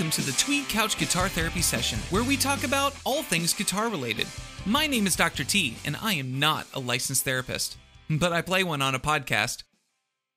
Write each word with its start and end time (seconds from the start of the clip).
welcome 0.00 0.10
to 0.10 0.30
the 0.30 0.38
Tweed 0.38 0.66
Couch 0.66 0.96
Guitar 0.96 1.28
Therapy 1.28 1.60
Session, 1.60 1.98
where 2.08 2.22
we 2.24 2.34
talk 2.34 2.64
about 2.64 2.94
all 3.04 3.22
things 3.22 3.52
guitar 3.52 3.90
related. 3.90 4.26
My 4.64 4.86
name 4.86 5.06
is 5.06 5.14
Dr. 5.14 5.44
T, 5.44 5.76
and 5.84 5.94
I 6.00 6.14
am 6.14 6.38
not 6.38 6.66
a 6.72 6.80
licensed 6.80 7.22
therapist, 7.22 7.76
but 8.08 8.32
I 8.32 8.40
play 8.40 8.64
one 8.64 8.80
on 8.80 8.94
a 8.94 8.98
podcast. 8.98 9.62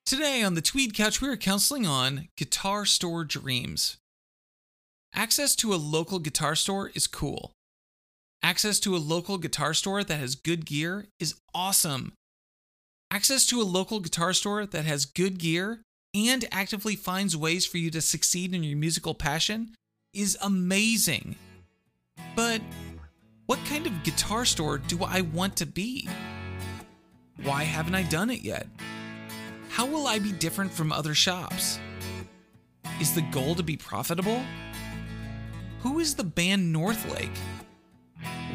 Today 0.05 0.43
on 0.43 0.55
the 0.55 0.61
Tweed 0.61 0.93
Couch, 0.93 1.21
we 1.21 1.29
are 1.29 1.37
counseling 1.37 1.87
on 1.87 2.27
guitar 2.35 2.83
store 2.83 3.23
dreams. 3.23 3.95
Access 5.15 5.55
to 5.55 5.73
a 5.73 5.75
local 5.75 6.19
guitar 6.19 6.55
store 6.55 6.91
is 6.93 7.07
cool. 7.07 7.53
Access 8.43 8.81
to 8.81 8.97
a 8.97 8.97
local 8.97 9.37
guitar 9.37 9.73
store 9.73 10.03
that 10.03 10.19
has 10.19 10.35
good 10.35 10.65
gear 10.65 11.05
is 11.21 11.35
awesome. 11.55 12.11
Access 13.09 13.45
to 13.45 13.61
a 13.61 13.63
local 13.63 14.01
guitar 14.01 14.33
store 14.33 14.65
that 14.65 14.83
has 14.83 15.05
good 15.05 15.39
gear 15.39 15.83
and 16.13 16.45
actively 16.51 16.95
finds 16.95 17.35
ways 17.35 17.65
for 17.65 17.77
you 17.77 17.89
to 17.91 18.01
succeed 18.01 18.53
in 18.53 18.63
your 18.63 18.77
musical 18.77 19.15
passion 19.15 19.71
is 20.13 20.37
amazing. 20.41 21.35
But 22.35 22.61
what 23.47 23.59
kind 23.65 23.87
of 23.87 24.03
guitar 24.03 24.45
store 24.45 24.77
do 24.77 25.03
I 25.03 25.21
want 25.21 25.57
to 25.57 25.65
be? 25.65 26.07
Why 27.41 27.63
haven't 27.63 27.95
I 27.95 28.03
done 28.03 28.29
it 28.29 28.41
yet? 28.41 28.67
How 29.69 29.85
will 29.87 30.05
I 30.05 30.19
be 30.19 30.31
different 30.31 30.71
from 30.71 30.91
other 30.91 31.15
shops? 31.15 31.79
Is 33.01 33.15
the 33.15 33.21
goal 33.21 33.55
to 33.55 33.63
be 33.63 33.75
profitable? 33.75 34.43
Who 35.81 35.99
is 35.99 36.15
the 36.15 36.23
band 36.23 36.71
Northlake? 36.71 37.35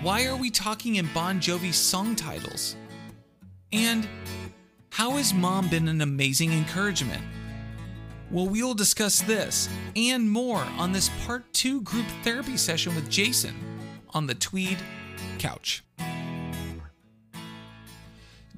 Why 0.01 0.27
are 0.27 0.37
we 0.37 0.49
talking 0.49 0.95
in 0.95 1.09
Bon 1.13 1.41
Jovi 1.41 1.75
song 1.75 2.15
titles? 2.15 2.77
And 3.73 4.09
how 4.91 5.13
has 5.13 5.35
mom 5.35 5.69
been 5.69 5.89
an 5.89 6.01
amazing 6.01 6.53
encouragement? 6.53 7.23
Well, 8.31 8.47
we 8.47 8.63
will 8.63 8.75
discuss 8.75 9.23
this 9.23 9.71
and 9.97 10.31
more 10.31 10.63
on 10.77 10.93
this 10.93 11.11
part 11.25 11.51
two 11.55 11.81
group 11.81 12.05
therapy 12.23 12.59
session 12.59 12.95
with 12.95 13.09
Jason 13.09 13.55
on 14.11 14.27
the 14.27 14.35
Tweed 14.35 14.77
Couch. 15.39 15.83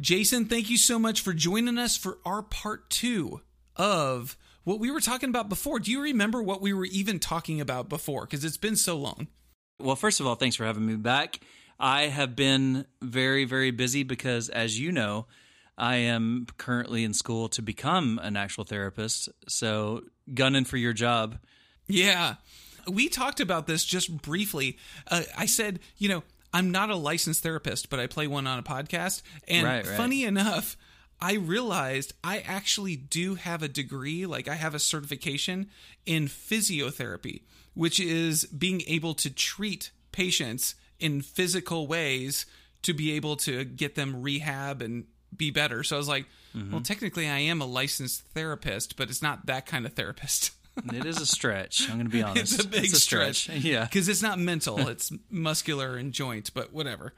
Jason, 0.01 0.47
thank 0.47 0.71
you 0.71 0.77
so 0.77 0.99
much 0.99 1.21
for 1.21 1.33
joining 1.33 1.79
us 1.79 1.97
for 1.97 2.19
our 2.25 2.43
part 2.43 2.91
two 2.91 3.43
of 3.77 4.37
what 4.65 4.81
we 4.81 4.91
were 4.91 5.01
talking 5.01 5.29
about 5.29 5.49
before. 5.49 5.79
Do 5.79 5.93
you 5.93 6.01
remember 6.01 6.43
what 6.43 6.61
we 6.61 6.73
were 6.73 6.87
even 6.87 7.21
talking 7.21 7.61
about 7.61 7.89
before? 7.89 8.23
Because 8.23 8.45
it's 8.45 8.57
been 8.57 8.77
so 8.77 8.97
long. 8.97 9.29
Well, 9.79 9.97
first 9.97 10.19
of 10.19 10.27
all, 10.27 10.35
thanks 10.35 10.57
for 10.57 10.65
having 10.65 10.87
me 10.87 10.97
back. 10.97 11.39
I 11.79 12.05
have 12.05 12.35
been 12.35 12.87
very, 13.01 13.45
very 13.45 13.71
busy 13.71 14.03
because, 14.03 14.49
as 14.49 14.81
you 14.81 14.91
know, 14.91 15.27
I 15.81 15.97
am 15.97 16.47
currently 16.59 17.05
in 17.05 17.15
school 17.15 17.49
to 17.51 17.63
become 17.63 18.21
an 18.23 18.37
actual 18.37 18.65
therapist. 18.65 19.31
So, 19.49 20.03
gunning 20.33 20.65
for 20.67 20.77
your 20.77 20.93
job. 20.93 21.39
Yeah. 21.89 22.35
We 22.87 23.09
talked 23.09 23.41
about 23.41 23.67
this 23.67 23.85
just 23.85 24.21
briefly. 24.21 24.79
Uh, 25.11 25.23
I 25.37 25.47
said, 25.47 25.81
you 25.97 26.11
know, 26.11 26.23
I'm 26.53 26.71
not 26.71 26.91
a 26.91 26.97
licensed 26.97 27.43
therapist, 27.43 27.89
but 27.89 27.99
I 27.99 28.07
play 28.07 28.27
one 28.27 28.47
on 28.47 28.59
a 28.59 28.63
podcast. 28.63 29.23
And 29.49 29.67
Right, 29.67 29.87
right. 29.87 29.97
funny 29.97 30.25
enough, 30.25 30.77
I 31.19 31.35
realized 31.35 32.13
I 32.23 32.41
actually 32.41 32.97
do 32.97 33.37
have 33.37 33.63
a 33.63 33.69
degree, 33.69 34.27
like 34.27 34.49
I 34.49 34.57
have 34.57 34.75
a 34.75 34.79
certification 34.79 35.71
in 36.05 36.27
physiotherapy, 36.27 37.43
which 37.73 37.99
is 38.01 38.45
being 38.45 38.83
able 38.87 39.15
to 39.15 39.31
treat 39.31 39.93
patients 40.13 40.75
in 40.99 41.23
physical 41.23 41.87
ways 41.87 42.45
to 42.83 42.93
be 42.93 43.13
able 43.13 43.37
to 43.37 43.65
get 43.65 43.95
them 43.95 44.21
rehab 44.23 44.83
and 44.83 45.05
be 45.37 45.51
better. 45.51 45.83
So 45.83 45.97
I 45.97 45.99
was 45.99 46.09
like, 46.09 46.27
Mm-hmm. 46.57 46.73
well, 46.73 46.81
technically 46.81 47.29
I 47.29 47.39
am 47.39 47.61
a 47.61 47.65
licensed 47.65 48.23
therapist, 48.35 48.97
but 48.97 49.09
it's 49.09 49.23
not 49.23 49.47
that 49.47 49.67
kind 49.67 49.87
of 49.87 49.93
therapist. 49.93 50.51
It 50.93 51.05
is 51.07 51.21
a 51.21 51.27
stretch. 51.27 51.83
I'm 51.89 51.97
going 51.97 52.07
to 52.07 52.11
be 52.11 52.23
honest. 52.23 52.55
it's 52.55 52.65
a 52.65 52.67
big 52.67 52.87
stretch. 52.87 53.49
Yeah. 53.51 53.85
Because 53.85 54.09
it's 54.09 54.23
not 54.23 54.39
mental, 54.39 54.89
it's 54.89 55.13
muscular 55.31 55.97
and 55.97 56.13
joint, 56.13 56.51
but 56.55 56.73
whatever. 56.73 57.13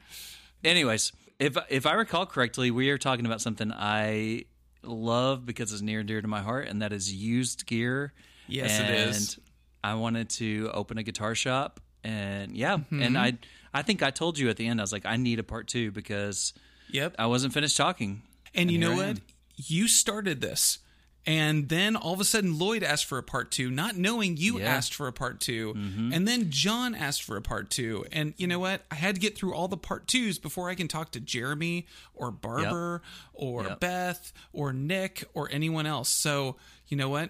Anyways, 0.63 1.13
if 1.39 1.57
if 1.69 1.85
I 1.85 1.93
recall 1.93 2.25
correctly, 2.25 2.71
we 2.71 2.89
are 2.89 2.97
talking 2.97 3.25
about 3.25 3.41
something 3.41 3.71
I 3.71 4.45
love 4.83 5.45
because 5.45 5.71
it's 5.73 5.81
near 5.81 5.99
and 5.99 6.07
dear 6.07 6.21
to 6.21 6.27
my 6.27 6.41
heart, 6.41 6.67
and 6.67 6.81
that 6.81 6.91
is 6.93 7.11
used 7.13 7.65
gear. 7.65 8.13
Yes, 8.47 8.79
it 8.79 8.83
and 8.89 9.09
is. 9.11 9.39
I 9.83 9.95
wanted 9.95 10.29
to 10.31 10.69
open 10.73 10.97
a 10.97 11.03
guitar 11.03 11.33
shop, 11.35 11.79
and 12.03 12.55
yeah, 12.55 12.77
Mm-hmm. 12.77 13.01
and 13.01 13.17
I 13.17 13.37
I 13.73 13.81
think 13.81 14.03
I 14.03 14.11
told 14.11 14.37
you 14.37 14.49
at 14.49 14.57
the 14.57 14.67
end 14.67 14.79
I 14.79 14.83
was 14.83 14.91
like 14.93 15.05
I 15.05 15.17
need 15.17 15.39
a 15.39 15.43
part 15.43 15.67
two 15.67 15.91
because 15.91 16.53
Yep. 16.93 17.15
I 17.19 17.25
wasn't 17.25 17.53
finished 17.53 17.75
talking. 17.75 18.21
And 18.55 18.71
you 18.71 18.77
know 18.77 18.95
what? 18.95 19.19
You 19.57 19.87
started 19.89 20.39
this. 20.41 20.79
And 21.25 21.69
then 21.69 21.95
all 21.95 22.13
of 22.13 22.19
a 22.19 22.25
sudden, 22.25 22.59
Lloyd 22.59 22.83
asked 22.83 23.05
for 23.05 23.17
a 23.17 23.23
part 23.23 23.49
two, 23.49 23.71
not 23.71 23.95
knowing 23.95 24.35
you 24.35 24.59
Yeah. 24.59 24.65
asked 24.65 24.93
for 24.93 25.07
a 25.07 25.13
part 25.13 25.39
2 25.39 25.73
mm-hmm. 25.73 26.11
And 26.13 26.27
then 26.27 26.51
John 26.51 26.93
asked 26.93 27.23
for 27.23 27.37
a 27.37 27.41
part 27.41 27.69
two. 27.69 28.05
And 28.11 28.33
you 28.35 28.45
know 28.45 28.59
what? 28.59 28.81
I 28.91 28.95
had 28.95 29.15
to 29.15 29.21
get 29.21 29.37
through 29.37 29.53
all 29.55 29.69
the 29.69 29.77
part 29.77 30.07
twos 30.09 30.37
before 30.37 30.69
I 30.69 30.75
can 30.75 30.89
talk 30.89 31.11
to 31.11 31.21
Jeremy 31.21 31.87
or 32.13 32.29
Barber 32.29 33.01
or 33.33 33.63
Yep. 33.63 33.79
Beth 33.79 34.33
or 34.51 34.73
Nick 34.73 35.23
or 35.33 35.49
anyone 35.49 35.85
else. 35.85 36.09
So, 36.09 36.57
you 36.89 36.97
know 36.97 37.07
what? 37.09 37.29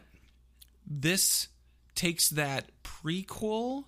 This 0.88 1.50
takes 1.94 2.30
that 2.32 2.72
prequel 2.84 3.86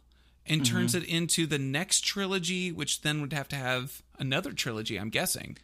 and 0.47 0.65
turns 0.65 0.93
it 0.95 1.03
into 1.03 1.45
the 1.47 1.57
next 1.59 2.01
trilogy, 2.01 2.71
which 2.71 3.01
then 3.01 3.21
would 3.21 3.33
have 3.33 3.47
to 3.49 3.55
have 3.55 4.01
another 4.19 4.51
trilogy, 4.51 4.97
I'm 4.97 5.09
guessing. 5.09 5.57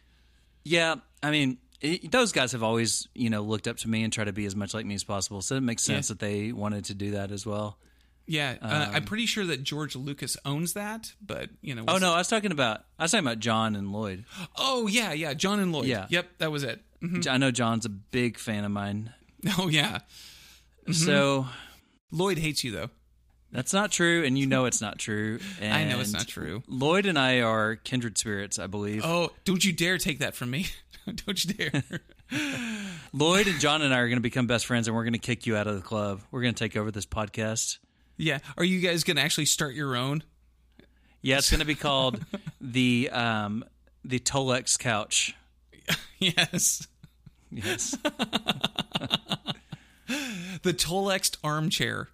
Yeah, 0.64 0.96
I 1.22 1.30
mean, 1.30 1.58
it, 1.80 2.10
those 2.12 2.32
guys 2.32 2.52
have 2.52 2.62
always, 2.62 3.08
you 3.14 3.30
know, 3.30 3.42
looked 3.42 3.66
up 3.68 3.76
to 3.78 3.88
me 3.88 4.02
and 4.04 4.12
tried 4.12 4.24
to 4.26 4.32
be 4.32 4.46
as 4.46 4.54
much 4.56 4.74
like 4.74 4.86
me 4.86 4.94
as 4.94 5.04
possible. 5.04 5.40
So 5.42 5.56
it 5.56 5.60
makes 5.62 5.82
sense 5.82 6.08
that 6.08 6.18
they 6.18 6.52
wanted 6.52 6.84
to 6.86 6.94
do 6.94 7.12
that 7.12 7.30
as 7.32 7.44
well. 7.46 7.78
Yeah, 8.24 8.54
uh, 8.62 8.90
I'm 8.92 9.04
pretty 9.04 9.26
sure 9.26 9.44
that 9.46 9.64
George 9.64 9.96
Lucas 9.96 10.36
owns 10.44 10.74
that, 10.74 11.12
but 11.20 11.50
you 11.60 11.74
know. 11.74 11.82
Um, 11.82 11.88
Oh 11.88 11.98
no, 11.98 12.12
I 12.12 12.18
was 12.18 12.28
talking 12.28 12.52
about 12.52 12.84
I 12.96 13.02
was 13.02 13.10
talking 13.10 13.26
about 13.26 13.40
John 13.40 13.74
and 13.74 13.92
Lloyd. 13.92 14.24
Oh 14.56 14.86
yeah, 14.86 15.12
yeah, 15.12 15.34
John 15.34 15.58
and 15.58 15.72
Lloyd. 15.72 15.86
Yeah. 15.86 16.06
Yep, 16.08 16.28
that 16.38 16.52
was 16.52 16.62
it. 16.62 16.80
Mhm. 17.02 17.26
I 17.28 17.36
know 17.36 17.50
John's 17.50 17.84
a 17.84 17.88
big 17.88 18.38
fan 18.38 18.64
of 18.64 18.70
mine. 18.70 19.12
Oh 19.58 19.66
yeah, 19.68 19.98
So 20.92 21.46
Lloyd 22.10 22.38
hates 22.38 22.62
you 22.64 22.70
though. 22.70 22.90
That's 23.52 23.72
not 23.72 23.92
true, 23.92 24.24
and 24.24 24.38
you 24.38 24.46
know 24.46 24.64
it's 24.64 24.80
not 24.80 24.98
true. 24.98 25.38
And 25.60 25.72
I 25.74 25.84
know 25.84 26.00
it's 26.00 26.12
not 26.12 26.26
true. 26.26 26.62
Lloyd 26.66 27.06
and 27.06 27.18
I 27.18 27.40
are 27.40 27.76
kindred 27.76 28.18
spirits, 28.18 28.58
I 28.58 28.66
believe. 28.66 29.02
Oh, 29.04 29.30
don't 29.44 29.64
you 29.64 29.72
dare 29.72 29.98
take 29.98 30.20
that 30.20 30.34
from 30.34 30.50
me! 30.50 30.66
don't 31.26 31.44
you 31.44 31.54
dare! 31.54 31.82
Lloyd 33.12 33.46
and 33.46 33.60
John 33.60 33.82
and 33.82 33.92
I 33.92 33.98
are 33.98 34.08
going 34.08 34.16
to 34.16 34.22
become 34.22 34.46
best 34.46 34.66
friends, 34.66 34.88
and 34.88 34.96
we're 34.96 35.04
going 35.04 35.12
to 35.12 35.18
kick 35.18 35.46
you 35.46 35.56
out 35.56 35.66
of 35.66 35.74
the 35.76 35.82
club. 35.82 36.22
We're 36.30 36.42
going 36.42 36.54
to 36.54 36.58
take 36.58 36.76
over 36.76 36.90
this 36.90 37.06
podcast. 37.06 37.78
yeah, 38.16 38.38
are 38.56 38.64
you 38.64 38.80
guys 38.80 39.04
gonna 39.04 39.20
actually 39.20 39.46
start 39.46 39.74
your 39.74 39.96
own? 39.96 40.22
Yeah, 41.20 41.38
it's 41.38 41.50
going 41.50 41.60
to 41.60 41.66
be 41.66 41.74
called 41.76 42.20
the 42.60 43.10
um, 43.12 43.64
the 44.04 44.18
Tolex 44.18 44.78
Couch. 44.78 45.36
Yes, 46.18 46.86
Yes, 47.50 47.96
the 50.62 50.72
Tolexed 50.72 51.36
armchair. 51.44 52.08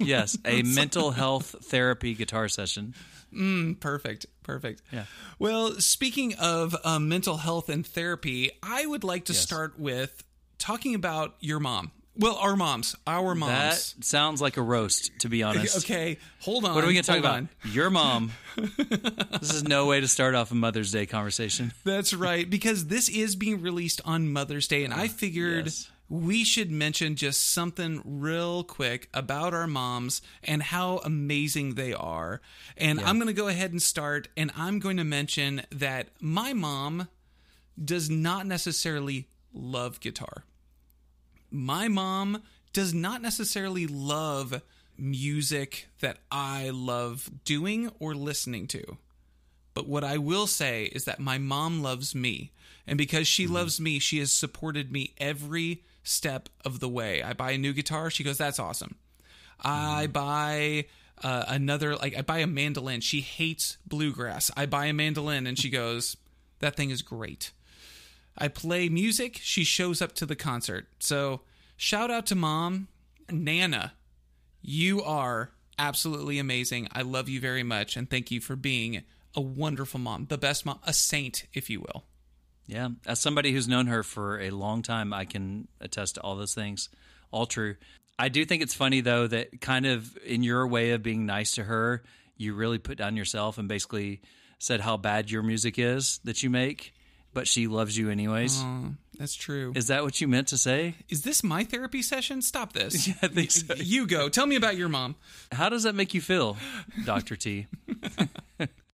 Yes, 0.00 0.36
a 0.44 0.62
mental 0.64 1.12
health 1.12 1.54
therapy 1.64 2.14
guitar 2.14 2.48
session. 2.48 2.94
Perfect, 3.80 4.26
perfect. 4.42 4.82
Yeah. 4.92 5.04
Well, 5.38 5.74
speaking 5.80 6.34
of 6.34 6.74
uh, 6.84 6.98
mental 6.98 7.36
health 7.36 7.68
and 7.68 7.86
therapy, 7.86 8.50
I 8.62 8.84
would 8.86 9.04
like 9.04 9.26
to 9.26 9.32
Yes. 9.32 9.42
start 9.42 9.78
with 9.78 10.24
talking 10.58 10.94
about 10.96 11.36
your 11.40 11.60
mom. 11.60 11.92
Well, 12.16 12.34
our 12.36 12.56
moms, 12.56 12.96
our 13.06 13.34
moms. 13.36 13.94
That 13.94 14.04
sounds 14.04 14.42
like 14.42 14.56
a 14.56 14.62
roast, 14.62 15.12
to 15.20 15.28
be 15.28 15.42
honest. 15.44 15.78
Okay, 15.78 16.18
hold 16.40 16.64
on. 16.64 16.74
What 16.74 16.82
are 16.82 16.88
we 16.88 16.92
going 16.92 17.04
to 17.04 17.10
talk 17.10 17.20
about? 17.20 17.34
on. 17.36 17.48
Your 17.70 17.88
mom. 17.88 18.32
this 18.56 19.54
is 19.54 19.62
no 19.62 19.86
way 19.86 20.00
to 20.00 20.08
start 20.08 20.34
off 20.34 20.50
a 20.50 20.54
Mother's 20.54 20.90
Day 20.90 21.06
conversation. 21.06 21.72
That's 21.84 22.12
right, 22.12 22.50
because 22.50 22.86
this 22.88 23.08
is 23.08 23.36
being 23.36 23.62
released 23.62 24.00
on 24.04 24.30
Mother's 24.32 24.66
Day, 24.68 24.84
and 24.84 24.92
I 24.92 25.06
figured 25.08 25.66
yes. 25.66 25.90
We 26.10 26.42
should 26.42 26.72
mention 26.72 27.14
just 27.14 27.48
something 27.52 28.02
real 28.04 28.64
quick 28.64 29.08
about 29.14 29.54
our 29.54 29.68
moms 29.68 30.20
and 30.42 30.60
how 30.60 30.98
amazing 31.04 31.76
they 31.76 31.94
are. 31.94 32.40
And 32.76 33.00
I'm 33.00 33.16
going 33.16 33.28
to 33.28 33.32
go 33.32 33.46
ahead 33.46 33.70
and 33.70 33.80
start, 33.80 34.26
and 34.36 34.50
I'm 34.56 34.80
going 34.80 34.96
to 34.96 35.04
mention 35.04 35.62
that 35.70 36.08
my 36.20 36.52
mom 36.52 37.08
does 37.82 38.10
not 38.10 38.44
necessarily 38.44 39.28
love 39.54 40.00
guitar. 40.00 40.44
My 41.48 41.86
mom 41.86 42.42
does 42.72 42.92
not 42.92 43.22
necessarily 43.22 43.86
love 43.86 44.62
music 44.98 45.86
that 46.00 46.18
I 46.30 46.70
love 46.70 47.30
doing 47.44 47.88
or 48.00 48.16
listening 48.16 48.66
to. 48.68 48.98
But 49.74 49.88
what 49.88 50.02
I 50.02 50.18
will 50.18 50.48
say 50.48 50.84
is 50.86 51.04
that 51.04 51.20
my 51.20 51.38
mom 51.38 51.82
loves 51.82 52.16
me. 52.16 52.50
And 52.84 52.98
because 52.98 53.28
she 53.28 53.46
mm. 53.46 53.52
loves 53.52 53.80
me, 53.80 54.00
she 54.00 54.18
has 54.18 54.32
supported 54.32 54.90
me 54.90 55.14
every 55.18 55.84
step 56.10 56.48
of 56.64 56.80
the 56.80 56.88
way. 56.88 57.22
I 57.22 57.32
buy 57.32 57.52
a 57.52 57.58
new 57.58 57.72
guitar, 57.72 58.10
she 58.10 58.24
goes, 58.24 58.38
That's 58.38 58.58
awesome. 58.58 58.96
I 59.62 60.06
buy 60.06 60.86
uh, 61.22 61.44
another, 61.48 61.96
like, 61.96 62.16
I 62.16 62.22
buy 62.22 62.38
a 62.38 62.46
mandolin. 62.46 63.00
She 63.00 63.20
hates 63.20 63.76
bluegrass. 63.86 64.50
I 64.56 64.66
buy 64.66 64.86
a 64.86 64.92
mandolin, 64.92 65.46
and 65.46 65.58
she 65.58 65.70
goes, 65.80 66.16
That 66.58 66.76
thing 66.76 66.90
is 66.90 67.02
great. 67.02 67.52
I 68.36 68.48
play 68.48 68.88
music, 68.88 69.38
she 69.42 69.64
shows 69.64 70.00
up 70.00 70.14
to 70.14 70.26
the 70.26 70.36
concert. 70.36 70.86
So 70.98 71.42
shout 71.76 72.10
out 72.10 72.26
to 72.26 72.34
mom. 72.34 72.88
Nana, 73.30 73.92
you 74.62 75.02
are 75.02 75.50
absolutely 75.78 76.38
amazing. 76.38 76.88
I 76.92 77.02
love 77.02 77.28
you 77.28 77.40
very 77.40 77.62
much. 77.62 77.96
And 77.96 78.08
thank 78.08 78.30
you 78.30 78.40
for 78.40 78.56
being 78.56 79.02
a 79.34 79.40
wonderful 79.40 80.00
mom, 80.00 80.26
the 80.28 80.38
best 80.38 80.64
mom, 80.66 80.80
a 80.84 80.92
saint, 80.92 81.46
if 81.52 81.70
you 81.70 81.80
will. 81.80 82.04
Yeah. 82.66 82.90
As 83.06 83.20
somebody 83.20 83.52
who's 83.52 83.66
known 83.68 83.86
her 83.86 84.02
for 84.02 84.40
a 84.40 84.50
long 84.50 84.82
time, 84.82 85.12
I 85.12 85.24
can 85.24 85.68
attest 85.80 86.16
to 86.16 86.20
all 86.20 86.36
those 86.36 86.54
things. 86.54 86.88
All 87.32 87.46
true. 87.46 87.76
I 88.18 88.28
do 88.28 88.44
think 88.44 88.62
it's 88.62 88.74
funny, 88.74 89.00
though, 89.00 89.26
that 89.26 89.60
kind 89.60 89.86
of 89.86 90.16
in 90.24 90.42
your 90.42 90.66
way 90.66 90.90
of 90.90 91.02
being 91.02 91.26
nice 91.26 91.52
to 91.52 91.64
her, 91.64 92.02
you 92.36 92.54
really 92.54 92.78
put 92.78 92.98
down 92.98 93.16
yourself 93.16 93.58
and 93.58 93.66
basically 93.68 94.20
said 94.58 94.80
how 94.80 94.96
bad 94.96 95.30
your 95.30 95.42
music 95.42 95.78
is 95.78 96.20
that 96.24 96.42
you 96.42 96.50
make, 96.50 96.92
but 97.32 97.48
she 97.48 97.66
loves 97.66 97.96
you 97.96 98.10
anyways. 98.10 98.60
Oh, 98.62 98.94
that's 99.18 99.34
true. 99.34 99.72
Is 99.74 99.88
that 99.88 100.02
what 100.02 100.20
you 100.20 100.28
meant 100.28 100.48
to 100.48 100.58
say? 100.58 100.94
Is 101.08 101.22
this 101.22 101.42
my 101.42 101.64
therapy 101.64 102.02
session? 102.02 102.42
Stop 102.42 102.72
this. 102.72 103.08
Yeah, 103.08 103.14
I 103.22 103.28
think 103.28 103.50
so. 103.50 103.74
You 103.74 104.06
go. 104.06 104.28
Tell 104.28 104.46
me 104.46 104.56
about 104.56 104.76
your 104.76 104.88
mom. 104.88 105.16
How 105.50 105.68
does 105.68 105.84
that 105.84 105.94
make 105.94 106.14
you 106.14 106.20
feel, 106.20 106.56
Dr. 107.04 107.36
T? 107.36 107.66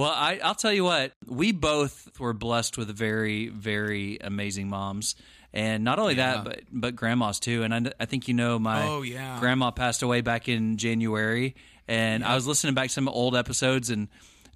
well, 0.00 0.10
I, 0.10 0.40
I'll 0.42 0.54
tell 0.54 0.72
you 0.72 0.84
what, 0.84 1.12
we 1.26 1.52
both 1.52 2.18
were 2.18 2.32
blessed 2.32 2.78
with 2.78 2.88
very, 2.96 3.48
very 3.48 4.18
amazing 4.20 4.68
moms. 4.68 5.14
And 5.52 5.82
not 5.84 5.98
only 5.98 6.14
Yeah. 6.14 6.34
that, 6.34 6.44
but 6.44 6.60
but 6.72 6.96
grandmas 6.96 7.40
too. 7.40 7.62
And 7.64 7.74
I, 7.74 7.92
I 8.00 8.06
think 8.06 8.28
you 8.28 8.34
know 8.34 8.58
my 8.58 8.86
Oh, 8.86 9.02
yeah. 9.02 9.38
grandma 9.40 9.70
passed 9.72 10.02
away 10.02 10.20
back 10.20 10.48
in 10.48 10.76
January, 10.76 11.54
and 11.88 12.24
I 12.24 12.34
was 12.36 12.46
listening 12.46 12.74
back 12.74 12.88
to 12.88 12.92
some 12.94 13.08
old 13.08 13.34
episodes 13.36 13.90
and 13.90 14.06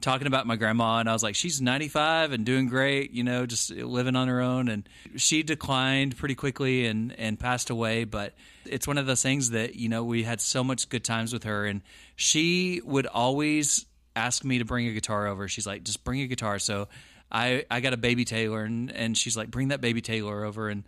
talking 0.01 0.27
about 0.27 0.47
my 0.47 0.55
grandma, 0.57 0.99
and 0.99 1.09
I 1.09 1.13
was 1.13 1.23
like, 1.23 1.35
she's 1.35 1.61
95 1.63 2.33
and 2.33 2.45
doing 2.45 2.69
great, 2.69 3.11
you 3.13 3.25
know, 3.25 3.47
just 3.47 3.71
living 3.71 4.15
on 4.17 4.29
her 4.29 4.41
own. 4.41 4.69
And 4.69 4.89
she 5.17 5.43
declined 5.43 6.17
pretty 6.17 6.35
quickly 6.37 6.87
and 6.87 7.13
and 7.19 7.41
passed 7.41 7.71
away. 7.71 8.05
But 8.05 8.35
it's 8.65 8.87
one 8.87 8.99
of 8.99 9.07
those 9.07 9.23
things 9.23 9.51
that 9.51 9.75
you 9.75 9.89
know 9.89 10.05
we 10.05 10.23
had 10.23 10.41
so 10.41 10.63
much 10.63 10.89
good 10.89 11.03
times 11.05 11.33
with 11.33 11.43
her, 11.45 11.65
and 11.67 11.83
she 12.15 12.81
would 12.85 13.07
always 13.07 13.85
ask 14.17 14.45
me 14.45 14.59
to 14.59 14.65
bring 14.65 14.87
a 14.89 14.93
guitar 14.93 15.27
over. 15.27 15.49
She's 15.49 15.67
like, 15.67 15.85
just 15.85 16.05
bring 16.05 16.21
a 16.21 16.27
guitar. 16.27 16.59
So 16.59 16.89
I 17.33 17.65
I 17.71 17.81
got 17.81 17.93
a 17.93 17.97
baby 17.97 18.25
Taylor, 18.25 18.63
and 18.65 18.91
and 18.93 19.17
she's 19.19 19.37
like, 19.37 19.51
bring 19.51 19.69
that 19.69 19.81
baby 19.81 20.01
Taylor 20.01 20.45
over, 20.45 20.69
and 20.69 20.85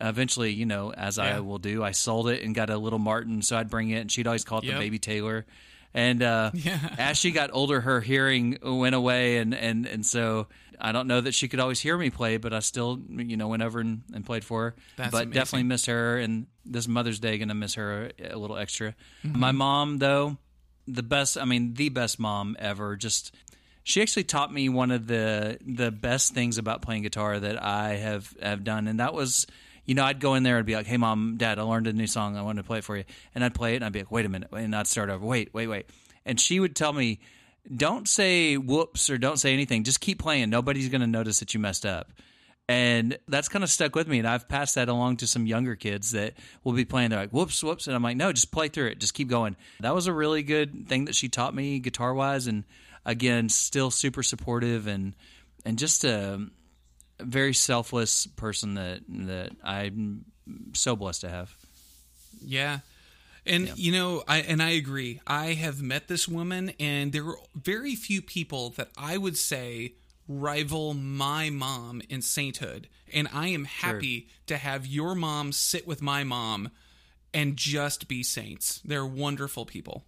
eventually, 0.00 0.52
you 0.52 0.66
know, 0.66 0.92
as 0.92 1.18
I 1.18 1.40
will 1.40 1.58
do, 1.58 1.82
I 1.84 1.90
sold 1.92 2.28
it 2.28 2.42
and 2.42 2.54
got 2.54 2.70
a 2.70 2.78
little 2.78 2.98
Martin, 2.98 3.42
so 3.42 3.56
I'd 3.56 3.68
bring 3.70 3.90
it, 3.90 3.98
and 4.00 4.10
she'd 4.12 4.26
always 4.26 4.44
call 4.44 4.58
it 4.58 4.64
Yep. 4.64 4.74
the 4.74 4.80
baby 4.80 4.98
Taylor. 4.98 5.44
And 5.94 6.22
uh, 6.22 6.50
Yeah. 6.54 6.78
as 6.98 7.18
she 7.18 7.30
got 7.30 7.50
older, 7.52 7.80
her 7.82 8.00
hearing 8.00 8.58
went 8.62 8.94
away, 8.94 9.36
and, 9.36 9.54
and, 9.54 9.84
and 9.86 10.06
so 10.06 10.46
I 10.80 10.92
don't 10.92 11.06
know 11.06 11.20
that 11.20 11.34
she 11.34 11.46
could 11.48 11.60
always 11.60 11.78
hear 11.78 11.98
me 11.98 12.08
play, 12.08 12.38
but 12.38 12.54
I 12.54 12.60
still, 12.60 12.98
you 13.10 13.36
know, 13.36 13.48
went 13.48 13.62
over 13.62 13.80
and, 13.80 14.00
and 14.14 14.24
played 14.24 14.44
for 14.44 14.62
her. 14.62 14.74
That's 14.96 15.10
but 15.12 15.24
amazing. 15.24 15.32
definitely 15.32 15.62
missed 15.64 15.86
her, 15.86 16.16
and 16.18 16.46
this 16.64 16.88
Mother's 16.88 17.20
Day 17.20 17.36
going 17.36 17.48
to 17.48 17.54
miss 17.54 17.74
her 17.74 18.10
a 18.18 18.36
little 18.38 18.56
extra. 18.56 18.94
Mm-hmm. 19.24 19.38
My 19.38 19.52
mom, 19.52 19.98
though, 19.98 20.38
the 20.86 21.02
best, 21.02 21.38
I 21.38 21.44
mean, 21.44 21.74
the 21.74 21.88
best 21.88 22.18
mom 22.18 22.56
ever. 22.58 22.96
Just 22.96 23.34
she 23.84 24.02
actually 24.02 24.24
taught 24.24 24.52
me 24.52 24.68
one 24.68 24.90
of 24.90 25.06
the 25.06 25.58
the 25.64 25.90
best 25.90 26.34
things 26.34 26.58
about 26.58 26.82
playing 26.82 27.02
guitar 27.02 27.38
that 27.38 27.62
I 27.62 27.96
have 27.96 28.34
have 28.42 28.64
done, 28.64 28.88
and 28.88 29.00
that 29.00 29.14
was. 29.14 29.46
You 29.84 29.96
know, 29.96 30.04
I'd 30.04 30.20
go 30.20 30.34
in 30.34 30.44
there 30.44 30.58
and 30.58 30.64
be 30.64 30.76
like, 30.76 30.86
"Hey, 30.86 30.96
mom, 30.96 31.38
dad, 31.38 31.58
I 31.58 31.62
learned 31.62 31.88
a 31.88 31.92
new 31.92 32.06
song. 32.06 32.36
I 32.36 32.42
wanted 32.42 32.62
to 32.62 32.66
play 32.68 32.78
it 32.78 32.84
for 32.84 32.96
you." 32.96 33.02
And 33.34 33.42
I'd 33.42 33.52
play 33.52 33.72
it, 33.72 33.76
and 33.76 33.84
I'd 33.84 33.92
be 33.92 33.98
like, 33.98 34.12
"Wait 34.12 34.24
a 34.24 34.28
minute," 34.28 34.50
and 34.52 34.76
I'd 34.76 34.86
start 34.86 35.10
over. 35.10 35.26
Wait, 35.26 35.52
wait, 35.52 35.66
wait. 35.66 35.86
And 36.24 36.38
she 36.38 36.60
would 36.60 36.76
tell 36.76 36.92
me, 36.92 37.18
"Don't 37.76 38.08
say 38.08 38.56
whoops 38.56 39.10
or 39.10 39.18
don't 39.18 39.40
say 39.40 39.52
anything. 39.52 39.82
Just 39.82 40.00
keep 40.00 40.20
playing. 40.20 40.50
Nobody's 40.50 40.88
going 40.88 41.00
to 41.00 41.08
notice 41.08 41.40
that 41.40 41.52
you 41.52 41.58
messed 41.58 41.84
up." 41.84 42.12
And 42.68 43.18
that's 43.28 43.48
kind 43.48 43.62
of 43.62 43.70
stuck 43.70 43.94
with 43.94 44.08
me. 44.08 44.18
And 44.18 44.26
I've 44.26 44.48
passed 44.48 44.76
that 44.76 44.88
along 44.88 45.18
to 45.18 45.26
some 45.26 45.46
younger 45.46 45.76
kids 45.76 46.12
that 46.12 46.34
will 46.64 46.72
be 46.72 46.84
playing. 46.84 47.10
They're 47.10 47.20
like, 47.20 47.30
whoops, 47.30 47.62
whoops. 47.62 47.86
And 47.86 47.96
I'm 47.96 48.02
like, 48.02 48.16
no, 48.16 48.32
just 48.32 48.52
play 48.52 48.68
through 48.68 48.88
it. 48.88 48.98
Just 48.98 49.14
keep 49.14 49.28
going. 49.28 49.56
That 49.80 49.94
was 49.94 50.06
a 50.06 50.12
really 50.12 50.42
good 50.42 50.88
thing 50.88 51.06
that 51.06 51.14
she 51.14 51.28
taught 51.28 51.54
me 51.54 51.80
guitar 51.80 52.14
wise. 52.14 52.46
And 52.46 52.64
again, 53.04 53.48
still 53.48 53.90
super 53.90 54.22
supportive 54.22 54.86
and, 54.86 55.14
and 55.64 55.78
just 55.78 56.04
a 56.04 56.46
very 57.20 57.52
selfless 57.52 58.26
person 58.26 58.74
that, 58.74 59.00
that 59.08 59.50
I'm 59.62 60.24
so 60.72 60.96
blessed 60.96 61.22
to 61.22 61.28
have. 61.28 61.54
Yeah. 62.44 62.78
And 63.44 63.76
you 63.76 63.90
know, 63.90 64.22
I 64.28 64.38
and 64.38 64.62
I 64.62 64.70
agree. 64.70 65.20
I 65.26 65.54
have 65.54 65.82
met 65.82 66.06
this 66.06 66.28
woman 66.28 66.72
and 66.78 67.12
there 67.12 67.26
are 67.26 67.36
very 67.54 67.96
few 67.96 68.22
people 68.22 68.70
that 68.70 68.90
I 68.96 69.18
would 69.18 69.36
say 69.36 69.94
rival 70.28 70.94
my 70.94 71.50
mom 71.50 72.02
in 72.08 72.22
sainthood. 72.22 72.88
And 73.12 73.28
I 73.32 73.48
am 73.48 73.64
happy 73.64 74.28
to 74.46 74.56
have 74.56 74.86
your 74.86 75.14
mom 75.14 75.52
sit 75.52 75.86
with 75.86 76.00
my 76.00 76.24
mom 76.24 76.70
and 77.34 77.56
just 77.56 78.08
be 78.08 78.22
saints. 78.22 78.80
They're 78.84 79.06
wonderful 79.06 79.66
people. 79.66 80.04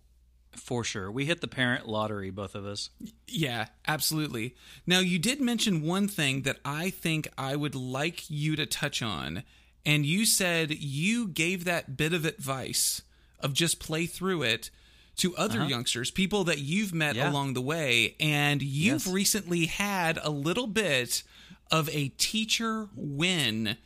For 0.56 0.84
sure. 0.84 1.11
We 1.11 1.25
hit 1.25 1.40
the 1.40 1.49
parent 1.49 1.88
lottery, 1.88 2.31
both 2.31 2.55
of 2.55 2.64
us. 2.64 2.90
Yeah, 3.26 3.66
absolutely. 3.88 4.55
Now, 4.87 5.00
you 5.00 5.19
did 5.19 5.40
mention 5.40 5.82
one 5.82 6.06
thing 6.06 6.43
that 6.43 6.60
I 6.64 6.90
think 6.90 7.28
I 7.37 7.56
would 7.56 7.75
like 7.75 8.31
you 8.31 8.55
to 8.56 8.64
touch 8.64 9.02
on. 9.02 9.43
And 9.84 10.06
you 10.06 10.25
said 10.25 10.70
you 10.70 11.26
gave 11.26 11.64
that 11.64 11.96
bit 11.96 12.12
of 12.12 12.25
advice 12.25 13.02
of 13.40 13.52
just 13.52 13.81
play 13.81 14.06
through 14.06 14.43
it 14.43 14.70
to 15.16 15.37
other 15.37 15.64
youngsters, 15.66 16.11
people 16.11 16.44
that 16.44 16.58
you've 16.58 16.93
met 16.94 17.14
Yeah. 17.16 17.31
along 17.31 17.55
the 17.55 17.61
way. 17.61 18.16
And 18.19 18.62
you've 18.62 19.05
Yes. 19.05 19.12
recently 19.12 19.66
had 19.66 20.19
a 20.22 20.31
little 20.31 20.66
bit 20.66 21.22
of 21.70 21.88
a 21.90 22.08
teacher 22.08 22.88
win, 22.94 23.76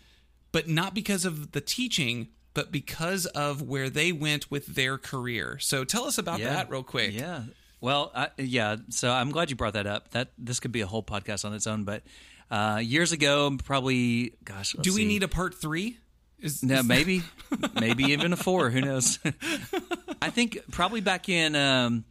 but 0.52 0.68
not 0.68 0.94
because 0.94 1.24
of 1.24 1.52
the 1.52 1.60
teaching, 1.60 2.28
but 2.54 2.72
because 2.72 3.26
of 3.26 3.62
where 3.62 3.88
they 3.90 4.10
went 4.10 4.50
with 4.50 4.66
their 4.74 4.98
career. 4.98 5.58
So 5.60 5.84
tell 5.84 6.04
us 6.04 6.18
about 6.18 6.40
that 6.40 6.70
real 6.70 6.82
quick. 6.82 7.12
Yeah. 7.14 7.42
Well, 7.80 8.10
I, 8.14 8.30
yeah. 8.38 8.76
So 8.90 9.12
I'm 9.12 9.30
glad 9.30 9.50
you 9.50 9.56
brought 9.56 9.74
that 9.74 9.86
up. 9.86 10.10
That 10.10 10.32
this 10.36 10.58
could 10.58 10.72
be 10.72 10.80
a 10.80 10.86
whole 10.86 11.02
podcast 11.02 11.44
on 11.44 11.54
its 11.54 11.66
own. 11.68 11.84
But 11.84 12.02
uh, 12.50 12.80
years 12.82 13.12
ago, 13.12 13.56
probably, 13.64 14.32
gosh, 14.44 14.74
Do 14.80 14.92
we 14.94 15.02
see. 15.02 15.06
need 15.06 15.22
a 15.22 15.28
part 15.28 15.54
three? 15.54 15.98
Is, 16.40 16.62
No, 16.64 16.80
is- 16.80 16.84
maybe, 16.86 17.22
maybe 17.78 18.04
even 18.04 18.32
a 18.32 18.36
four. 18.36 18.70
Who 18.70 18.80
knows? 18.80 19.18
I 20.22 20.30
think 20.30 20.58
probably 20.70 21.00
back 21.00 21.28
in 21.28 21.54
um, 21.54 22.04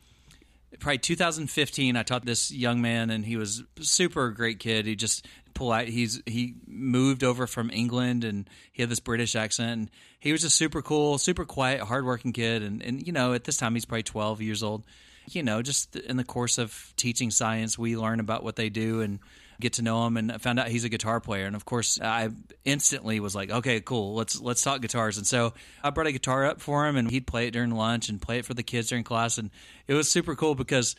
probably 0.80 1.00
2015, 1.00 1.95
I 1.95 2.04
taught 2.04 2.25
this 2.25 2.51
young 2.51 2.81
man, 2.81 3.09
and 3.09 3.25
he 3.25 3.38
was 3.38 3.63
super 3.80 4.30
great 4.31 4.59
kid. 4.59 4.86
He 4.86 4.95
just 4.95 5.26
pull 5.54 5.71
out. 5.71 5.87
He's 5.87 6.21
he 6.26 6.56
moved 6.68 7.23
over 7.23 7.47
from 7.47 7.69
England, 7.69 8.23
and 8.23 8.49
he 8.71 8.81
had 8.81 8.90
this 8.90 8.99
British 8.99 9.35
accent. 9.35 9.71
And 9.71 9.92
he 10.19 10.31
was 10.31 10.42
just 10.42 10.56
super 10.56 10.81
cool, 10.81 11.18
super 11.18 11.45
quiet, 11.45 11.81
hardworking 11.81 12.33
kid. 12.33 12.64
And 12.64 12.81
and 12.81 13.06
you 13.06 13.14
know, 13.14 13.33
at 13.33 13.44
this 13.44 13.57
time, 13.57 13.73
he's 13.73 13.85
probably 13.85 14.04
12 14.04 14.42
years 14.42 14.64
old. 14.64 14.85
You 15.30 15.44
know, 15.44 15.61
just 15.61 15.95
in 15.95 16.16
the 16.16 16.23
course 16.23 16.57
of 16.57 16.94
teaching 16.95 17.31
science, 17.31 17.78
we 17.78 17.97
learn 17.97 18.21
about 18.21 18.44
what 18.44 18.56
they 18.56 18.69
do 18.69 19.02
and 19.02 19.19
get 19.59 19.73
to 19.73 19.81
know 19.81 20.06
him 20.06 20.18
and 20.18 20.31
I 20.31 20.37
found 20.37 20.59
out 20.59 20.68
he's 20.68 20.83
a 20.83 20.90
guitar 20.90 21.19
player. 21.19 21.45
And 21.45 21.56
of 21.56 21.66
course 21.66 21.99
I 22.02 22.30
instantly 22.66 23.19
was 23.19 23.35
like 23.35 23.49
okay 23.49 23.80
cool. 23.81 24.16
Let's 24.16 24.40
let's 24.40 24.61
talk 24.61 24.81
guitars. 24.81 25.18
And 25.18 25.26
so 25.26 25.54
I 25.83 25.90
brought 25.90 26.07
a 26.07 26.11
guitar 26.11 26.45
up 26.45 26.61
for 26.61 26.87
him 26.87 26.95
and 26.95 27.09
he'd 27.09 27.28
play 27.28 27.47
it 27.47 27.52
during 27.52 27.71
lunch 27.71 28.09
and 28.09 28.21
play 28.21 28.40
it 28.40 28.45
for 28.45 28.54
the 28.54 28.64
kids 28.64 28.90
during 28.90 29.04
class. 29.04 29.37
And 29.37 29.49
it 29.87 29.94
was 29.94 30.09
super 30.09 30.35
cool 30.35 30.56
because 30.56 30.95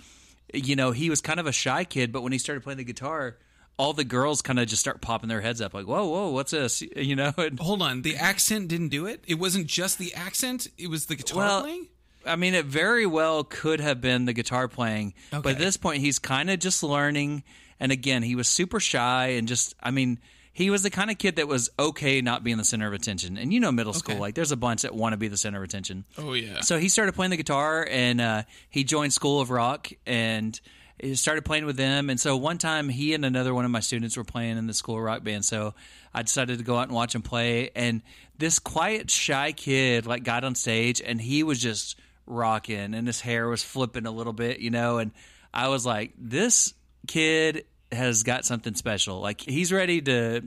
you 0.52 0.76
know 0.76 0.92
he 0.92 1.10
was 1.10 1.20
kind 1.20 1.38
of 1.38 1.46
a 1.46 1.52
shy 1.52 1.84
kid 1.84 2.10
but 2.10 2.22
when 2.22 2.32
he 2.32 2.38
started 2.38 2.62
playing 2.62 2.78
the 2.78 2.84
guitar 2.84 3.36
all 3.76 3.92
the 3.92 4.02
girls 4.04 4.42
kind 4.42 4.58
of 4.58 4.66
just 4.66 4.80
start 4.80 5.00
popping 5.00 5.28
their 5.28 5.40
heads 5.40 5.60
up 5.60 5.72
like 5.74 5.86
whoa 5.86 6.06
whoa 6.06 6.30
what's 6.30 6.50
this? 6.52 6.82
You 6.96 7.16
know? 7.16 7.32
And 7.36 7.58
Hold 7.60 7.80
on, 7.82 8.02
the 8.02 8.16
accent 8.16 8.68
didn't 8.68 8.88
do 8.88 9.06
it. 9.06 9.22
It 9.26 9.38
wasn't 9.38 9.66
just 9.66 9.98
the 9.98 10.14
accent; 10.14 10.66
it 10.76 10.88
was 10.90 11.06
the 11.06 11.14
guitar 11.16 11.38
Well, 11.38 11.62
playing. 11.62 11.86
I 12.26 12.36
mean, 12.36 12.54
it 12.54 12.66
very 12.66 13.06
well 13.06 13.44
could 13.44 13.80
have 13.80 14.00
been 14.00 14.24
the 14.24 14.32
guitar 14.32 14.68
playing, 14.68 15.14
but 15.30 15.46
at 15.46 15.58
this 15.58 15.76
point, 15.76 16.00
he's 16.00 16.18
kind 16.18 16.50
of 16.50 16.58
just 16.58 16.82
learning. 16.82 17.44
And 17.80 17.92
again, 17.92 18.22
he 18.22 18.34
was 18.34 18.48
super 18.48 18.80
shy 18.80 19.28
and 19.38 19.46
just, 19.48 19.74
I 19.82 19.90
mean, 19.90 20.18
he 20.52 20.70
was 20.70 20.82
the 20.82 20.90
kind 20.90 21.10
of 21.10 21.18
kid 21.18 21.36
that 21.36 21.46
was 21.46 21.70
okay 21.78 22.20
not 22.20 22.42
being 22.42 22.56
the 22.56 22.64
center 22.64 22.86
of 22.88 22.92
attention. 22.92 23.38
And 23.38 23.52
you 23.52 23.60
know, 23.60 23.70
middle 23.70 23.92
school, 23.92 24.14
Okay. 24.14 24.20
like 24.20 24.34
there's 24.34 24.50
a 24.50 24.56
bunch 24.56 24.82
that 24.82 24.94
want 24.94 25.12
to 25.12 25.16
be 25.16 25.28
the 25.28 25.36
center 25.36 25.58
of 25.58 25.64
attention. 25.64 26.04
Oh 26.18 26.32
yeah. 26.32 26.60
So 26.62 26.78
he 26.78 26.88
started 26.88 27.14
playing 27.14 27.30
the 27.30 27.36
guitar 27.36 27.86
and 27.88 28.20
uh, 28.20 28.42
he 28.68 28.82
joined 28.82 29.12
School 29.12 29.40
of 29.40 29.50
Rock 29.50 29.88
and 30.06 30.60
he 31.00 31.14
started 31.14 31.44
playing 31.44 31.64
with 31.64 31.76
them. 31.76 32.10
And 32.10 32.18
so 32.18 32.36
one 32.36 32.58
time 32.58 32.88
he 32.88 33.14
and 33.14 33.24
another 33.24 33.54
one 33.54 33.64
of 33.64 33.70
my 33.70 33.78
students 33.78 34.16
were 34.16 34.24
playing 34.24 34.58
in 34.58 34.66
the 34.66 34.74
School 34.74 34.96
of 34.96 35.02
Rock 35.02 35.22
band. 35.22 35.44
So 35.44 35.74
I 36.12 36.22
decided 36.22 36.58
to 36.58 36.64
go 36.64 36.76
out 36.76 36.88
and 36.88 36.92
watch 36.92 37.14
him 37.14 37.22
play. 37.22 37.70
And 37.76 38.02
this 38.36 38.58
quiet, 38.58 39.12
shy 39.12 39.52
kid 39.52 40.06
like 40.06 40.24
got 40.24 40.42
on 40.42 40.56
stage 40.56 41.00
and 41.00 41.20
he 41.20 41.44
was 41.44 41.60
just 41.60 41.96
rocking 42.26 42.94
and 42.94 43.06
his 43.06 43.20
hair 43.20 43.48
was 43.48 43.62
flipping 43.62 44.06
a 44.06 44.10
little 44.10 44.32
bit, 44.32 44.58
you 44.58 44.70
know. 44.70 44.98
And 44.98 45.12
I 45.54 45.68
was 45.68 45.86
like, 45.86 46.12
this 46.18 46.74
kid 47.08 47.64
has 47.90 48.22
got 48.22 48.44
something 48.44 48.74
special. 48.74 49.18
Like 49.20 49.40
he's 49.40 49.72
ready 49.72 50.02
to, 50.02 50.42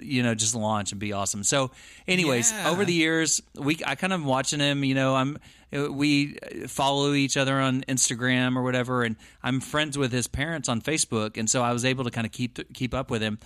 you 0.00 0.22
know, 0.22 0.34
just 0.34 0.54
launch 0.54 0.92
and 0.92 1.00
be 1.00 1.12
awesome. 1.12 1.42
So, 1.42 1.72
anyways, 2.06 2.52
Yeah. 2.52 2.70
over 2.70 2.84
the 2.84 2.92
years, 2.94 3.40
we 3.56 3.78
I 3.84 3.96
kind 3.96 4.12
of 4.12 4.24
watching 4.24 4.60
him. 4.60 4.84
You 4.84 4.94
know, 4.94 5.14
I'm 5.16 5.38
we 5.72 6.38
follow 6.68 7.12
each 7.14 7.36
other 7.36 7.58
on 7.58 7.82
Instagram 7.88 8.56
or 8.56 8.62
whatever, 8.62 9.02
and 9.02 9.16
I'm 9.42 9.60
friends 9.60 9.98
with 9.98 10.12
his 10.12 10.28
parents 10.28 10.68
on 10.68 10.80
Facebook, 10.80 11.36
and 11.36 11.50
so 11.50 11.62
I 11.64 11.72
was 11.72 11.84
able 11.84 12.04
to 12.04 12.10
kind 12.12 12.26
of 12.26 12.32
keep 12.32 12.72
keep 12.72 12.94
up 12.94 13.10
with 13.10 13.22
him. 13.22 13.38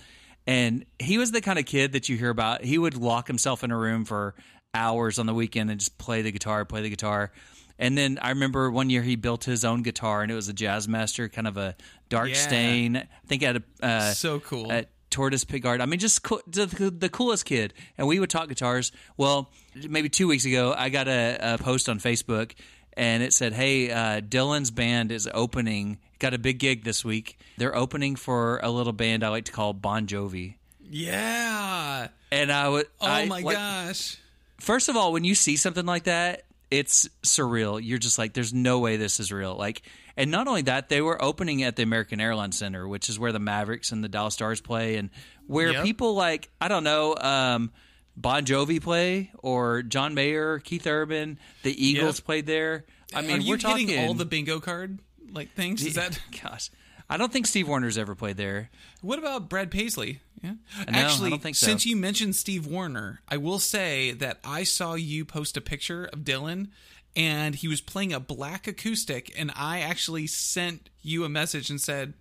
And 0.45 0.85
he 0.99 1.17
was 1.17 1.31
the 1.31 1.41
kind 1.41 1.57
of 1.59 1.65
kid 1.65 1.93
that 1.93 2.07
you 2.07 2.17
hear 2.17 2.29
about. 2.29 2.63
He 2.63 2.77
would 2.77 2.95
lock 2.95 3.27
himself 3.27 3.63
in 3.63 3.71
a 3.71 3.77
room 3.77 4.05
for 4.05 4.35
hours 4.75 5.17
on 5.19 5.25
the 5.25 5.33
weekend 5.33 5.71
and 5.71 5.79
just 5.79 5.97
play 5.97 6.21
the 6.21 6.31
guitar, 6.31 6.65
play 6.65 6.81
the 6.81 6.89
guitar. 6.89 7.31
And 7.79 7.97
then 7.97 8.19
I 8.21 8.29
remember 8.29 8.69
one 8.69 8.89
year 8.91 9.01
he 9.01 9.15
built 9.15 9.45
his 9.45 9.63
own 9.65 9.81
guitar, 9.81 10.21
and 10.21 10.31
it 10.31 10.35
was 10.35 10.49
a 10.49 10.53
Jazzmaster, 10.53 11.31
kind 11.31 11.47
of 11.47 11.57
a 11.57 11.75
dark 12.09 12.29
Yeah. 12.29 12.35
stain. 12.35 12.97
I 12.97 13.07
think 13.25 13.41
at 13.41 13.55
a 13.55 13.63
uh, 13.81 14.11
So 14.11 14.39
cool. 14.41 14.71
at 14.71 14.89
Tortoise 15.09 15.45
Pickguard. 15.45 15.81
I 15.81 15.85
mean, 15.85 15.97
just 15.99 16.21
cool, 16.21 16.41
the, 16.45 16.65
the 16.65 17.09
coolest 17.09 17.45
kid. 17.45 17.73
And 17.97 18.05
we 18.05 18.19
would 18.19 18.29
talk 18.29 18.49
guitars. 18.49 18.91
Well, 19.17 19.49
maybe 19.87 20.09
two 20.09 20.27
weeks 20.27 20.43
ago, 20.45 20.75
I 20.77 20.89
got 20.89 21.07
a, 21.07 21.37
a 21.53 21.57
post 21.57 21.87
on 21.89 21.99
Facebook, 21.99 22.51
and 22.97 23.23
it 23.23 23.33
said, 23.33 23.53
"Hey, 23.53 23.89
uh, 23.89 24.19
Dylan's 24.21 24.71
band 24.71 25.11
is 25.11 25.27
opening. 25.33 25.99
Got 26.19 26.33
a 26.33 26.37
big 26.37 26.59
gig 26.59 26.83
this 26.83 27.05
week. 27.05 27.39
They're 27.57 27.75
opening 27.75 28.17
for 28.17 28.59
a 28.61 28.69
little 28.69 28.91
band 28.93 29.23
I 29.23 29.29
like 29.29 29.45
to 29.45 29.51
call 29.53 29.71
Bon 29.73 30.05
Jovi." 30.05 30.55
yeah. 30.91 32.09
And 32.31 32.51
I 32.51 32.69
would, 32.69 32.85
Oh 33.01 33.07
I, 33.07 33.25
my 33.25 33.39
like, 33.41 33.55
gosh. 33.55 34.17
first 34.59 34.87
of 34.89 34.95
all, 34.95 35.11
when 35.13 35.23
you 35.23 35.33
see 35.33 35.55
something 35.55 35.85
like 35.85 36.03
that, 36.03 36.43
it's 36.71 37.09
surreal. 37.23 37.79
You're 37.83 37.97
just 37.99 38.17
like, 38.17 38.33
there's 38.33 38.53
no 38.53 38.79
way 38.79 38.97
this 38.97 39.19
is 39.19 39.31
real. 39.31 39.55
Like, 39.55 39.81
and 40.15 40.29
not 40.31 40.47
only 40.47 40.63
that, 40.63 40.89
they 40.89 41.01
were 41.01 41.21
opening 41.21 41.63
at 41.63 41.75
the 41.75 41.83
American 41.83 42.19
Airlines 42.21 42.57
Center, 42.57 42.87
which 42.87 43.09
is 43.09 43.17
where 43.17 43.31
the 43.31 43.39
Mavericks 43.39 43.91
and 43.91 44.03
the 44.03 44.09
Dallas 44.09 44.33
Stars 44.33 44.61
play, 44.61 44.97
and 44.97 45.09
where 45.47 45.71
Yep. 45.71 45.83
people 45.83 46.13
like, 46.13 46.49
I 46.61 46.67
don't 46.67 46.83
know, 46.83 47.15
um, 47.15 47.71
Bon 48.15 48.43
Jovi 48.45 48.81
play 48.81 49.31
or 49.39 49.81
John 49.81 50.13
Mayer, 50.13 50.59
Keith 50.59 50.85
Urban, 50.85 51.39
the 51.63 51.85
Eagles 51.87 52.19
Yep. 52.19 52.25
played 52.25 52.45
there. 52.45 52.85
I 53.13 53.21
mean, 53.21 53.31
Are 53.31 53.37
you 53.39 53.49
we're 53.51 53.57
talking 53.57 53.97
all 53.99 54.13
the 54.13 54.25
bingo 54.25 54.59
card 54.59 54.99
like 55.31 55.53
things? 55.53 55.85
Is 55.85 55.95
that 55.95 56.19
gosh. 56.43 56.69
I 57.09 57.17
don't 57.17 57.33
think 57.33 57.47
Steve 57.47 57.67
Wariner's 57.67 57.97
ever 57.97 58.13
played 58.15 58.37
there. 58.37 58.69
what 59.01 59.17
about 59.19 59.49
Brad 59.49 59.71
Paisley? 59.71 60.19
Yeah, 60.43 60.51
No, 60.51 60.57
actually, 60.87 61.37
so. 61.53 61.65
since 61.65 61.85
you 61.85 61.95
mentioned 61.97 62.35
Steve 62.35 62.65
Wariner, 62.65 63.21
I 63.27 63.37
will 63.37 63.59
say 63.59 64.11
that 64.11 64.39
I 64.43 64.63
saw 64.63 64.93
you 64.93 65.25
post 65.25 65.57
a 65.57 65.61
picture 65.61 66.05
of 66.05 66.19
Dylan, 66.19 66.67
and 67.15 67.55
he 67.55 67.67
was 67.67 67.81
playing 67.81 68.13
a 68.13 68.19
black 68.21 68.67
acoustic, 68.67 69.33
and 69.37 69.51
I 69.55 69.79
actually 69.81 70.27
sent 70.27 70.89
you 71.01 71.25
a 71.25 71.29
message 71.29 71.69
and 71.69 71.81
said, 71.81 72.13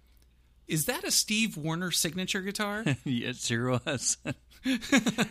"Is 0.67 0.87
that 0.87 1.05
a 1.05 1.11
Steve 1.13 1.57
Wariner 1.57 1.91
signature 1.93 2.41
guitar?" 2.41 2.85
It 3.05 3.37
sure 3.37 3.79
was. 3.87 4.17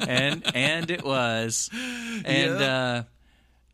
and 0.07 0.43
and 0.55 0.89
it 0.89 1.03
was. 1.03 1.69
And 1.73 2.51
uh 2.61 3.03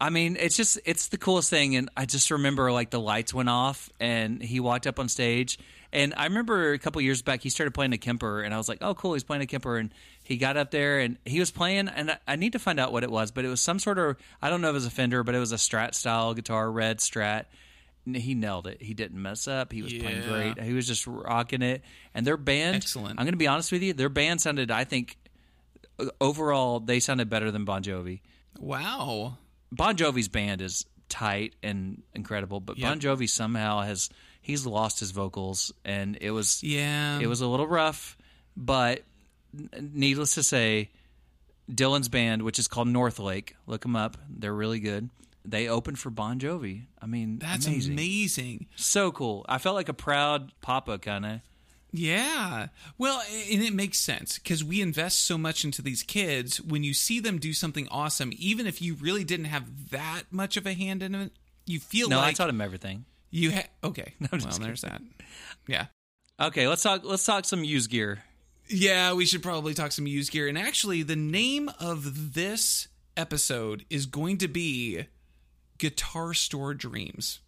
I 0.02 0.10
mean, 0.10 0.36
it's 0.40 0.58
just 0.58 0.80
it's 0.86 1.08
the 1.08 1.18
coolest 1.18 1.50
thing 1.50 1.76
and 1.76 1.90
I 1.96 2.06
just 2.06 2.30
remember 2.30 2.72
like 2.72 2.90
the 2.90 3.00
lights 3.00 3.34
went 3.34 3.50
off 3.50 3.90
and 4.00 4.42
he 4.42 4.60
walked 4.60 4.86
up 4.86 5.00
on 5.00 5.08
stage 5.08 5.58
and 5.94 6.14
I 6.18 6.26
remember 6.26 6.74
a 6.74 6.80
couple 6.80 7.02
years 7.02 7.22
back 7.22 7.42
he 7.42 7.50
started 7.50 7.72
playing 7.74 7.94
a 7.94 7.98
Kemper 7.98 8.42
and 8.42 8.54
I 8.54 8.58
was 8.58 8.68
like, 8.68 8.80
"Oh, 8.82 8.96
cool, 8.96 9.14
he's 9.14 9.24
playing 9.24 9.44
a 9.44 9.46
Kemper." 9.46 9.78
And 9.78 9.94
he 10.24 10.38
got 10.38 10.58
up 10.58 10.72
there 10.72 11.00
and 11.00 11.18
he 11.24 11.40
was 11.40 11.52
playing 11.52 11.88
and 11.88 12.12
I, 12.12 12.18
I 12.28 12.36
need 12.36 12.54
to 12.54 12.60
find 12.60 12.80
out 12.80 12.92
what 12.92 13.04
it 13.04 13.12
was, 13.12 13.32
but 13.32 13.46
it 13.46 13.48
was 13.50 13.62
some 13.62 13.80
sort 13.80 13.98
of 13.98 14.18
I 14.42 14.50
don't 14.50 14.60
know 14.62 14.70
if 14.70 14.74
it 14.74 14.76
was 14.76 14.86
a 14.88 14.92
Fender, 14.92 15.24
but 15.24 15.36
it 15.36 15.40
was 15.40 15.52
a 15.52 15.58
Strat 15.58 15.94
style 15.94 16.34
guitar, 16.34 16.70
red 16.70 16.98
Strat. 17.00 17.46
He 18.06 18.36
nailed 18.36 18.68
it. 18.68 18.82
He 18.82 18.94
didn't 18.94 19.22
mess 19.22 19.48
up. 19.48 19.72
He 19.72 19.82
was 19.82 19.94
playing 19.94 20.28
great. 20.28 20.60
He 20.62 20.74
was 20.74 20.86
just 20.86 21.08
rocking 21.08 21.62
it. 21.62 21.84
And 22.14 22.28
their 22.28 22.36
band, 22.36 22.76
Excellent. 22.76 23.12
I'm 23.18 23.26
going 23.26 23.32
to 23.32 23.38
be 23.38 23.48
honest 23.48 23.72
with 23.72 23.82
you, 23.82 23.94
their 23.94 24.10
band 24.10 24.42
sounded, 24.42 24.72
I 24.72 24.84
think, 24.84 25.18
overall, 26.20 26.82
they 26.82 27.00
sounded 27.00 27.30
better 27.30 27.50
than 27.50 27.64
Bon 27.64 27.82
Jovi. 27.82 28.20
wow. 28.60 29.38
Bon 29.75 29.96
Jovi's 29.98 30.27
band 30.27 30.62
is 30.62 30.86
tight 31.10 31.53
and 31.63 32.01
incredible, 32.13 32.60
but 32.60 32.77
Yep. 32.77 32.88
Bon 32.89 33.00
Jovi 33.00 33.30
somehow 33.30 33.82
has 33.82 34.10
he's 34.42 34.65
lost 34.65 35.00
his 35.00 35.12
vocals, 35.12 35.72
and 35.86 36.18
it 36.22 36.32
was 36.32 36.62
Yeah. 36.63 37.20
it 37.20 37.27
was 37.27 37.42
a 37.42 37.48
little 37.48 37.68
rough. 37.68 38.18
But 38.56 39.03
needless 39.80 40.36
to 40.36 40.44
say, 40.44 40.89
Dylan's 41.72 42.10
band, 42.10 42.42
which 42.44 42.60
is 42.60 42.68
called 42.68 42.88
North 42.88 43.20
Lake, 43.20 43.56
look 43.68 43.82
them 43.82 43.96
up. 43.96 44.18
They're 44.30 44.53
really 44.53 44.80
good. 44.80 45.10
They 45.46 45.68
opened 45.68 46.00
for 46.00 46.10
Bon 46.10 46.39
Jovi. 46.39 46.84
I 47.01 47.06
mean, 47.06 47.39
That's 47.39 47.68
amazing. 47.68 47.94
amazing. 47.94 48.65
So 48.75 49.12
cool. 49.12 49.46
I 49.50 49.58
felt 49.58 49.75
like 49.75 49.89
a 49.89 49.94
proud 49.94 50.51
papa 50.62 50.98
kind 51.00 51.25
of. 51.25 51.42
Yeah. 51.94 52.68
Well, 52.98 53.22
and 53.52 53.62
it 53.62 53.74
makes 53.74 54.00
sense 54.00 54.40
because 54.40 54.64
we 54.64 54.82
invest 54.82 55.26
so 55.26 55.38
much 55.38 55.64
into 55.64 55.82
these 55.84 56.02
kids. 56.02 56.60
When 56.60 56.84
you 56.84 56.94
see 56.94 57.20
them 57.20 57.38
do 57.38 57.54
something 57.54 57.88
awesome, 57.90 58.32
even 58.36 58.66
if 58.66 58.82
you 58.82 58.96
really 58.96 59.24
didn't 59.24 59.46
have 59.46 59.92
that 59.92 60.24
much 60.32 60.58
of 60.58 60.66
a 60.66 60.74
hand 60.74 61.04
in 61.04 61.14
it, 61.14 61.32
you 61.66 61.80
feel 61.80 62.08
like 62.08 62.12
No, 62.18 62.20
I 62.22 62.34
taught 62.34 62.50
him 62.50 62.62
everything. 62.62 63.06
you 63.30 63.52
had. 63.52 63.70
Okay. 63.84 64.16
well, 64.20 64.42
just 64.42 64.60
there's 64.60 64.82
that. 64.82 65.02
Yeah. 65.68 65.86
Okay, 66.42 66.68
let's 66.68 66.82
talk. 66.82 67.04
Let's 67.06 67.24
talk 67.26 67.46
some 67.46 67.64
used 67.64 67.92
gear. 67.92 68.24
Yeah, 68.68 69.14
we 69.14 69.26
should 69.28 69.44
probably 69.44 69.76
talk 69.76 69.92
some 69.92 70.08
used 70.08 70.32
gear. 70.32 70.48
And 70.48 70.58
actually, 70.58 71.04
the 71.04 71.16
name 71.16 71.70
of 71.80 72.34
this 72.34 72.88
episode 73.16 73.86
is 73.92 74.08
going 74.08 74.40
to 74.40 74.48
be 74.48 75.06
Guitar 75.78 76.34
Store 76.34 76.74
Dreams. 76.74 77.40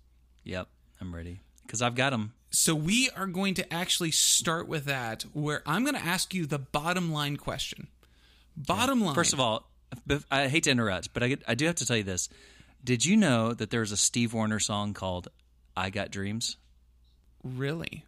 Yep, 0.43 0.67
I'm 1.01 1.15
ready 1.15 1.39
because 1.65 1.81
I've 1.81 1.95
got 1.95 2.11
them. 2.11 2.33
So 2.55 2.73
we 2.73 3.09
are 3.11 3.27
going 3.27 3.53
to 3.55 3.73
actually 3.73 4.11
start 4.11 4.67
with 4.67 4.85
that, 4.85 5.23
where 5.33 5.61
I'm 5.65 5.83
going 5.83 5.95
to 5.95 6.01
ask 6.05 6.33
you 6.33 6.45
the 6.45 6.57
bottom 6.59 7.11
line 7.11 7.35
question. 7.37 7.87
Bottom 8.55 9.01
line. 9.01 9.13
First 9.15 9.33
of 9.33 9.39
all, 9.41 9.69
I 10.31 10.47
hate 10.47 10.63
to 10.63 10.71
interrupt, 10.71 11.13
but 11.13 11.21
I, 11.21 11.27
get- 11.29 11.43
I 11.47 11.55
do 11.55 11.65
have 11.65 11.75
to 11.75 11.85
tell 11.85 11.97
you 11.97 12.03
this. 12.03 12.29
Did 12.83 13.03
you 13.05 13.17
know 13.17 13.53
that 13.53 13.71
there's 13.71 13.91
a 13.91 13.97
Steve 13.97 14.33
Wariner 14.33 14.59
song 14.59 14.93
called 14.93 15.27
"I 15.75 15.89
Got 15.89 16.11
Dreams"? 16.11 16.57
really, 17.43 18.05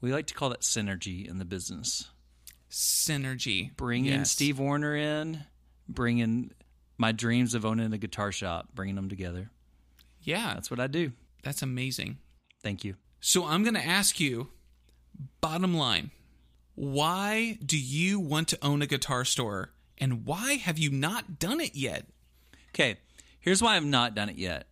We 0.00 0.12
like 0.12 0.26
to 0.28 0.34
call 0.34 0.48
that 0.50 0.60
synergy 0.60 1.28
in 1.28 1.38
the 1.38 1.44
business. 1.44 2.08
synergy. 2.70 3.74
Bringing 3.76 4.12
Yes. 4.12 4.30
Steve 4.30 4.58
Wariner 4.58 4.94
in, 4.96 5.44
bringing 5.88 6.52
my 6.98 7.12
dreams 7.12 7.54
of 7.54 7.64
owning 7.66 7.92
a 7.92 7.98
guitar 7.98 8.32
shop, 8.32 8.68
bringing 8.74 8.94
them 8.94 9.08
together. 9.08 9.50
Yeah, 10.22 10.54
That's 10.54 10.70
what 10.70 10.78
I 10.80 10.86
do. 10.86 11.12
that's 11.42 11.62
amazing. 11.62 12.18
Thank 12.62 12.84
you. 12.84 12.94
So 13.24 13.46
I'm 13.46 13.62
going 13.62 13.74
to 13.74 13.86
ask 13.86 14.18
you, 14.18 14.48
bottom 15.40 15.74
line, 15.74 16.10
why 16.74 17.56
do 17.64 17.78
you 17.78 18.18
want 18.18 18.48
to 18.48 18.58
own 18.62 18.82
a 18.82 18.86
guitar 18.86 19.24
store, 19.24 19.70
and 19.96 20.26
why 20.26 20.54
have 20.54 20.76
you 20.76 20.90
not 20.90 21.38
done 21.38 21.60
it 21.60 21.76
yet? 21.76 22.06
Okay, 22.70 22.96
here's 23.38 23.62
why 23.62 23.76
I've 23.76 23.84
not 23.84 24.16
done 24.16 24.28
it 24.28 24.36
yet. 24.38 24.66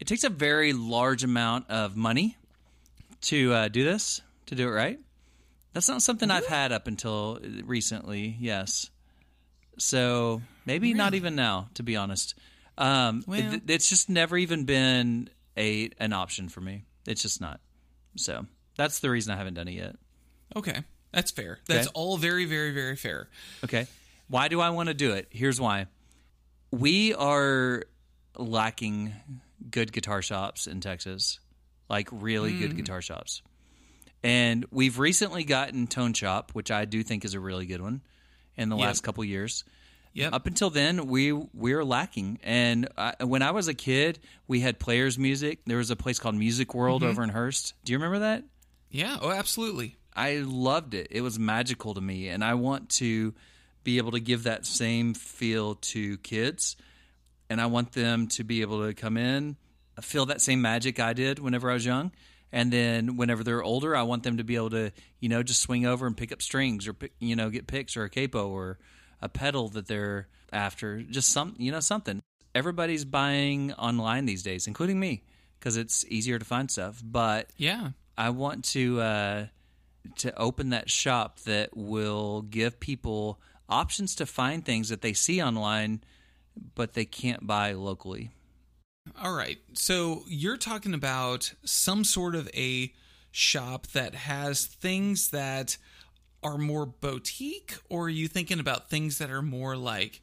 It 0.00 0.06
takes 0.06 0.22
a 0.22 0.28
very 0.28 0.74
large 0.74 1.24
amount 1.24 1.70
of 1.70 1.96
money 1.96 2.36
to 3.22 3.54
uh, 3.54 3.68
do 3.68 3.84
this, 3.84 4.20
to 4.46 4.54
do 4.54 4.68
it 4.68 4.72
right. 4.72 5.00
That's 5.72 5.88
not 5.88 6.02
something 6.02 6.30
I've 6.30 6.46
had 6.46 6.72
up 6.72 6.88
until 6.88 7.40
recently, 7.64 8.36
yes. 8.38 8.90
So 9.78 10.42
maybe 10.66 10.92
not 10.92 11.14
even 11.14 11.36
now, 11.36 11.70
to 11.74 11.82
be 11.82 11.96
honest. 11.96 12.34
Um, 12.76 13.24
Well- 13.26 13.54
it- 13.54 13.62
it's 13.70 13.88
just 13.88 14.10
never 14.10 14.36
even 14.36 14.64
been 14.66 15.30
a 15.56 15.90
an 15.98 16.12
option 16.12 16.48
for 16.50 16.60
me. 16.60 16.84
It's 17.06 17.22
just 17.22 17.40
not. 17.40 17.60
So 18.18 18.46
that's 18.76 19.00
the 19.00 19.10
reason 19.10 19.32
I 19.32 19.36
haven't 19.36 19.54
done 19.54 19.68
it 19.68 19.72
yet. 19.74 19.96
Okay, 20.56 20.82
that's 21.12 21.30
fair. 21.30 21.58
That's 21.66 21.86
Okay. 21.88 21.92
all 21.94 22.16
very, 22.16 22.44
very, 22.44 22.72
very 22.72 22.96
fair. 22.96 23.28
Okay. 23.64 23.86
Why 24.28 24.48
do 24.48 24.60
I 24.60 24.70
want 24.70 24.88
to 24.88 24.94
do 24.94 25.12
it? 25.12 25.28
Here's 25.30 25.60
why. 25.60 25.86
We 26.70 27.14
are 27.14 27.84
lacking 28.36 29.14
good 29.70 29.92
guitar 29.92 30.20
shops 30.22 30.66
in 30.66 30.80
Texas, 30.80 31.40
like 31.88 32.08
really 32.12 32.58
good 32.58 32.72
hmm. 32.72 32.76
guitar 32.76 33.00
shops. 33.02 33.42
And 34.22 34.66
we've 34.70 34.98
recently 34.98 35.44
gotten 35.44 35.86
Tone 35.86 36.12
Shop, 36.12 36.50
which 36.52 36.70
I 36.70 36.84
do 36.84 37.02
think 37.02 37.24
is 37.24 37.34
a 37.34 37.40
really 37.40 37.66
good 37.66 37.80
one 37.80 38.02
in 38.56 38.68
the 38.68 38.76
Yep. 38.76 38.84
last 38.86 39.02
couple 39.02 39.24
years. 39.24 39.64
Yep. 40.14 40.32
Up 40.32 40.46
until 40.46 40.70
then, 40.70 41.06
we 41.06 41.32
we 41.32 41.74
were 41.74 41.84
lacking. 41.84 42.38
And 42.42 42.88
I, 42.96 43.14
when 43.24 43.42
I 43.42 43.52
was 43.52 43.68
a 43.68 43.74
kid, 43.74 44.18
we 44.46 44.60
had 44.60 44.78
players 44.78 45.18
music. 45.18 45.60
There 45.66 45.78
was 45.78 45.90
a 45.90 45.96
place 45.96 46.18
called 46.18 46.34
Music 46.34 46.74
World 46.74 47.02
mm-hmm. 47.02 47.10
over 47.10 47.22
in 47.22 47.28
Hurst. 47.28 47.74
Do 47.84 47.92
you 47.92 47.98
remember 47.98 48.20
that? 48.20 48.44
Yeah. 48.90 49.18
Oh, 49.20 49.30
absolutely. 49.30 49.96
I 50.14 50.38
loved 50.38 50.94
it. 50.94 51.08
It 51.10 51.20
was 51.20 51.38
magical 51.38 51.94
to 51.94 52.00
me, 52.00 52.28
and 52.28 52.42
I 52.42 52.54
want 52.54 52.88
to 52.90 53.34
be 53.84 53.98
able 53.98 54.10
to 54.12 54.20
give 54.20 54.42
that 54.42 54.66
same 54.66 55.14
feel 55.14 55.76
to 55.76 56.18
kids, 56.18 56.76
and 57.48 57.60
I 57.60 57.66
want 57.66 57.92
them 57.92 58.26
to 58.28 58.44
be 58.44 58.62
able 58.62 58.86
to 58.86 58.94
come 58.94 59.16
in, 59.16 59.56
feel 60.00 60.26
that 60.26 60.40
same 60.40 60.60
magic 60.60 60.98
I 60.98 61.12
did 61.12 61.38
whenever 61.38 61.70
I 61.70 61.74
was 61.74 61.86
young, 61.86 62.10
and 62.50 62.72
then 62.72 63.16
whenever 63.16 63.44
they're 63.44 63.62
older, 63.62 63.94
I 63.94 64.02
want 64.02 64.24
them 64.24 64.38
to 64.38 64.44
be 64.44 64.56
able 64.56 64.70
to, 64.70 64.92
you 65.20 65.28
know, 65.28 65.42
just 65.42 65.60
swing 65.60 65.86
over 65.86 66.06
and 66.06 66.16
pick 66.16 66.32
up 66.32 66.42
strings 66.42 66.88
or 66.88 66.96
you 67.20 67.36
know, 67.36 67.50
get 67.50 67.66
picks 67.66 67.96
or 67.96 68.04
a 68.04 68.10
capo 68.10 68.48
or 68.48 68.78
a 69.20 69.28
pedal 69.28 69.68
that 69.70 69.86
they're 69.86 70.28
after, 70.52 71.02
just 71.02 71.30
some, 71.30 71.54
you 71.58 71.72
know, 71.72 71.80
something. 71.80 72.22
Everybody's 72.54 73.04
buying 73.04 73.72
online 73.74 74.24
these 74.24 74.42
days, 74.42 74.66
including 74.66 74.98
me, 74.98 75.22
because 75.58 75.76
it's 75.76 76.04
easier 76.08 76.38
to 76.38 76.44
find 76.44 76.70
stuff, 76.70 77.02
but 77.04 77.50
Yeah. 77.56 77.90
I 78.16 78.30
want 78.30 78.64
to 78.66 79.00
uh, 79.00 79.46
to 80.16 80.36
open 80.36 80.70
that 80.70 80.90
shop 80.90 81.40
that 81.40 81.76
will 81.76 82.42
give 82.42 82.80
people 82.80 83.40
options 83.68 84.14
to 84.16 84.26
find 84.26 84.64
things 84.64 84.88
that 84.88 85.02
they 85.02 85.12
see 85.12 85.42
online, 85.42 86.02
but 86.74 86.94
they 86.94 87.04
can't 87.04 87.46
buy 87.46 87.72
locally. 87.72 88.30
All 89.20 89.34
right. 89.34 89.58
So 89.74 90.24
you're 90.26 90.56
talking 90.56 90.94
about 90.94 91.52
some 91.64 92.02
sort 92.04 92.34
of 92.34 92.48
a 92.54 92.92
shop 93.30 93.86
that 93.88 94.14
has 94.14 94.66
things 94.66 95.30
that 95.30 95.76
are 96.42 96.58
more 96.58 96.86
boutique, 96.86 97.74
or 97.88 98.04
are 98.04 98.08
you 98.10 98.28
thinking 98.28 98.60
about 98.60 98.88
things 98.90 99.18
that 99.18 99.30
are 99.30 99.42
more 99.42 99.76
like, 99.76 100.22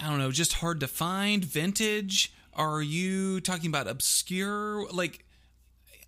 I 0.00 0.08
don't 0.08 0.18
know, 0.18 0.30
just 0.30 0.54
hard 0.54 0.80
to 0.80 0.88
find, 0.88 1.44
vintage? 1.44 2.32
Are 2.54 2.80
you 2.82 3.40
talking 3.40 3.68
about 3.68 3.86
obscure? 3.88 4.86
Like, 4.90 5.24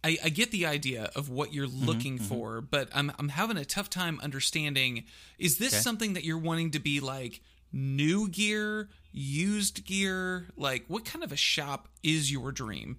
I, 0.04 0.16
I 0.24 0.28
get 0.30 0.50
the 0.50 0.64
idea 0.66 1.10
of 1.16 1.28
what 1.28 1.52
you're 1.52 1.66
Mm-hmm, 1.66 1.86
looking 1.86 2.18
for, 2.18 2.60
but 2.60 2.88
I'm 2.94 3.12
I'm 3.18 3.30
having 3.30 3.56
a 3.56 3.64
tough 3.64 3.90
time 3.90 4.20
understanding. 4.22 5.04
Is 5.38 5.58
this 5.58 5.74
Okay. 5.74 5.82
something 5.82 6.14
that 6.14 6.24
you're 6.24 6.38
wanting 6.38 6.70
to 6.72 6.78
be 6.78 7.00
like 7.00 7.40
new 7.72 8.28
gear, 8.28 8.88
used 9.12 9.84
gear? 9.84 10.48
Like, 10.56 10.84
what 10.88 11.04
kind 11.04 11.24
of 11.24 11.32
a 11.32 11.36
shop 11.36 11.88
is 12.02 12.30
your 12.32 12.52
dream? 12.52 12.98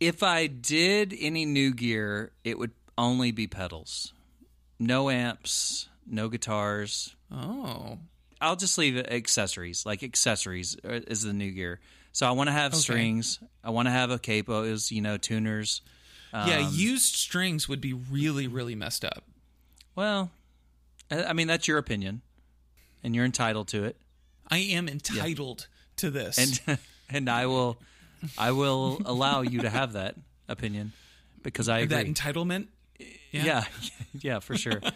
If 0.00 0.22
I 0.22 0.46
did 0.46 1.14
any 1.18 1.44
new 1.44 1.72
gear, 1.74 2.32
it 2.44 2.58
would 2.58 2.72
only 2.96 3.30
be 3.30 3.46
pedals. 3.46 4.12
No 4.78 5.10
amps, 5.10 5.88
no 6.06 6.28
guitars. 6.28 7.14
Oh, 7.32 7.98
I'll 8.40 8.56
just 8.56 8.78
leave 8.78 8.96
it 8.96 9.10
accessories. 9.10 9.84
Like 9.84 10.02
accessories 10.02 10.76
uh, 10.84 11.00
is 11.06 11.22
the 11.22 11.32
new 11.32 11.50
gear. 11.50 11.80
So 12.12 12.26
I 12.26 12.30
want 12.32 12.48
to 12.48 12.52
have 12.52 12.74
strings. 12.74 13.38
I 13.62 13.70
want 13.70 13.86
to 13.86 13.92
have 13.92 14.10
a 14.10 14.18
capo 14.18 14.62
is, 14.62 14.90
you 14.90 15.00
know, 15.00 15.16
tuners. 15.16 15.82
yeah. 16.32 16.58
Um, 16.58 16.68
Used 16.72 17.14
strings 17.14 17.68
would 17.68 17.80
be 17.80 17.92
really 17.92 18.46
really 18.46 18.74
messed 18.74 19.04
up. 19.04 19.24
Well, 19.94 20.30
I 21.10 21.32
mean 21.32 21.48
that's 21.48 21.66
your 21.66 21.78
opinion 21.78 22.22
and 23.02 23.14
you're 23.14 23.24
entitled 23.24 23.68
to 23.68 23.84
it. 23.84 23.96
I 24.50 24.58
am 24.58 24.88
entitled 24.88 25.66
to 25.96 26.10
this. 26.10 26.38
And 26.66 26.78
and 27.10 27.28
I 27.28 27.46
will 27.46 27.78
I 28.36 28.52
will 28.52 29.00
allow 29.04 29.42
you 29.42 29.60
to 29.62 29.70
have 29.70 29.92
that 29.92 30.16
opinion 30.48 30.92
because 31.42 31.68
I 31.68 31.80
agree. 31.80 31.96
that 31.96 32.06
entitlement. 32.06 32.68
Yeah, 33.30 33.64
yeah, 34.20 34.40
for 34.40 34.56
sure. 34.56 34.80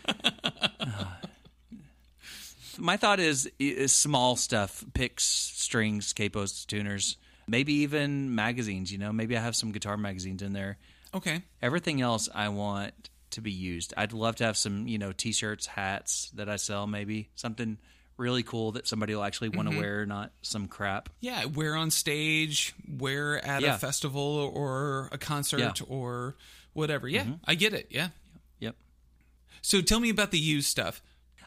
My 2.79 2.97
thought 2.97 3.21
is, 3.21 3.51
is 3.59 3.93
small 3.93 4.37
stuff: 4.37 4.83
picks, 4.95 5.25
strings, 5.25 6.13
capos, 6.15 6.67
tuners, 6.67 7.17
maybe 7.47 7.75
even 7.75 8.35
magazines. 8.35 8.91
You 8.91 8.99
know, 8.99 9.13
maybe 9.13 9.37
I 9.37 9.41
have 9.41 9.55
some 9.55 9.73
guitar 9.73 9.97
magazines 9.97 10.43
in 10.43 10.53
there. 10.53 10.79
Okay. 11.15 11.43
Everything 11.61 12.01
else 12.01 12.29
I 12.35 12.49
want 12.49 13.11
to 13.31 13.43
be 13.43 13.53
used. 13.53 13.93
I'd 13.97 14.13
love 14.15 14.37
to 14.37 14.45
have 14.45 14.57
some, 14.57 14.87
you 14.89 14.99
know, 14.99 15.13
t-shirts, 15.13 15.67
hats 15.67 16.31
that 16.35 16.49
I 16.49 16.57
sell. 16.57 16.87
Maybe 16.87 17.29
something 17.35 17.77
really 18.17 18.43
cool 18.43 18.73
that 18.73 18.87
somebody 18.89 19.15
will 19.15 19.25
actually 19.25 19.51
want 19.51 19.71
to 19.71 19.77
wear, 19.79 20.07
not 20.07 20.33
some 20.43 20.67
crap. 20.69 21.11
Yeah, 21.21 21.45
wear 21.47 21.75
on 21.77 21.91
stage, 21.91 22.75
wear 22.99 23.45
at 23.45 23.61
Yeah. 23.63 23.75
a 23.75 23.79
festival 23.79 24.51
or 24.55 25.09
a 25.13 25.19
concert 25.19 25.61
Yeah. 25.61 25.71
Mm-hmm. 25.73 25.93
or 25.93 26.37
whatever. 26.73 27.09
Yeah, 27.09 27.23
mm-hmm. 27.23 27.35
I 27.45 27.55
get 27.55 27.75
it. 27.75 27.89
Yeah. 27.91 28.09
Yep. 28.61 28.77
So 29.61 29.81
tell 29.81 30.01
me 30.01 30.11
about 30.11 30.31
the 30.31 30.39
used 30.39 30.69
stuff. 30.69 31.03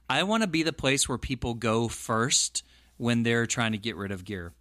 I 0.09 0.23
want 0.23 0.43
to 0.43 0.47
be 0.47 0.63
the 0.63 0.73
place 0.73 1.09
where 1.09 1.17
people 1.17 1.53
go 1.53 1.87
first 1.87 2.63
when 2.97 3.23
they're 3.23 3.45
trying 3.45 3.71
to 3.71 3.77
get 3.77 3.95
rid 3.95 4.11
of 4.11 4.23
gear 4.23 4.53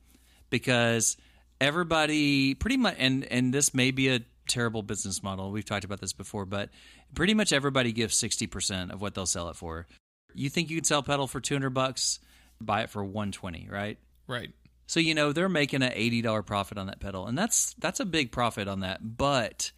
because 0.50 1.16
everybody 1.61 2.54
pretty 2.54 2.76
much 2.76 2.97
and 2.99 3.25
and 3.25 3.52
this 3.52 3.75
may 3.75 3.90
be 3.90 4.09
a 4.09 4.21
terrible 4.49 4.83
business 4.83 5.23
model. 5.23 5.50
We've 5.50 5.64
talked 5.64 5.85
about 5.85 6.00
this 6.00 6.12
before, 6.12 6.44
but 6.44 6.71
pretty 7.14 7.35
much 7.35 7.52
everybody 7.52 7.92
gives 7.92 8.21
60% 8.21 8.92
of 8.92 9.00
what 9.00 9.14
they'll 9.14 9.26
sell 9.26 9.49
it 9.49 9.56
for. 9.56 9.87
You 10.35 10.50
think 10.50 10.71
you 10.71 10.76
can 10.76 10.85
sell 10.85 10.99
a 10.99 11.02
pedal 11.02 11.26
for 11.26 11.40
200 11.40 11.71
bucks, 11.71 12.18
buy 12.61 12.83
it 12.83 12.90
for 12.90 13.02
120, 13.02 13.68
right? 13.71 13.99
Right. 14.26 14.50
So 14.87 15.00
you 15.00 15.14
know 15.14 15.33
they're 15.33 15.49
making 15.49 15.83
an 15.83 15.92
eighty 15.94 16.21
dollar 16.21 16.42
profit 16.42 16.78
on 16.78 16.87
that 16.88 17.00
pedal, 17.00 17.26
and 17.26 17.37
that's 17.38 17.75
that's 17.78 18.00
a 18.00 18.04
big 18.04 18.33
profit 18.33 18.68
on 18.68 18.80
that. 18.80 19.16
But 19.16 19.73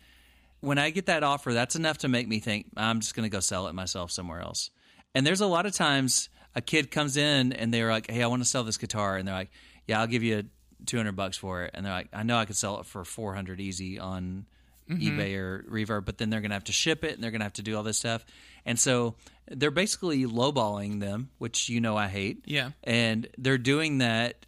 when 0.66 0.78
I 0.78 0.90
get 0.90 1.06
that 1.06 1.22
offer, 1.22 1.52
that's 1.52 1.76
enough 1.76 1.98
to 1.98 2.08
make 2.08 2.26
me 2.26 2.40
think 2.40 2.66
I'm 2.76 2.98
just 2.98 3.14
going 3.14 3.22
to 3.22 3.30
go 3.30 3.38
sell 3.38 3.68
it 3.68 3.72
myself 3.72 4.10
somewhere 4.10 4.40
else. 4.40 4.70
And 5.14 5.24
there's 5.24 5.40
a 5.40 5.46
lot 5.46 5.64
of 5.64 5.72
times 5.72 6.28
a 6.56 6.60
kid 6.60 6.90
comes 6.90 7.16
in 7.16 7.52
and 7.52 7.72
they're 7.72 7.90
like, 7.90 8.10
"Hey, 8.10 8.20
I 8.20 8.26
want 8.26 8.42
to 8.42 8.48
sell 8.48 8.64
this 8.64 8.76
guitar," 8.76 9.16
and 9.16 9.28
they're 9.28 9.34
like, 9.34 9.52
"Yeah, 9.86 10.00
I'll 10.00 10.08
give 10.08 10.24
you 10.24 10.44
two 10.84 10.96
hundred 10.96 11.14
bucks 11.14 11.36
for 11.36 11.62
it," 11.62 11.70
and 11.74 11.86
they're 11.86 11.92
like, 11.92 12.08
"I 12.12 12.24
know 12.24 12.36
I 12.36 12.46
could 12.46 12.56
sell 12.56 12.80
it 12.80 12.86
for 12.86 13.04
four 13.04 13.32
hundred 13.32 13.60
easy 13.60 14.00
on 14.00 14.46
mm-hmm. 14.90 15.20
eBay 15.20 15.36
or 15.36 15.64
Reverb, 15.70 16.04
but 16.04 16.18
then 16.18 16.30
they're 16.30 16.40
going 16.40 16.50
to 16.50 16.56
have 16.56 16.64
to 16.64 16.72
ship 16.72 17.04
it 17.04 17.14
and 17.14 17.22
they're 17.22 17.30
going 17.30 17.40
to 17.40 17.46
have 17.46 17.52
to 17.54 17.62
do 17.62 17.76
all 17.76 17.84
this 17.84 17.98
stuff." 17.98 18.26
And 18.64 18.76
so 18.76 19.14
they're 19.48 19.70
basically 19.70 20.24
lowballing 20.24 20.98
them, 20.98 21.30
which 21.38 21.68
you 21.68 21.80
know 21.80 21.96
I 21.96 22.08
hate. 22.08 22.42
Yeah. 22.44 22.70
And 22.82 23.28
they're 23.38 23.56
doing 23.56 23.98
that 23.98 24.44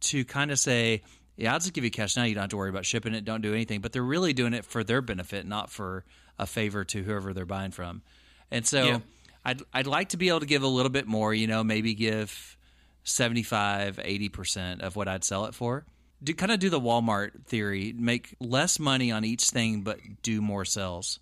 to 0.00 0.24
kind 0.24 0.50
of 0.50 0.58
say, 0.58 1.02
yeah, 1.36 1.52
I'll 1.52 1.58
just 1.58 1.72
give 1.72 1.84
you 1.84 1.90
cash 1.90 2.16
now. 2.16 2.24
You 2.24 2.34
don't 2.34 2.42
have 2.42 2.50
to 2.50 2.56
worry 2.56 2.70
about 2.70 2.84
shipping 2.86 3.14
it. 3.14 3.24
Don't 3.24 3.40
do 3.40 3.52
anything. 3.52 3.80
But 3.80 3.92
they're 3.92 4.02
really 4.02 4.32
doing 4.32 4.54
it 4.54 4.64
for 4.64 4.84
their 4.84 5.02
benefit, 5.02 5.46
not 5.46 5.70
for 5.70 6.04
a 6.38 6.46
favor 6.46 6.84
to 6.84 7.02
whoever 7.02 7.32
they're 7.32 7.44
buying 7.46 7.70
from. 7.70 8.02
And 8.50 8.66
so 8.66 8.84
Yeah. 8.84 8.98
I'd, 9.44 9.62
I'd 9.72 9.86
like 9.86 10.10
to 10.10 10.16
be 10.16 10.28
able 10.28 10.40
to 10.40 10.46
give 10.46 10.62
a 10.62 10.68
little 10.68 10.90
bit 10.90 11.06
more, 11.06 11.34
you 11.34 11.46
know, 11.46 11.62
maybe 11.64 11.94
give 11.94 12.56
75, 13.04 13.96
80% 13.96 14.80
of 14.80 14.96
what 14.96 15.08
I'd 15.08 15.24
sell 15.24 15.44
it 15.46 15.54
for. 15.54 15.84
Do 16.22 16.32
kind 16.34 16.52
of 16.52 16.58
do 16.58 16.70
the 16.70 16.80
Walmart 16.80 17.44
theory, 17.46 17.94
make 17.96 18.34
less 18.40 18.78
money 18.78 19.12
on 19.12 19.24
each 19.24 19.50
thing, 19.50 19.82
but 19.82 19.98
do 20.22 20.40
more 20.40 20.64
sales 20.64 21.20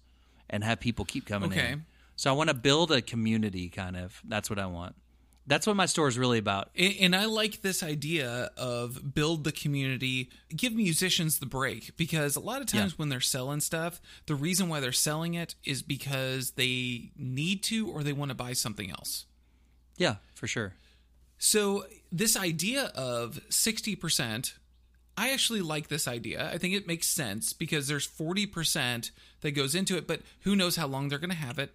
and 0.48 0.62
have 0.62 0.78
people 0.78 1.04
keep 1.04 1.26
coming 1.26 1.50
Okay. 1.50 1.72
in. 1.72 1.84
So 2.14 2.30
I 2.30 2.34
want 2.34 2.50
to 2.50 2.54
build 2.54 2.92
a 2.92 3.02
community 3.02 3.68
kind 3.68 3.96
of. 3.96 4.20
That's 4.24 4.48
what 4.48 4.58
I 4.60 4.66
want. 4.66 4.94
That's 5.46 5.66
what 5.66 5.74
my 5.74 5.86
store 5.86 6.06
is 6.06 6.16
really 6.16 6.38
about. 6.38 6.70
A- 6.76 6.98
And 7.00 7.16
I 7.16 7.24
like 7.24 7.62
this 7.62 7.82
idea 7.82 8.50
of 8.56 9.12
build 9.14 9.42
the 9.42 9.50
community, 9.52 10.30
give 10.54 10.72
musicians 10.72 11.40
the 11.40 11.46
break 11.46 11.96
because 11.96 12.36
a 12.36 12.40
lot 12.40 12.60
of 12.60 12.68
times 12.68 12.92
Yeah. 12.92 12.96
when 12.96 13.08
they're 13.08 13.20
selling 13.20 13.60
stuff, 13.60 14.00
the 14.26 14.36
reason 14.36 14.68
why 14.68 14.78
they're 14.78 14.92
selling 14.92 15.34
it 15.34 15.56
is 15.64 15.82
because 15.82 16.52
they 16.52 17.10
need 17.16 17.62
to 17.64 17.88
or 17.88 18.04
they 18.04 18.12
want 18.12 18.28
to 18.28 18.36
buy 18.36 18.52
something 18.52 18.90
else. 18.90 19.26
Yeah, 19.96 20.16
for 20.34 20.46
sure. 20.46 20.74
So 21.38 21.86
this 22.12 22.36
idea 22.36 22.84
of 22.94 23.40
60%, 23.50 24.52
I 25.16 25.32
actually 25.32 25.60
like 25.60 25.88
this 25.88 26.06
idea. 26.06 26.48
I 26.52 26.56
think 26.58 26.74
it 26.74 26.86
makes 26.86 27.08
sense 27.08 27.52
because 27.52 27.88
there's 27.88 28.06
40% 28.06 29.10
that 29.40 29.50
goes 29.50 29.74
into 29.74 29.96
it, 29.96 30.06
but 30.06 30.22
who 30.42 30.54
knows 30.54 30.76
how 30.76 30.86
long 30.86 31.08
they're 31.08 31.18
going 31.18 31.30
to 31.30 31.36
have 31.36 31.58
it? 31.58 31.74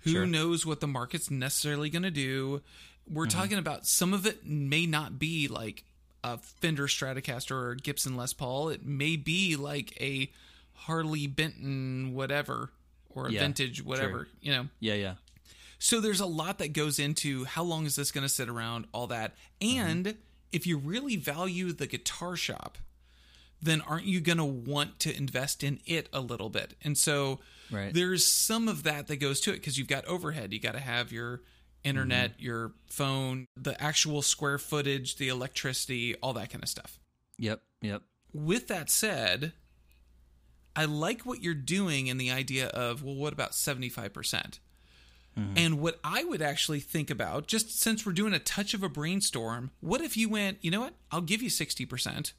Who 0.00 0.10
Sure. 0.10 0.26
knows 0.26 0.64
what 0.66 0.80
the 0.80 0.86
market's 0.86 1.30
necessarily 1.30 1.90
going 1.90 2.02
to 2.02 2.10
do? 2.10 2.62
We're 3.10 3.26
mm-hmm. 3.26 3.38
talking 3.38 3.58
about 3.58 3.86
some 3.86 4.14
of 4.14 4.26
it 4.26 4.46
may 4.46 4.86
not 4.86 5.18
be 5.18 5.48
like 5.48 5.84
a 6.22 6.38
Fender 6.38 6.86
Stratocaster 6.86 7.50
or 7.50 7.74
Gibson 7.74 8.16
Les 8.16 8.32
Paul. 8.32 8.70
It 8.70 8.84
may 8.84 9.16
be 9.16 9.56
like 9.56 9.96
a 10.00 10.30
Harley 10.72 11.26
Benton 11.26 12.14
whatever 12.14 12.70
or 13.10 13.26
a 13.28 13.32
Yeah, 13.32 13.40
vintage 13.40 13.84
whatever, 13.84 14.28
you 14.40 14.52
know. 14.52 14.68
Yeah, 14.80 14.94
yeah. 14.94 15.14
So 15.78 16.00
there's 16.00 16.20
a 16.20 16.26
lot 16.26 16.58
that 16.58 16.72
goes 16.72 16.98
into 16.98 17.44
how 17.44 17.62
long 17.62 17.84
is 17.84 17.96
this 17.96 18.10
going 18.10 18.22
to 18.22 18.28
sit 18.28 18.48
around, 18.48 18.86
all 18.92 19.06
that. 19.08 19.34
Mm-hmm. 19.60 19.78
And 19.78 20.14
if 20.50 20.66
you 20.66 20.78
really 20.78 21.16
value 21.16 21.72
the 21.72 21.86
guitar 21.86 22.36
shop, 22.36 22.78
then 23.60 23.82
aren't 23.82 24.06
you 24.06 24.20
going 24.20 24.38
to 24.38 24.44
want 24.44 24.98
to 25.00 25.14
invest 25.14 25.62
in 25.62 25.80
it 25.84 26.08
a 26.12 26.20
little 26.20 26.48
bit? 26.48 26.74
And 26.82 26.96
so 26.96 27.40
Right. 27.70 27.92
there's 27.92 28.26
some 28.26 28.68
of 28.68 28.82
that 28.84 29.06
that 29.08 29.16
goes 29.16 29.40
to 29.40 29.50
it 29.50 29.54
because 29.54 29.78
you've 29.78 29.88
got 29.88 30.04
overhead. 30.04 30.52
You 30.52 30.60
got 30.60 30.72
to 30.72 30.80
have 30.80 31.12
your 31.12 31.40
internet, 31.84 32.32
mm-hmm. 32.32 32.44
your 32.44 32.72
phone, 32.90 33.46
the 33.56 33.80
actual 33.82 34.22
square 34.22 34.58
footage, 34.58 35.16
the 35.16 35.28
electricity, 35.28 36.14
all 36.16 36.32
that 36.32 36.50
kind 36.50 36.62
of 36.62 36.68
stuff. 36.68 36.98
Yep, 37.38 37.62
yep. 37.82 38.02
With 38.32 38.68
that 38.68 38.90
said, 38.90 39.52
I 40.76 40.86
like 40.86 41.22
what 41.22 41.42
you're 41.42 41.54
doing 41.54 42.08
in 42.08 42.18
the 42.18 42.30
idea 42.30 42.68
of, 42.68 43.02
well, 43.04 43.14
what 43.14 43.32
about 43.32 43.52
75%? 43.52 44.12
percent 44.12 44.58
mm-hmm. 45.38 45.52
And 45.56 45.80
what 45.80 46.00
I 46.02 46.24
would 46.24 46.42
actually 46.42 46.80
think 46.80 47.10
about, 47.10 47.46
just 47.46 47.78
since 47.78 48.04
we're 48.04 48.12
doing 48.12 48.34
a 48.34 48.38
touch 48.38 48.74
of 48.74 48.82
a 48.82 48.88
brainstorm, 48.88 49.70
what 49.80 50.00
if 50.00 50.16
you 50.16 50.28
went, 50.28 50.58
you 50.62 50.70
know 50.70 50.80
what? 50.80 50.94
I'll 51.10 51.20
give 51.20 51.42
you 51.42 51.50
60%, 51.50 52.32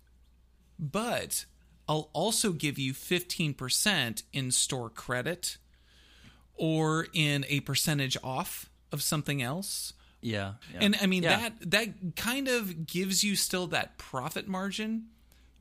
but 0.78 1.46
I'll 1.88 2.10
also 2.14 2.52
give 2.52 2.78
you 2.78 2.94
15% 2.94 4.24
in 4.34 4.52
store 4.52 4.90
credit 4.90 5.58
or 6.56 7.08
in 7.14 7.46
a 7.48 7.60
percentage 7.62 8.18
off 8.24 8.70
of 8.96 9.04
something 9.04 9.44
else. 9.44 9.94
Yeah. 10.22 10.54
yeah. 10.74 10.80
And 10.82 10.98
I 11.00 11.06
mean 11.06 11.22
Yeah. 11.22 11.38
that 11.38 11.70
that 11.72 12.16
kind 12.16 12.48
of 12.48 12.88
gives 12.88 13.24
you 13.24 13.36
still 13.36 13.68
that 13.68 14.00
profit 14.00 14.48
margin 14.48 15.10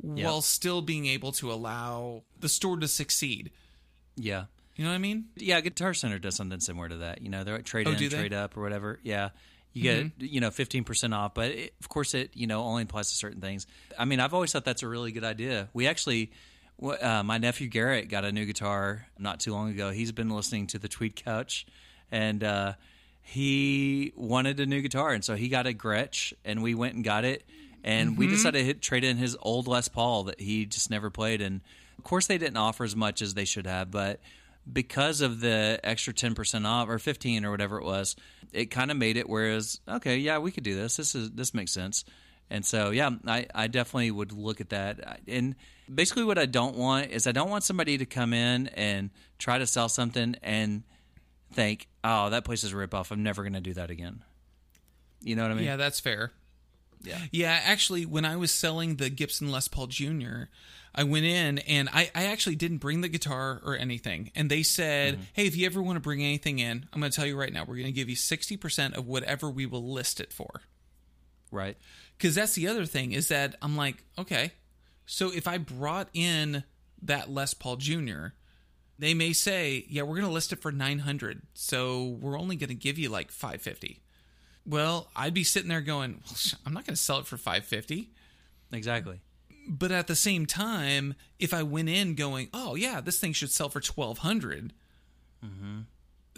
Yeah. 0.02 0.24
while 0.24 0.40
still 0.40 0.80
being 0.80 1.04
able 1.04 1.32
to 1.32 1.52
allow 1.52 2.22
the 2.40 2.48
store 2.48 2.78
to 2.78 2.88
succeed. 2.88 3.50
Yeah. 4.16 4.44
You 4.76 4.84
know 4.84 4.90
what 4.90 4.96
I 4.96 4.98
mean? 4.98 5.26
Yeah, 5.36 5.60
Guitar 5.60 5.92
Center 5.94 6.18
does 6.18 6.34
something 6.34 6.60
similar 6.60 6.88
to 6.88 6.96
that. 6.96 7.20
You 7.22 7.28
know, 7.28 7.44
they're 7.44 7.56
like 7.56 7.64
trade 7.64 7.86
Oh, 7.86 7.90
in, 7.92 7.96
they? 7.98 8.06
Mm-hmm. 8.06 8.18
trade 8.18 8.32
up, 8.32 8.56
or 8.56 8.62
whatever. 8.62 8.98
Yeah, 9.04 9.28
you 9.72 9.82
get 9.82 10.12
you 10.18 10.40
know 10.40 10.50
fifteen 10.50 10.82
percent 10.82 11.14
off, 11.14 11.34
but 11.34 11.50
it, 11.52 11.74
of 11.80 11.88
course 11.88 12.12
it 12.14 12.30
you 12.34 12.46
know 12.48 12.62
only 12.62 12.82
applies 12.82 13.08
to 13.10 13.14
certain 13.14 13.40
things. 13.40 13.66
I 13.98 14.04
mean, 14.04 14.18
I've 14.18 14.34
always 14.34 14.50
thought 14.52 14.64
that's 14.64 14.82
a 14.82 14.88
really 14.88 15.12
good 15.12 15.22
idea. 15.24 15.68
We 15.74 15.86
actually, 15.86 16.32
uh, 16.82 17.22
my 17.22 17.38
nephew 17.38 17.68
Garrett 17.68 18.08
got 18.08 18.24
a 18.24 18.32
new 18.32 18.46
guitar 18.46 19.06
not 19.18 19.38
too 19.40 19.52
long 19.52 19.70
ago. 19.70 19.90
He's 19.90 20.10
been 20.10 20.30
listening 20.30 20.66
to 20.68 20.78
the 20.80 20.88
Tweed 20.88 21.14
Couch, 21.24 21.66
and 22.10 22.42
uh, 22.42 22.72
he 23.26 24.12
wanted 24.16 24.60
a 24.60 24.66
new 24.66 24.80
guitar, 24.82 25.10
and 25.12 25.24
so 25.24 25.34
he 25.34 25.48
got 25.48 25.66
a 25.66 25.72
Gretsch, 25.72 26.32
and 26.44 26.62
we 26.62 26.74
went 26.74 26.94
and 26.94 27.02
got 27.02 27.24
it. 27.24 27.42
And 27.82 28.16
we 28.16 28.26
Mm-hmm. 28.26 28.32
decided 28.34 28.58
to 28.60 28.64
hit, 28.64 28.80
trade 28.82 29.04
in 29.04 29.16
his 29.18 29.36
old 29.42 29.66
Les 29.66 29.88
Paul 29.88 30.24
that 30.24 30.40
he 30.40 30.64
just 30.64 30.90
never 30.90 31.10
played. 31.10 31.42
And 31.42 31.60
of 31.98 32.04
course, 32.04 32.26
they 32.26 32.38
didn't 32.38 32.56
offer 32.56 32.84
as 32.84 32.94
much 32.96 33.20
as 33.20 33.34
they 33.34 33.44
should 33.44 33.66
have, 33.66 33.90
but 33.90 34.20
because 34.70 35.20
of 35.20 35.40
the 35.40 35.80
extra 35.82 36.14
10% 36.14 36.66
off 36.66 36.88
or 36.88 36.98
15 36.98 37.44
or 37.44 37.50
whatever 37.50 37.78
it 37.78 37.84
was, 37.84 38.16
it 38.52 38.66
kind 38.66 38.90
of 38.90 38.96
made 38.96 39.16
it 39.18 39.28
whereas, 39.28 39.80
okay, 39.86 40.16
yeah, 40.16 40.38
we 40.38 40.50
could 40.50 40.64
do 40.64 40.74
this. 40.74 40.96
This 40.96 41.14
is, 41.14 41.30
this 41.32 41.52
makes 41.52 41.72
sense. 41.72 42.04
And 42.48 42.64
so, 42.64 42.90
yeah, 42.90 43.10
I, 43.26 43.46
I 43.54 43.66
definitely 43.66 44.10
would 44.10 44.32
look 44.32 44.60
at 44.62 44.70
that. 44.70 45.20
And 45.28 45.54
basically, 45.92 46.24
what 46.24 46.38
I 46.38 46.46
don't 46.46 46.76
want 46.76 47.10
is 47.10 47.26
I 47.26 47.32
don't 47.32 47.50
want 47.50 47.64
somebody 47.64 47.98
to 47.98 48.06
come 48.06 48.32
in 48.32 48.68
and 48.68 49.10
try 49.38 49.58
to 49.58 49.66
sell 49.66 49.88
something 49.90 50.36
and 50.42 50.84
think, 51.54 51.88
oh, 52.02 52.30
that 52.30 52.44
place 52.44 52.64
is 52.64 52.72
a 52.72 52.76
ripoff. 52.76 53.10
I'm 53.10 53.22
never 53.22 53.42
going 53.42 53.54
to 53.54 53.60
do 53.60 53.74
that 53.74 53.90
again. 53.90 54.22
You 55.20 55.36
know 55.36 55.42
what 55.42 55.52
I 55.52 55.54
mean? 55.54 55.64
Yeah, 55.64 55.76
that's 55.76 56.00
fair. 56.00 56.32
Yeah. 57.02 57.18
Yeah, 57.30 57.60
actually, 57.64 58.06
when 58.06 58.24
I 58.24 58.36
was 58.36 58.50
selling 58.50 58.96
the 58.96 59.10
Gibson 59.10 59.50
Les 59.50 59.68
Paul 59.68 59.86
Jr., 59.86 60.44
I 60.94 61.04
went 61.04 61.24
in 61.24 61.58
and 61.58 61.88
I, 61.92 62.10
I 62.14 62.26
actually 62.26 62.56
didn't 62.56 62.78
bring 62.78 63.00
the 63.00 63.08
guitar 63.08 63.60
or 63.64 63.76
anything. 63.76 64.30
And 64.34 64.50
they 64.50 64.62
said, 64.62 65.14
mm-hmm. 65.14 65.22
hey, 65.32 65.46
if 65.46 65.56
you 65.56 65.66
ever 65.66 65.82
want 65.82 65.96
to 65.96 66.00
bring 66.00 66.22
anything 66.22 66.60
in, 66.60 66.86
I'm 66.92 67.00
going 67.00 67.10
to 67.10 67.16
tell 67.16 67.26
you 67.26 67.36
right 67.36 67.52
now, 67.52 67.62
we're 67.62 67.76
going 67.76 67.86
to 67.86 67.92
give 67.92 68.08
you 68.08 68.16
60% 68.16 68.96
of 68.96 69.06
whatever 69.06 69.50
we 69.50 69.66
will 69.66 69.92
list 69.92 70.20
it 70.20 70.32
for. 70.32 70.62
Right. 71.50 71.76
Because 72.16 72.34
that's 72.34 72.54
the 72.54 72.68
other 72.68 72.86
thing 72.86 73.12
is 73.12 73.28
that 73.28 73.56
I'm 73.60 73.76
like, 73.76 74.04
okay, 74.18 74.52
so 75.06 75.32
if 75.32 75.48
I 75.48 75.58
brought 75.58 76.08
in 76.14 76.64
that 77.02 77.30
Les 77.30 77.54
Paul 77.54 77.76
Jr., 77.76 78.28
they 78.98 79.14
may 79.14 79.32
say, 79.32 79.84
yeah, 79.88 80.02
we're 80.02 80.16
going 80.16 80.26
to 80.26 80.32
list 80.32 80.52
it 80.52 80.60
for 80.60 80.72
900. 80.72 81.42
So 81.54 82.16
we're 82.20 82.38
only 82.38 82.56
going 82.56 82.68
to 82.68 82.74
give 82.74 82.98
you 82.98 83.08
like 83.08 83.30
550. 83.30 84.00
Well, 84.66 85.08
I'd 85.14 85.34
be 85.34 85.44
sitting 85.44 85.68
there 85.68 85.80
going, 85.80 86.22
well, 86.26 86.60
I'm 86.64 86.72
not 86.72 86.86
going 86.86 86.94
to 86.94 87.02
sell 87.02 87.18
it 87.18 87.26
for 87.26 87.36
550. 87.36 88.10
Exactly. 88.72 89.20
But 89.68 89.92
at 89.92 90.06
the 90.06 90.14
same 90.14 90.46
time, 90.46 91.14
if 91.38 91.54
I 91.54 91.62
went 91.62 91.88
in 91.88 92.14
going, 92.14 92.48
oh 92.52 92.74
yeah, 92.74 93.00
this 93.00 93.18
thing 93.18 93.32
should 93.32 93.50
sell 93.50 93.68
for 93.68 93.80
1200, 93.80 94.72
mm-hmm. 95.44 95.80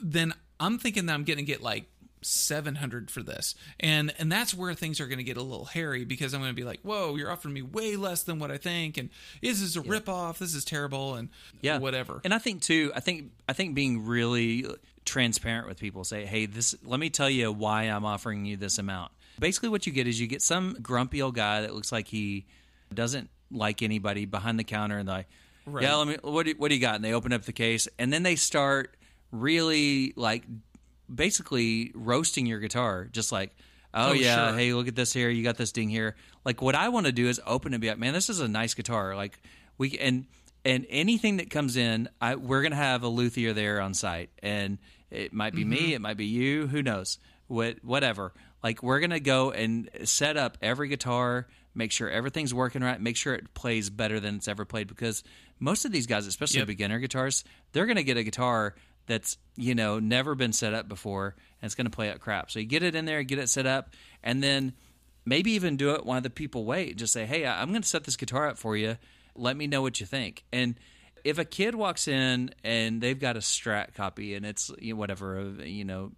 then 0.03 0.33
I'm 0.59 0.79
thinking 0.79 1.07
that 1.07 1.15
I'm 1.15 1.25
going 1.25 1.39
to 1.39 1.45
get 1.45 1.63
like 1.63 1.87
700 2.23 3.11
for 3.11 3.23
this. 3.23 3.55
And 3.79 4.13
and 4.19 4.31
that's 4.31 4.53
where 4.55 4.75
things 4.75 5.01
are 5.01 5.07
going 5.07 5.19
to 5.19 5.25
get 5.25 5.37
a 5.37 5.43
little 5.43 5.67
hairy 5.67 6.05
because 6.05 6.35
I'm 6.35 6.41
going 6.41 6.53
to 6.53 6.57
be 6.57 6.65
like, 6.65 6.81
"Whoa, 6.83 7.17
you're 7.17 7.31
offering 7.31 7.55
me 7.55 7.63
way 7.63 7.97
less 7.97 8.23
than 8.23 8.39
what 8.39 8.51
I 8.51 8.57
think 8.57 8.97
and 8.97 9.11
is 9.43 9.61
this 9.61 9.77
a 9.77 9.87
ripoff? 9.87 10.39
This 10.39 10.55
is 10.55 10.65
terrible 10.65 11.15
and 11.15 11.29
yeah 11.61 11.79
whatever." 11.79 12.21
and 12.25 12.33
i 12.35 12.39
think 12.39 12.63
too 12.63 12.93
i 12.95 13.01
think 13.01 13.31
i 13.49 13.53
think 13.53 13.75
being 13.75 14.05
really 14.07 14.67
transparent 15.05 15.69
with 15.69 15.79
people 15.79 16.05
say 16.05 16.25
hey 16.27 16.47
this 16.47 16.75
let 16.85 16.99
me 17.01 17.09
tell 17.11 17.31
you 17.31 17.53
why 17.53 17.85
i'm 17.85 18.05
offering 18.05 18.45
you 18.45 18.57
this 18.57 18.79
amount 18.79 19.13
basically 19.39 19.69
what 19.69 19.87
you 19.87 19.93
get 19.93 20.07
is 20.07 20.21
you 20.21 20.27
get 20.27 20.43
some 20.43 20.77
grumpy 20.83 21.23
old 21.23 21.35
guy 21.35 21.61
that 21.63 21.75
looks 21.75 21.93
like 21.93 22.09
he 22.09 22.45
doesn't 22.93 23.31
like 23.51 23.83
anybody 23.83 24.25
behind 24.25 24.59
the 24.59 24.65
counter 24.65 24.99
and 24.99 25.09
like 25.09 25.27
Right. 25.67 25.83
yeah 25.85 25.95
let 25.97 26.09
me 26.09 26.17
what 26.23 26.47
do, 26.47 26.55
what 26.59 26.69
do 26.69 26.75
you 26.75 26.81
got 26.81 26.97
and 26.97 27.05
they 27.05 27.13
open 27.13 27.33
up 27.33 27.43
the 27.43 27.53
case 27.53 27.89
and 27.99 28.13
then 28.13 28.23
they 28.23 28.37
start 28.37 28.97
really 29.33 30.13
like 30.17 30.45
basically 31.13 31.93
roasting 31.95 32.47
your 32.47 32.59
guitar 32.61 33.09
just 33.11 33.33
like 33.33 33.51
oh, 33.95 34.11
Oh, 34.11 34.13
yeah 34.13 34.49
sure. 34.51 34.59
hey 34.59 34.73
look 34.75 34.89
at 34.89 34.97
this 34.97 35.13
here 35.13 35.29
you 35.31 35.43
got 35.43 35.57
this 35.57 35.73
ding 35.73 35.89
here. 35.89 36.17
Like 36.45 36.61
what 36.63 36.75
i 36.75 36.89
want 36.89 37.07
to 37.07 37.13
do 37.13 37.29
is 37.29 37.41
open 37.47 37.73
and 37.75 37.81
be 37.81 37.89
like 37.89 37.99
man 37.99 38.13
this 38.13 38.29
is 38.29 38.41
a 38.41 38.49
nice 38.49 38.75
guitar. 38.75 39.15
Like 39.17 39.41
we 39.79 39.99
and 39.99 40.27
and 40.65 40.85
anything 40.91 41.37
that 41.37 41.49
comes 41.51 41.77
in 41.77 42.09
I, 42.21 42.35
we're 42.35 42.63
gonna 42.63 42.77
have 42.77 43.03
a 43.03 43.09
luthier 43.09 43.53
there 43.53 43.81
on 43.81 43.95
site 43.95 44.31
and 44.43 44.79
it 45.11 45.33
might 45.33 45.55
be 45.55 45.65
me 45.65 45.79
mm-hmm. 45.79 45.93
it 45.93 46.01
might 46.01 46.17
be 46.17 46.27
you 46.27 46.67
who 46.67 46.83
knows? 46.83 47.19
What 47.47 47.85
whatever. 47.85 48.33
Like 48.63 48.83
we're 48.83 49.01
gonna 49.01 49.21
go 49.21 49.53
and 49.53 49.89
set 50.05 50.37
up 50.37 50.59
every 50.61 50.89
guitar 50.89 51.47
make 51.75 51.93
sure 51.93 52.09
everything's 52.11 52.53
working 52.55 52.83
right 52.83 53.01
make 53.01 53.17
sure 53.17 53.35
it 53.35 53.53
plays 53.55 53.91
better 53.91 54.19
than 54.19 54.37
it's 54.37 54.49
ever 54.49 54.65
played 54.65 54.89
because 54.89 55.23
most 55.61 55.85
of 55.85 55.93
these 55.93 56.07
guys 56.07 56.27
especially 56.27 56.59
Yep. 56.59 56.67
beginner 56.69 56.99
guitars 56.99 57.45
they're 57.73 57.87
gonna 57.87 58.03
get 58.03 58.17
a 58.17 58.25
guitar 58.25 58.75
that's 59.07 59.39
you 59.57 59.75
know 59.75 59.99
never 59.99 60.35
been 60.35 60.53
set 60.53 60.75
up 60.75 60.89
before 60.89 61.35
and 61.61 61.67
it's 61.67 61.75
going 61.75 61.87
to 61.87 61.91
play 61.91 62.11
out 62.11 62.21
crap. 62.21 62.51
So 62.51 62.59
you 62.59 62.67
get 62.67 62.83
it 62.83 62.95
in 62.95 63.05
there 63.05 63.23
get 63.23 63.39
it 63.39 63.49
set 63.49 63.67
up 63.67 63.91
and 64.23 64.43
then 64.43 64.75
maybe 65.25 65.53
even 65.53 65.77
do 65.77 65.93
it 65.93 66.05
while 66.05 66.21
the 66.21 66.31
people 66.31 66.65
wait. 66.65 66.97
Just 66.97 67.13
say 67.13 67.27
hey 67.27 67.47
i'm 67.47 67.71
going 67.71 67.83
to 67.83 67.89
set 67.89 68.05
this 68.05 68.17
guitar 68.17 68.49
up 68.49 68.59
for 68.59 68.77
you. 68.77 68.97
Let 69.35 69.57
me 69.57 69.67
know 69.67 69.83
what 69.83 70.01
you 70.01 70.07
think. 70.07 70.45
And 70.53 70.77
if 71.25 71.39
a 71.39 71.45
kid 71.45 71.75
walks 71.75 72.09
in 72.09 72.51
and 72.63 73.01
they've 73.01 73.19
got 73.19 73.37
a 73.37 73.41
strat 73.41 73.95
copy 73.95 74.35
and 74.35 74.47
it's 74.47 74.71
you 74.81 74.95
know, 74.95 74.99
whatever 74.99 75.39
uh, 75.39 75.65
you 75.65 75.85
know 75.85 76.13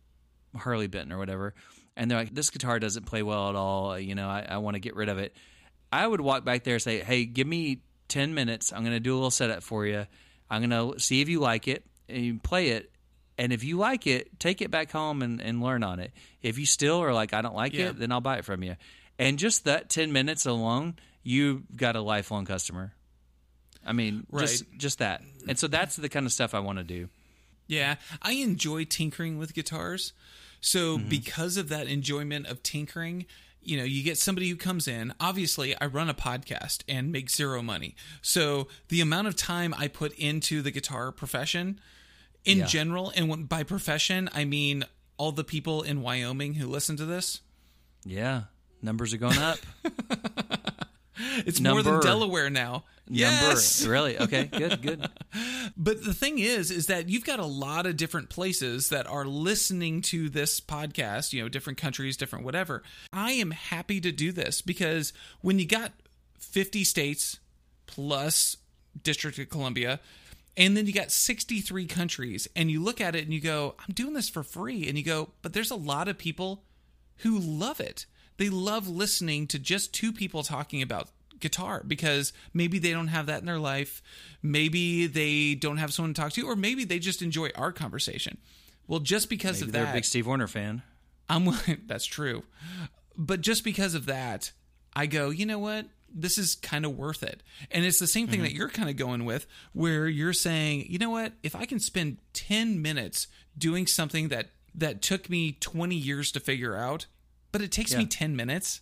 harley 0.56 0.86
benton 0.86 1.12
or 1.12 1.18
whatever 1.18 1.54
and 1.96 2.10
they're 2.10 2.18
like 2.18 2.34
this 2.34 2.50
guitar 2.50 2.78
doesn't 2.78 3.06
play 3.06 3.22
well 3.22 3.48
at 3.48 3.54
all. 3.54 3.98
You 3.98 4.14
know 4.14 4.28
i, 4.28 4.46
I 4.48 4.58
want 4.58 4.74
to 4.74 4.80
get 4.80 4.96
rid 4.96 5.08
of 5.08 5.18
it. 5.18 5.36
I 5.90 6.06
would 6.06 6.20
walk 6.20 6.44
back 6.44 6.64
there 6.64 6.74
and 6.74 6.82
say 6.82 7.00
hey 7.00 7.24
give 7.24 7.46
me 7.46 7.82
10 8.08 8.34
minutes. 8.34 8.72
I'm 8.72 8.80
going 8.80 8.96
to 8.96 9.00
do 9.00 9.12
a 9.12 9.16
little 9.16 9.30
setup 9.30 9.62
for 9.62 9.84
you. 9.84 10.06
I'm 10.50 10.66
going 10.66 10.94
to 10.94 10.98
see 10.98 11.20
if 11.20 11.28
you 11.28 11.40
like 11.40 11.68
it 11.68 11.84
and 12.08 12.18
you 12.24 12.38
play 12.38 12.68
it 12.70 12.90
and 13.36 13.52
if 13.52 13.62
you 13.64 13.76
like 13.78 14.06
it 14.06 14.38
take 14.40 14.60
it 14.62 14.70
back 14.70 14.90
home 14.90 15.22
and, 15.22 15.40
and 15.40 15.62
learn 15.62 15.82
on 15.82 16.00
it 16.00 16.12
if 16.42 16.58
you 16.58 16.66
still 16.66 16.98
are 17.02 17.12
like 17.14 17.32
i 17.34 17.40
don't 17.42 17.54
like 17.54 17.72
Yeah. 17.72 17.88
it 17.90 17.98
then 17.98 18.10
i'll 18.12 18.20
buy 18.20 18.38
it 18.38 18.44
from 18.44 18.62
you 18.62 18.76
and 19.18 19.38
just 19.38 19.64
that 19.64 19.88
10 19.90 20.12
minutes 20.12 20.46
alone 20.46 20.96
you've 21.22 21.62
got 21.76 21.96
a 21.96 22.00
lifelong 22.00 22.44
customer 22.44 22.92
i 23.86 23.92
mean 23.92 24.26
just 24.38 24.64
just 24.76 24.98
that 24.98 25.22
and 25.48 25.58
so 25.58 25.66
that's 25.68 25.96
the 25.96 26.08
kind 26.08 26.26
of 26.26 26.32
stuff 26.32 26.54
i 26.54 26.58
want 26.60 26.78
to 26.78 26.84
do 26.84 27.08
Yeah, 27.68 27.96
I 28.22 28.32
enjoy 28.32 28.84
tinkering 28.86 29.36
with 29.38 29.52
guitars. 29.52 30.14
So 30.62 30.96
Mm-hmm. 30.96 31.08
because 31.10 31.58
of 31.58 31.68
that 31.68 31.86
enjoyment 31.86 32.46
of 32.46 32.62
tinkering, 32.62 33.26
you 33.62 33.76
know, 33.76 33.84
you 33.84 34.02
get 34.02 34.16
somebody 34.16 34.48
who 34.48 34.56
comes 34.56 34.88
in. 34.88 35.12
Obviously, 35.20 35.76
I 35.78 35.84
run 35.84 36.08
a 36.08 36.14
podcast 36.14 36.82
and 36.88 37.12
make 37.12 37.28
zero 37.28 37.60
money. 37.60 37.94
So 38.22 38.68
the 38.88 39.02
amount 39.02 39.28
of 39.28 39.36
time 39.36 39.74
I 39.76 39.86
put 39.88 40.12
into 40.18 40.62
the 40.62 40.70
guitar 40.70 41.12
profession 41.12 41.78
in 42.48 42.58
Yeah. 42.58 42.66
general, 42.66 43.12
and 43.14 43.28
when, 43.28 43.44
by 43.44 43.62
profession, 43.62 44.28
I 44.32 44.44
mean 44.44 44.84
all 45.16 45.32
the 45.32 45.44
people 45.44 45.82
in 45.82 46.00
Wyoming 46.02 46.54
who 46.54 46.66
listen 46.66 46.96
to 46.96 47.04
this. 47.06 47.40
yeah 48.04 48.42
numbers 48.82 49.12
are 49.12 49.18
going 49.18 49.38
up 49.38 49.58
It's 51.44 51.60
more 51.60 51.82
than 51.82 52.00
Delaware 52.00 52.48
now. 52.48 52.84
Yes. 53.08 53.80
number 53.80 53.92
really 53.92 54.18
okay 54.18 54.44
good 54.44 54.80
good 54.80 55.08
But 55.76 56.04
the 56.04 56.14
thing 56.14 56.38
is, 56.38 56.70
is 56.70 56.86
that 56.86 57.08
you've 57.08 57.24
got 57.24 57.40
a 57.40 57.44
lot 57.44 57.86
of 57.86 57.96
different 57.96 58.28
places 58.30 58.90
that 58.90 59.06
are 59.08 59.24
listening 59.24 60.00
to 60.02 60.28
this 60.28 60.60
podcast, 60.60 61.32
you 61.32 61.42
know, 61.42 61.48
different 61.48 61.78
countries, 61.78 62.16
different 62.16 62.44
whatever. 62.44 62.82
I 63.12 63.32
am 63.32 63.50
happy 63.50 64.00
to 64.00 64.12
do 64.12 64.30
this 64.30 64.62
because 64.62 65.12
when 65.40 65.58
you 65.58 65.66
got 65.66 65.92
50 66.38 66.84
states 66.84 67.38
plus 67.86 68.56
District 69.02 69.38
of 69.38 69.48
Columbia, 69.48 69.98
and 70.58 70.76
then 70.76 70.86
you 70.86 70.92
got 70.92 71.12
63 71.12 71.86
countries, 71.86 72.48
and 72.54 72.70
you 72.70 72.82
look 72.82 73.00
at 73.00 73.14
it 73.14 73.24
and 73.24 73.32
you 73.32 73.40
go, 73.40 73.76
I'm 73.78 73.94
doing 73.94 74.12
this 74.12 74.28
for 74.28 74.42
free. 74.42 74.88
And 74.88 74.98
you 74.98 75.04
go, 75.04 75.30
but 75.40 75.52
there's 75.52 75.70
a 75.70 75.76
lot 75.76 76.08
of 76.08 76.18
people 76.18 76.64
who 77.18 77.38
love 77.38 77.80
it. 77.80 78.04
They 78.36 78.50
love 78.50 78.88
listening 78.88 79.46
to 79.48 79.58
just 79.58 79.94
two 79.94 80.12
people 80.12 80.42
talking 80.42 80.82
about 80.82 81.08
guitar 81.40 81.82
because 81.86 82.32
maybe 82.52 82.80
they 82.80 82.90
don't 82.90 83.08
have 83.08 83.26
that 83.26 83.40
in 83.40 83.46
their 83.46 83.58
life. 83.58 84.02
Maybe 84.42 85.06
they 85.06 85.54
don't 85.54 85.76
have 85.76 85.92
someone 85.92 86.12
to 86.12 86.20
talk 86.20 86.32
to, 86.32 86.46
or 86.46 86.56
maybe 86.56 86.84
they 86.84 86.98
just 86.98 87.22
enjoy 87.22 87.50
our 87.54 87.72
conversation. 87.72 88.38
Well, 88.88 89.00
just 89.00 89.30
because 89.30 89.60
Maybe 89.60 89.68
of 89.68 89.72
they're 89.72 89.84
that, 89.84 89.90
a 89.90 89.94
big 89.94 90.04
steve 90.04 90.26
wariner 90.26 90.48
fan 90.48 90.82
I'm. 91.28 91.50
That's 91.86 92.06
true. 92.06 92.42
But 93.16 93.40
just 93.42 93.64
because 93.64 93.94
of 93.94 94.06
that, 94.06 94.52
I 94.94 95.06
go, 95.06 95.30
you 95.30 95.46
know 95.46 95.58
what? 95.58 95.86
This 96.14 96.38
is 96.38 96.54
kind 96.54 96.84
of 96.84 96.96
worth 96.96 97.22
it. 97.22 97.42
And 97.70 97.84
it's 97.84 97.98
the 97.98 98.06
same 98.06 98.28
thing 98.28 98.42
that 98.42 98.48
mm-hmm. 98.48 98.56
you're 98.56 98.68
kind 98.68 98.88
of 98.88 98.96
going 98.96 99.24
with, 99.24 99.46
where 99.72 100.08
you're 100.08 100.32
saying, 100.32 100.86
you 100.88 100.98
know 100.98 101.10
what? 101.10 101.32
If 101.42 101.54
I 101.54 101.64
can 101.64 101.80
spend 101.80 102.18
10 102.32 102.80
minutes 102.80 103.28
doing 103.56 103.86
something 103.86 104.28
that 104.28 104.50
that 104.74 105.02
took 105.02 105.28
me 105.28 105.52
20 105.52 105.96
years 105.96 106.30
to 106.32 106.40
figure 106.40 106.76
out, 106.76 107.06
but 107.52 107.62
it 107.62 107.72
takes 107.72 107.94
me 107.96 108.06
10 108.06 108.36
minutes, 108.36 108.80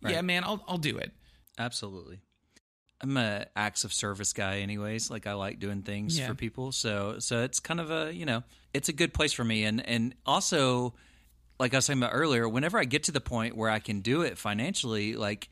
yeah, 0.00 0.22
man, 0.22 0.44
I'll 0.44 0.64
I'll 0.68 0.78
do 0.78 0.98
it. 0.98 1.12
Absolutely. 1.58 2.20
I'm 3.00 3.16
a 3.16 3.46
acts 3.56 3.84
of 3.84 3.92
service 3.92 4.32
guy 4.32 4.58
anyways. 4.58 5.10
Like 5.10 5.26
I 5.26 5.32
like 5.32 5.58
doing 5.58 5.82
things 5.82 6.18
Yeah. 6.18 6.28
for 6.28 6.34
people. 6.34 6.72
So 6.72 7.16
so 7.18 7.42
it's 7.42 7.60
kind 7.60 7.80
of 7.80 7.90
a, 7.90 8.14
you 8.14 8.24
know, 8.24 8.44
it's 8.72 8.88
a 8.88 8.92
good 8.92 9.12
place 9.12 9.32
for 9.32 9.44
me 9.44 9.64
and 9.64 9.84
and 9.86 10.14
also 10.24 10.94
like 11.58 11.74
I 11.74 11.78
was 11.78 11.86
talking 11.86 12.02
about 12.02 12.12
earlier, 12.14 12.48
whenever 12.48 12.78
I 12.78 12.84
get 12.84 13.04
to 13.04 13.12
the 13.12 13.20
point 13.20 13.56
where 13.56 13.70
I 13.70 13.78
can 13.78 14.00
do 14.00 14.22
it 14.22 14.38
financially, 14.38 15.14
like 15.14 15.48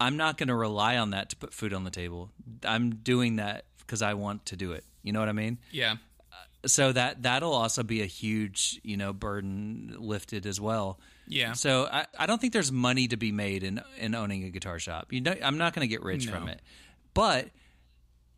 I'm 0.00 0.16
not 0.16 0.38
going 0.38 0.48
to 0.48 0.54
rely 0.54 0.96
on 0.96 1.10
that 1.10 1.30
to 1.30 1.36
put 1.36 1.52
food 1.52 1.72
on 1.72 1.84
the 1.84 1.90
table. 1.90 2.30
I'm 2.64 2.96
doing 2.96 3.36
that 3.36 3.64
because 3.78 4.02
I 4.02 4.14
want 4.14 4.46
to 4.46 4.56
do 4.56 4.72
it. 4.72 4.84
You 5.02 5.12
know 5.12 5.20
what 5.20 5.28
I 5.28 5.32
mean? 5.32 5.58
Yeah. 5.70 5.96
Uh, 6.30 6.68
so 6.68 6.92
that 6.92 7.22
that'll 7.22 7.52
also 7.52 7.82
be 7.82 8.02
a 8.02 8.06
huge, 8.06 8.80
you 8.84 8.96
know, 8.96 9.12
burden 9.12 9.96
lifted 9.98 10.46
as 10.46 10.60
well. 10.60 11.00
Yeah. 11.26 11.52
So 11.52 11.88
I, 11.90 12.06
I 12.18 12.26
don't 12.26 12.40
think 12.40 12.52
there's 12.52 12.72
money 12.72 13.08
to 13.08 13.16
be 13.16 13.32
made 13.32 13.62
in 13.62 13.80
in 13.98 14.14
owning 14.14 14.44
a 14.44 14.50
guitar 14.50 14.78
shop. 14.78 15.12
You 15.12 15.20
know, 15.20 15.34
I'm 15.42 15.58
not 15.58 15.74
going 15.74 15.86
to 15.86 15.88
get 15.88 16.02
rich 16.02 16.26
from 16.26 16.48
it, 16.48 16.60
but 17.14 17.48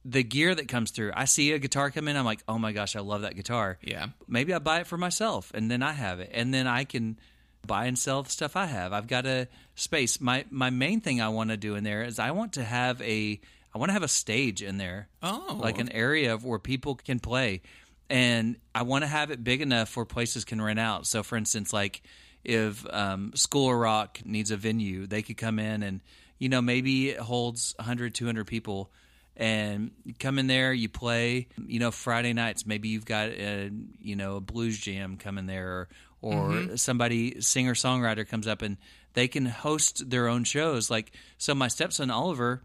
the 0.05 0.23
gear 0.23 0.55
that 0.55 0.67
comes 0.67 0.91
through, 0.91 1.13
I 1.15 1.27
see 1.27 1.53
a 1.53 1.59
guitar 1.59 1.91
come 1.91 2.09
in, 2.09 2.17
I'm 2.17 2.25
like, 2.25 2.43
oh 2.49 2.59
my 2.59 2.73
gosh, 2.73 2.97
I 2.97 3.01
love 3.01 3.23
that 3.23 3.37
guitar. 3.37 3.79
Yeah. 3.83 4.07
Maybe 4.27 4.55
I 4.55 4.59
buy 4.59 4.81
it 4.81 4.87
for 4.87 4.97
myself, 4.97 5.53
and 5.55 5.71
then 5.71 5.83
I 5.83 5.93
have 5.93 6.21
it, 6.21 6.31
and 6.33 6.55
then 6.55 6.67
I 6.67 6.85
can 6.85 7.19
buy 7.67 7.87
and 7.87 7.99
sell 7.99 8.23
the 8.23 8.31
stuff 8.31 8.57
I 8.57 8.67
have. 8.67 8.93
I've 8.93 9.07
got 9.07 9.27
a 9.27 9.49
space. 9.75 10.21
My 10.21 10.45
my 10.51 10.71
main 10.71 11.01
thing 11.01 11.21
I 11.21 11.29
want 11.29 11.51
to 11.51 11.57
do 11.57 11.75
in 11.75 11.85
there 11.85 12.03
is 12.03 12.19
I 12.19 12.31
want 12.33 12.55
to 12.55 12.65
have 12.65 13.01
a 13.03 13.41
I 13.75 13.79
want 13.79 13.91
to 13.91 13.93
have 13.95 14.03
a 14.03 14.09
stage 14.09 14.63
in 14.63 14.79
there 14.79 15.09
Oh. 15.23 15.59
like 15.61 15.79
an 15.79 15.91
area 15.93 16.35
of 16.35 16.45
where 16.45 16.59
people 16.59 16.97
can 16.97 17.21
play 17.21 17.63
and 18.09 18.57
i 18.75 18.83
want 18.83 19.05
to 19.05 19.07
have 19.07 19.31
it 19.31 19.45
big 19.45 19.61
enough 19.63 19.97
where 19.97 20.05
places 20.05 20.45
can 20.45 20.61
rent 20.61 20.81
out 20.81 21.07
so 21.07 21.23
for 21.23 21.37
instance 21.37 21.73
like 21.73 22.03
if 22.43 22.85
um, 22.93 23.33
School 23.35 23.71
of 23.71 23.77
Rock 23.79 24.21
needs 24.25 24.51
a 24.51 24.57
venue, 24.57 25.07
they 25.07 25.21
could 25.21 25.37
come 25.37 25.59
in 25.59 25.83
and 25.83 26.01
you 26.39 26.49
know 26.49 26.63
maybe 26.63 27.11
it 27.11 27.19
holds 27.19 27.75
100, 27.77 28.15
200 28.15 28.47
people, 28.47 28.91
and 29.37 29.91
you 30.05 30.15
come 30.19 30.39
in 30.39 30.47
there, 30.47 30.73
you 30.73 30.89
play. 30.89 31.49
You 31.67 31.81
know, 31.81 31.91
Friday 31.91 32.33
nights 32.33 32.65
maybe 32.65 32.89
you've 32.89 33.05
got 33.05 33.29
a 33.29 33.71
you 34.01 34.17
know 34.17 34.37
a 34.37 34.41
blues 34.41 34.79
jam 34.79 35.19
coming 35.19 35.45
there, 35.45 35.69
or, 35.69 35.89
or 36.23 36.51
Mm-hmm. 36.51 36.77
somebody 36.77 37.41
singer 37.41 37.75
songwriter 37.75 38.27
comes 38.29 38.47
up 38.47 38.63
and 38.63 38.77
they 39.15 39.27
can 39.29 39.47
host 39.47 40.09
their 40.11 40.29
own 40.29 40.45
shows. 40.45 40.91
Like 40.91 41.13
so, 41.39 41.55
my 41.55 41.69
stepson 41.69 42.11
Oliver, 42.11 42.63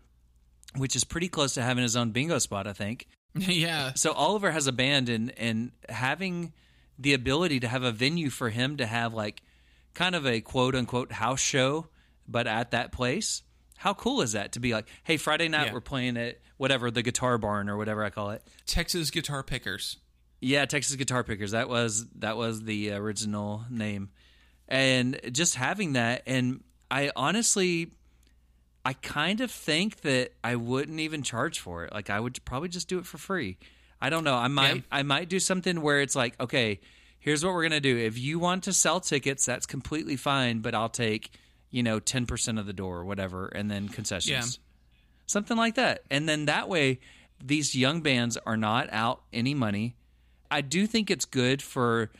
which 0.75 0.95
is 0.95 1.03
pretty 1.03 1.29
close 1.29 1.53
to 1.55 1.61
having 1.61 1.83
his 1.83 1.95
own 1.95 2.11
bingo 2.11 2.37
spot, 2.39 2.67
I 2.67 2.73
think 2.73 3.07
yeah. 3.35 3.93
so 3.95 4.11
Oliver 4.13 4.51
has 4.51 4.67
a 4.67 4.71
band 4.71 5.09
and 5.09 5.31
and 5.37 5.71
having 5.89 6.53
the 6.99 7.13
ability 7.13 7.59
to 7.61 7.67
have 7.67 7.83
a 7.83 7.91
venue 7.91 8.29
for 8.29 8.49
him 8.49 8.77
to 8.77 8.85
have 8.85 9.13
like 9.13 9.41
kind 9.93 10.15
of 10.15 10.25
a 10.25 10.41
quote 10.41 10.75
unquote 10.75 11.11
house 11.11 11.39
show 11.41 11.87
but 12.27 12.47
at 12.47 12.71
that 12.71 12.91
place 12.91 13.43
how 13.77 13.93
cool 13.93 14.21
is 14.21 14.31
that 14.31 14.53
to 14.53 14.59
be 14.61 14.73
like 14.73 14.87
hey 15.03 15.17
friday 15.17 15.47
night 15.49 15.67
Yeah. 15.67 15.73
we're 15.73 15.81
playing 15.81 16.15
at 16.17 16.39
whatever 16.57 16.89
the 16.91 17.01
guitar 17.01 17.37
barn 17.37 17.67
or 17.69 17.75
whatever 17.77 18.03
i 18.03 18.09
call 18.09 18.31
it 18.31 18.41
Texas 18.65 19.09
Guitar 19.11 19.43
Pickers. 19.43 19.97
Yeah 20.45 20.65
texas 20.65 20.95
guitar 20.95 21.23
pickers. 21.23 21.51
That 21.51 21.69
was 21.69 22.05
that 22.19 22.37
was 22.37 22.63
the 22.63 22.91
original 22.93 23.65
name. 23.69 24.09
And 24.67 25.19
just 25.31 25.55
having 25.55 25.93
that 25.93 26.23
and 26.25 26.63
i 26.91 27.11
honestly 27.15 27.91
i 28.83 28.93
kind 28.93 29.41
of 29.41 29.49
think 29.49 30.01
that 30.01 30.31
i 30.43 30.55
wouldn't 30.55 30.99
even 30.99 31.23
charge 31.23 31.59
for 31.59 31.85
it. 31.85 31.93
Like 31.93 32.09
i 32.09 32.19
would 32.19 32.43
probably 32.45 32.69
just 32.69 32.87
do 32.87 32.99
it 32.99 33.05
for 33.05 33.17
free. 33.17 33.57
I 34.01 34.09
don't 34.09 34.23
know. 34.23 34.35
I 34.35 34.47
might 34.47 34.75
Yeah. 34.75 34.81
i 34.91 35.03
might 35.03 35.29
do 35.29 35.39
something 35.39 35.81
where 35.81 36.01
it's 36.01 36.15
like 36.15 36.39
okay 36.39 36.79
here's 37.19 37.43
what 37.43 37.53
we're 37.55 37.63
gonna 37.63 37.79
do. 37.79 37.97
If 37.97 38.19
you 38.19 38.37
want 38.39 38.63
to 38.65 38.73
sell 38.73 38.99
tickets 38.99 39.45
that's 39.45 39.65
completely 39.65 40.15
fine 40.15 40.59
but 40.59 40.75
i'll 40.75 40.89
take 40.89 41.31
you 41.71 41.83
know 41.83 41.99
10% 41.99 42.59
of 42.59 42.65
the 42.67 42.73
door 42.73 42.99
or 42.99 43.05
whatever 43.05 43.47
and 43.47 43.69
then 43.69 43.89
concessions. 43.89 44.59
Something 45.25 45.57
like 45.57 45.75
that. 45.75 46.03
And 46.11 46.29
then 46.29 46.45
that 46.45 46.69
way, 46.69 46.99
these 47.43 47.75
young 47.75 48.01
bands 48.01 48.37
are 48.45 48.55
not 48.55 48.87
out 48.93 49.23
any 49.33 49.53
money. 49.55 49.95
I 50.49 50.61
do 50.61 50.87
think 50.87 51.09
it's 51.11 51.25
good 51.25 51.61
for 51.61 52.11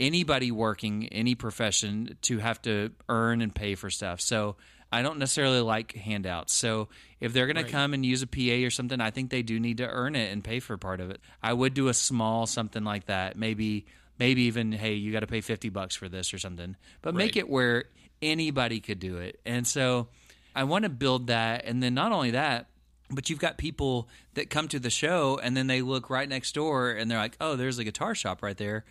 anybody 0.00 0.50
working 0.50 1.08
any 1.08 1.34
profession 1.34 2.16
to 2.22 2.38
have 2.38 2.60
to 2.62 2.90
earn 3.08 3.40
and 3.42 3.54
pay 3.54 3.74
for 3.74 3.90
stuff. 3.90 4.20
So 4.20 4.56
I 4.90 5.02
don't 5.02 5.18
necessarily 5.18 5.60
like 5.60 5.92
handouts. 5.94 6.54
So 6.54 6.88
if 7.20 7.32
they're 7.32 7.46
going 7.46 7.56
Right. 7.56 7.66
to 7.66 7.72
come 7.72 7.94
and 7.94 8.04
use 8.04 8.22
a 8.22 8.26
PA 8.26 8.64
or 8.66 8.70
something, 8.70 9.00
I 9.00 9.10
think 9.10 9.30
they 9.30 9.42
do 9.42 9.58
need 9.60 9.78
to 9.78 9.88
earn 9.88 10.16
it 10.16 10.32
and 10.32 10.42
pay 10.42 10.60
for 10.60 10.76
part 10.76 11.00
of 11.00 11.10
it. 11.10 11.20
I 11.42 11.52
would 11.52 11.74
do 11.74 11.88
a 11.88 11.94
small 11.94 12.46
something 12.46 12.84
like 12.84 13.06
that. 13.06 13.36
Maybe 13.36 13.86
maybe 14.18 14.42
even 14.42 14.72
hey, 14.72 14.94
you 14.94 15.10
got 15.12 15.20
to 15.20 15.26
pay 15.26 15.40
50 15.40 15.68
bucks 15.70 15.96
for 15.96 16.08
this 16.08 16.34
or 16.34 16.38
something. 16.38 16.76
But 17.00 17.14
make 17.14 17.36
it 17.36 17.48
where 17.48 17.84
anybody 18.20 18.80
could 18.80 19.00
do 19.00 19.16
it. 19.18 19.40
And 19.46 19.66
so 19.66 20.08
I 20.54 20.64
want 20.64 20.84
to 20.84 20.90
build 20.90 21.28
that 21.28 21.64
and 21.64 21.82
then 21.82 21.94
not 21.94 22.12
only 22.12 22.32
that, 22.32 22.66
but 23.12 23.30
you've 23.30 23.38
got 23.38 23.58
people 23.58 24.08
that 24.34 24.50
come 24.50 24.68
to 24.68 24.78
the 24.78 24.90
show 24.90 25.38
and 25.42 25.56
then 25.56 25.66
they 25.66 25.82
look 25.82 26.10
right 26.10 26.28
next 26.28 26.54
door 26.54 26.90
and 26.90 27.10
they're 27.10 27.18
like, 27.18 27.36
"Oh, 27.40 27.56
there's 27.56 27.78
a 27.78 27.84
guitar 27.84 28.14
shop 28.14 28.42
right 28.42 28.56
there." 28.56 28.84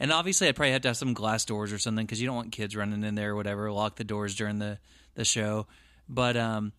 And 0.00 0.12
obviously, 0.12 0.48
I'd 0.48 0.56
probably 0.56 0.72
have 0.72 0.82
to 0.82 0.88
have 0.88 0.96
some 0.96 1.14
glass 1.14 1.44
doors 1.44 1.72
or 1.72 1.78
something 1.78 2.04
because 2.04 2.20
you 2.20 2.26
don't 2.26 2.36
want 2.36 2.52
kids 2.52 2.74
running 2.74 3.04
in 3.04 3.14
there 3.14 3.32
or 3.32 3.36
whatever. 3.36 3.70
Lock 3.70 3.96
the 3.96 4.04
doors 4.04 4.34
during 4.34 4.58
the 4.58 4.78
the 5.14 5.24
show. 5.24 5.66
But 6.08 6.36
um, 6.36 6.72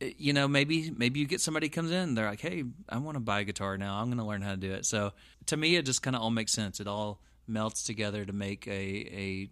you 0.00 0.32
know, 0.32 0.48
maybe 0.48 0.90
maybe 0.90 1.20
you 1.20 1.26
get 1.26 1.40
somebody 1.40 1.68
comes 1.68 1.90
in, 1.90 2.14
they're 2.14 2.28
like, 2.28 2.40
"Hey, 2.40 2.64
I 2.88 2.98
want 2.98 3.16
to 3.16 3.20
buy 3.20 3.40
a 3.40 3.44
guitar 3.44 3.76
now. 3.76 4.00
I'm 4.00 4.06
going 4.06 4.18
to 4.18 4.24
learn 4.24 4.42
how 4.42 4.52
to 4.52 4.56
do 4.56 4.72
it." 4.72 4.86
So 4.86 5.12
to 5.46 5.56
me, 5.56 5.76
it 5.76 5.84
just 5.86 6.02
kind 6.02 6.16
of 6.16 6.22
all 6.22 6.30
makes 6.30 6.52
sense. 6.52 6.80
It 6.80 6.86
all 6.86 7.20
melts 7.46 7.84
together 7.84 8.24
to 8.24 8.32
make 8.32 8.66
a 8.66 8.70
a 8.72 9.50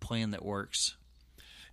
plan 0.00 0.30
that 0.30 0.44
works. 0.44 0.96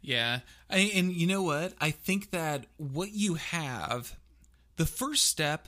Yeah. 0.02 0.42
I, 0.70 0.92
and 0.96 1.12
you 1.12 1.26
know 1.26 1.42
what? 1.42 1.74
I 1.82 1.92
think 1.92 2.30
that 2.32 2.68
what 2.78 3.12
you 3.12 3.36
have, 3.36 4.16
the 4.78 4.86
first 4.86 5.26
step 5.26 5.68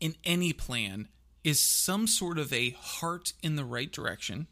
in 0.00 0.14
any 0.24 0.52
plan 0.52 1.08
is 1.44 1.60
some 1.60 2.06
sort 2.06 2.38
of 2.38 2.52
a 2.52 2.70
heart 2.70 3.32
in 3.42 3.56
the 3.56 3.64
right 3.64 3.90
direction. 3.90 4.46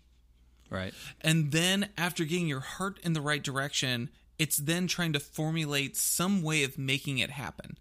Right. 0.71 0.95
And 1.21 1.53
then 1.53 1.89
after 1.97 2.25
getting 2.25 2.49
your 2.49 2.61
heart 2.61 2.99
in 3.03 3.13
the 3.13 3.21
right 3.21 3.43
direction, 3.43 4.11
it's 4.39 4.57
then 4.59 4.87
trying 4.87 5.13
to 5.15 5.21
formulate 5.21 5.97
some 5.97 6.43
way 6.43 6.63
of 6.63 6.79
making 6.79 7.19
it 7.19 7.31
happen. 7.31 7.79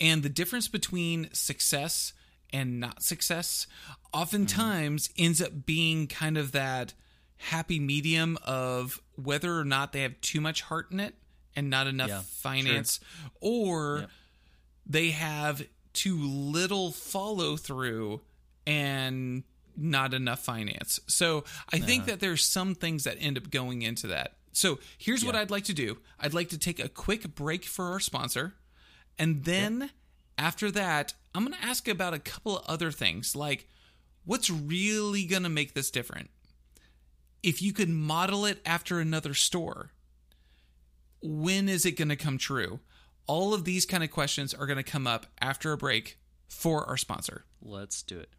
And 0.00 0.22
the 0.22 0.28
difference 0.28 0.68
between 0.68 1.28
success 1.32 2.12
and 2.52 2.80
not 2.80 3.02
success 3.02 3.66
oftentimes 4.12 5.08
mm-hmm. 5.08 5.24
ends 5.24 5.42
up 5.42 5.66
being 5.66 6.06
kind 6.06 6.38
of 6.38 6.52
that 6.52 6.94
happy 7.36 7.78
medium 7.78 8.38
of 8.44 9.00
whether 9.16 9.58
or 9.58 9.64
not 9.64 9.92
they 9.92 10.02
have 10.02 10.20
too 10.20 10.40
much 10.40 10.62
heart 10.62 10.90
in 10.90 10.98
it 11.00 11.14
and 11.54 11.68
not 11.68 11.86
enough 11.86 12.08
Yeah, 12.08 12.20
finance 12.24 13.00
or 13.40 13.98
Yep. 14.00 14.10
They 14.88 15.10
have 15.10 15.66
too 15.92 16.16
little 16.16 16.90
follow 16.90 17.56
through 17.56 18.20
and 18.66 19.44
not 19.76 20.14
enough 20.14 20.40
finance. 20.40 21.00
So 21.06 21.44
I 21.72 21.78
think 21.78 22.06
that 22.06 22.20
there's 22.20 22.44
some 22.44 22.74
things 22.74 23.04
that 23.04 23.16
end 23.20 23.36
up 23.36 23.50
going 23.50 23.82
into 23.82 24.08
that. 24.08 24.36
So 24.52 24.80
here's 24.96 25.24
what 25.24 25.36
I'd 25.36 25.50
like 25.50 25.64
to 25.64 25.74
do 25.74 25.98
I'd 26.18 26.34
like 26.34 26.48
to 26.48 26.58
take 26.58 26.80
a 26.80 26.88
quick 26.88 27.34
break 27.34 27.64
for 27.64 27.86
our 27.86 28.00
sponsor. 28.00 28.54
And 29.18 29.44
then 29.44 29.90
after 30.36 30.70
that, 30.72 31.14
I'm 31.34 31.44
going 31.44 31.56
to 31.58 31.64
ask 31.64 31.88
about 31.88 32.14
a 32.14 32.18
couple 32.18 32.58
of 32.58 32.66
other 32.66 32.90
things 32.90 33.36
like 33.36 33.68
what's 34.24 34.50
really 34.50 35.24
going 35.24 35.42
to 35.44 35.48
make 35.48 35.74
this 35.74 35.90
different? 35.90 36.30
If 37.42 37.62
you 37.62 37.72
could 37.72 37.88
model 37.88 38.44
it 38.44 38.60
after 38.66 38.98
another 38.98 39.32
store, 39.32 39.92
when 41.22 41.68
is 41.68 41.86
it 41.86 41.92
going 41.92 42.08
to 42.08 42.16
come 42.16 42.38
true? 42.38 42.80
All 43.28 43.52
of 43.52 43.64
these 43.64 43.84
kind 43.84 44.02
of 44.02 44.10
questions 44.10 44.54
are 44.54 44.66
going 44.66 44.78
to 44.78 44.82
come 44.82 45.06
up 45.06 45.26
after 45.38 45.70
a 45.72 45.76
break 45.76 46.18
for 46.48 46.86
our 46.86 46.96
sponsor. 46.96 47.44
Let's 47.60 48.02
do 48.02 48.18
it. 48.18 48.30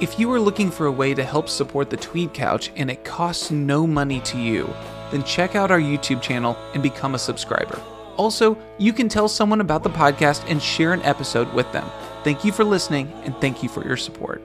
If 0.00 0.18
you 0.18 0.30
are 0.32 0.40
looking 0.40 0.72
for 0.72 0.86
a 0.86 0.92
way 0.92 1.14
to 1.14 1.22
help 1.22 1.48
support 1.48 1.88
the 1.88 1.96
Tweed 1.96 2.34
Couch 2.34 2.72
and 2.74 2.90
it 2.90 3.04
costs 3.04 3.52
no 3.52 3.86
money 3.86 4.20
to 4.22 4.38
you, 4.38 4.68
then 5.12 5.22
check 5.22 5.54
out 5.54 5.70
our 5.70 5.78
YouTube 5.78 6.20
channel 6.20 6.56
and 6.74 6.82
become 6.82 7.14
a 7.14 7.18
subscriber. 7.18 7.80
Also, 8.16 8.58
you 8.76 8.92
can 8.92 9.08
tell 9.08 9.28
someone 9.28 9.60
about 9.60 9.84
the 9.84 9.90
podcast 9.90 10.44
and 10.50 10.60
share 10.60 10.92
an 10.92 11.02
episode 11.02 11.50
with 11.54 11.70
them. 11.72 11.88
Thank 12.24 12.44
you 12.44 12.50
for 12.50 12.64
listening 12.64 13.06
and 13.22 13.36
thank 13.36 13.62
you 13.62 13.68
for 13.68 13.86
your 13.86 13.96
support. 13.96 14.42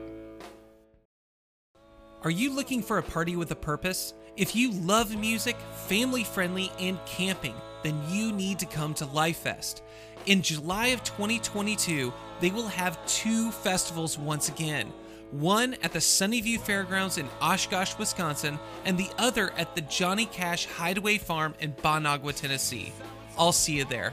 Are 2.22 2.30
you 2.30 2.54
looking 2.54 2.80
for 2.80 2.98
a 2.98 3.02
party 3.02 3.34
with 3.34 3.50
a 3.50 3.56
purpose? 3.56 4.14
If 4.36 4.54
you 4.54 4.70
love 4.70 5.16
music, 5.18 5.56
family 5.88 6.22
friendly, 6.22 6.70
and 6.78 6.96
camping, 7.06 7.56
then 7.82 8.00
you 8.08 8.32
need 8.32 8.58
to 8.58 8.66
come 8.66 8.94
to 8.94 9.06
Lifest. 9.06 9.82
In 10.26 10.42
July 10.42 10.88
of 10.88 11.02
2022, 11.02 12.12
they 12.40 12.50
will 12.50 12.68
have 12.68 13.04
two 13.06 13.50
festivals 13.50 14.18
once 14.18 14.48
again. 14.48 14.92
One 15.32 15.74
at 15.82 15.92
the 15.92 15.98
Sunnyview 15.98 16.60
Fairgrounds 16.60 17.18
in 17.18 17.28
Oshkosh, 17.40 17.96
Wisconsin, 17.98 18.58
and 18.84 18.98
the 18.98 19.10
other 19.18 19.50
at 19.52 19.74
the 19.74 19.80
Johnny 19.82 20.26
Cash 20.26 20.66
Hideaway 20.66 21.18
Farm 21.18 21.54
in 21.60 21.74
Bon 21.82 22.04
Aqua, 22.04 22.32
Tennessee. 22.34 22.92
I'll 23.38 23.52
see 23.52 23.78
you 23.78 23.84
there. 23.84 24.12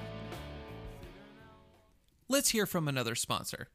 Let's 2.29 2.49
hear 2.49 2.65
from 2.65 2.87
another 2.87 3.15
sponsor. 3.15 3.67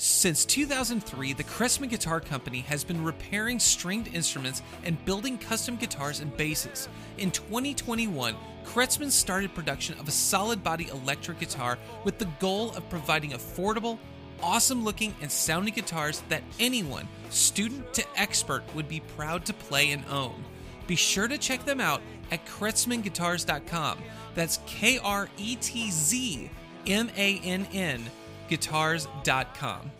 Since 0.00 0.44
2003, 0.44 1.32
the 1.32 1.42
Kretzmann 1.42 1.90
Guitar 1.90 2.20
Company 2.20 2.60
has 2.60 2.84
been 2.84 3.02
repairing 3.02 3.58
stringed 3.58 4.14
instruments 4.14 4.62
and 4.84 5.04
building 5.04 5.36
custom 5.36 5.74
guitars 5.74 6.20
and 6.20 6.36
basses. 6.36 6.88
In 7.16 7.32
2021, 7.32 8.36
Kretzmann 8.64 9.10
started 9.10 9.56
production 9.56 9.98
of 9.98 10.06
a 10.06 10.12
solid 10.12 10.62
body 10.62 10.86
electric 10.86 11.40
guitar 11.40 11.78
with 12.04 12.18
the 12.18 12.28
goal 12.38 12.70
of 12.76 12.88
providing 12.88 13.32
affordable, 13.32 13.98
awesome 14.40 14.84
looking, 14.84 15.16
and 15.20 15.32
sounding 15.32 15.74
guitars 15.74 16.22
that 16.28 16.44
anyone, 16.60 17.08
student 17.30 17.92
to 17.94 18.04
expert, 18.16 18.62
would 18.76 18.86
be 18.86 19.00
proud 19.16 19.44
to 19.46 19.52
play 19.52 19.90
and 19.90 20.04
own. 20.08 20.44
Be 20.86 20.94
sure 20.94 21.26
to 21.26 21.38
check 21.38 21.64
them 21.64 21.80
out 21.80 22.02
at 22.30 22.46
KretzmannGuitars.com. 22.46 23.98
That's 24.36 24.60
K 24.64 24.98
R 24.98 25.28
E 25.38 25.56
T 25.56 25.90
Z 25.90 26.50
M 26.86 27.10
A 27.16 27.40
N 27.40 27.66
N 27.72 28.08
guitars.com. 28.48 29.90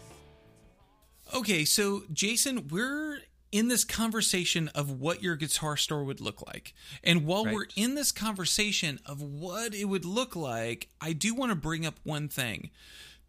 Okay, 1.35 1.65
so 1.65 2.03
Jason, 2.13 2.69
we're 2.69 3.19
in 3.53 3.69
this 3.69 3.85
conversation 3.85 4.69
of 4.69 4.91
what 5.01 5.23
your 5.23 5.37
guitar 5.37 5.77
store 5.77 6.05
would 6.05 6.21
look 6.21 6.47
like. 6.47 6.75
And 7.03 7.25
while 7.25 7.45
Right. 7.45 7.55
we're 7.55 7.67
in 7.77 7.95
this 7.95 8.13
conversation 8.13 9.01
of 9.07 9.21
what 9.23 9.75
it 9.75 9.87
would 9.87 10.05
look 10.05 10.37
like, 10.37 10.89
I 11.01 11.13
do 11.13 11.35
want 11.35 11.51
to 11.51 11.57
bring 11.57 11.87
up 11.87 11.99
one 12.03 12.29
thing. 12.29 12.71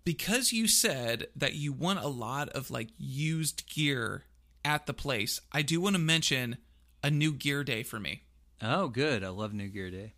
Because 0.05 0.51
you 0.53 0.67
said 0.67 1.27
that 1.35 1.55
you 1.55 1.71
want 1.73 1.99
a 1.99 2.07
lot 2.07 2.49
of 2.49 2.71
like 2.71 2.89
used 2.97 3.67
gear 3.73 4.23
at 4.65 4.85
the 4.87 4.93
place, 4.93 5.39
I 5.51 5.61
do 5.61 5.79
want 5.81 5.95
to 5.95 5.99
mention 6.01 6.57
a 7.03 7.09
new 7.11 7.31
gear 7.33 7.63
day 7.63 7.83
for 7.83 7.99
me. 7.99 8.23
Oh, 8.61 8.87
good. 8.87 9.23
I 9.23 9.29
love 9.29 9.53
New 9.53 9.67
Gear 9.69 9.89
Day. 9.89 10.13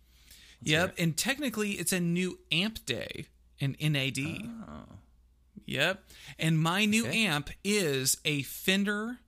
Yep, 0.62 0.94
and 0.98 1.16
technically 1.16 1.72
it's 1.72 1.92
a 1.92 2.00
new 2.00 2.38
amp 2.50 2.84
day 2.86 3.26
in 3.62 3.76
NAD. 3.92 4.18
Yep. 5.66 6.04
And 6.38 6.58
my 6.58 6.84
new 6.84 7.06
Okay. 7.06 7.26
amp 7.26 7.50
is 7.62 8.16
a 8.24 8.42
Fender 8.42 9.18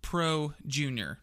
Pro 0.00 0.54
Junior. 0.66 1.20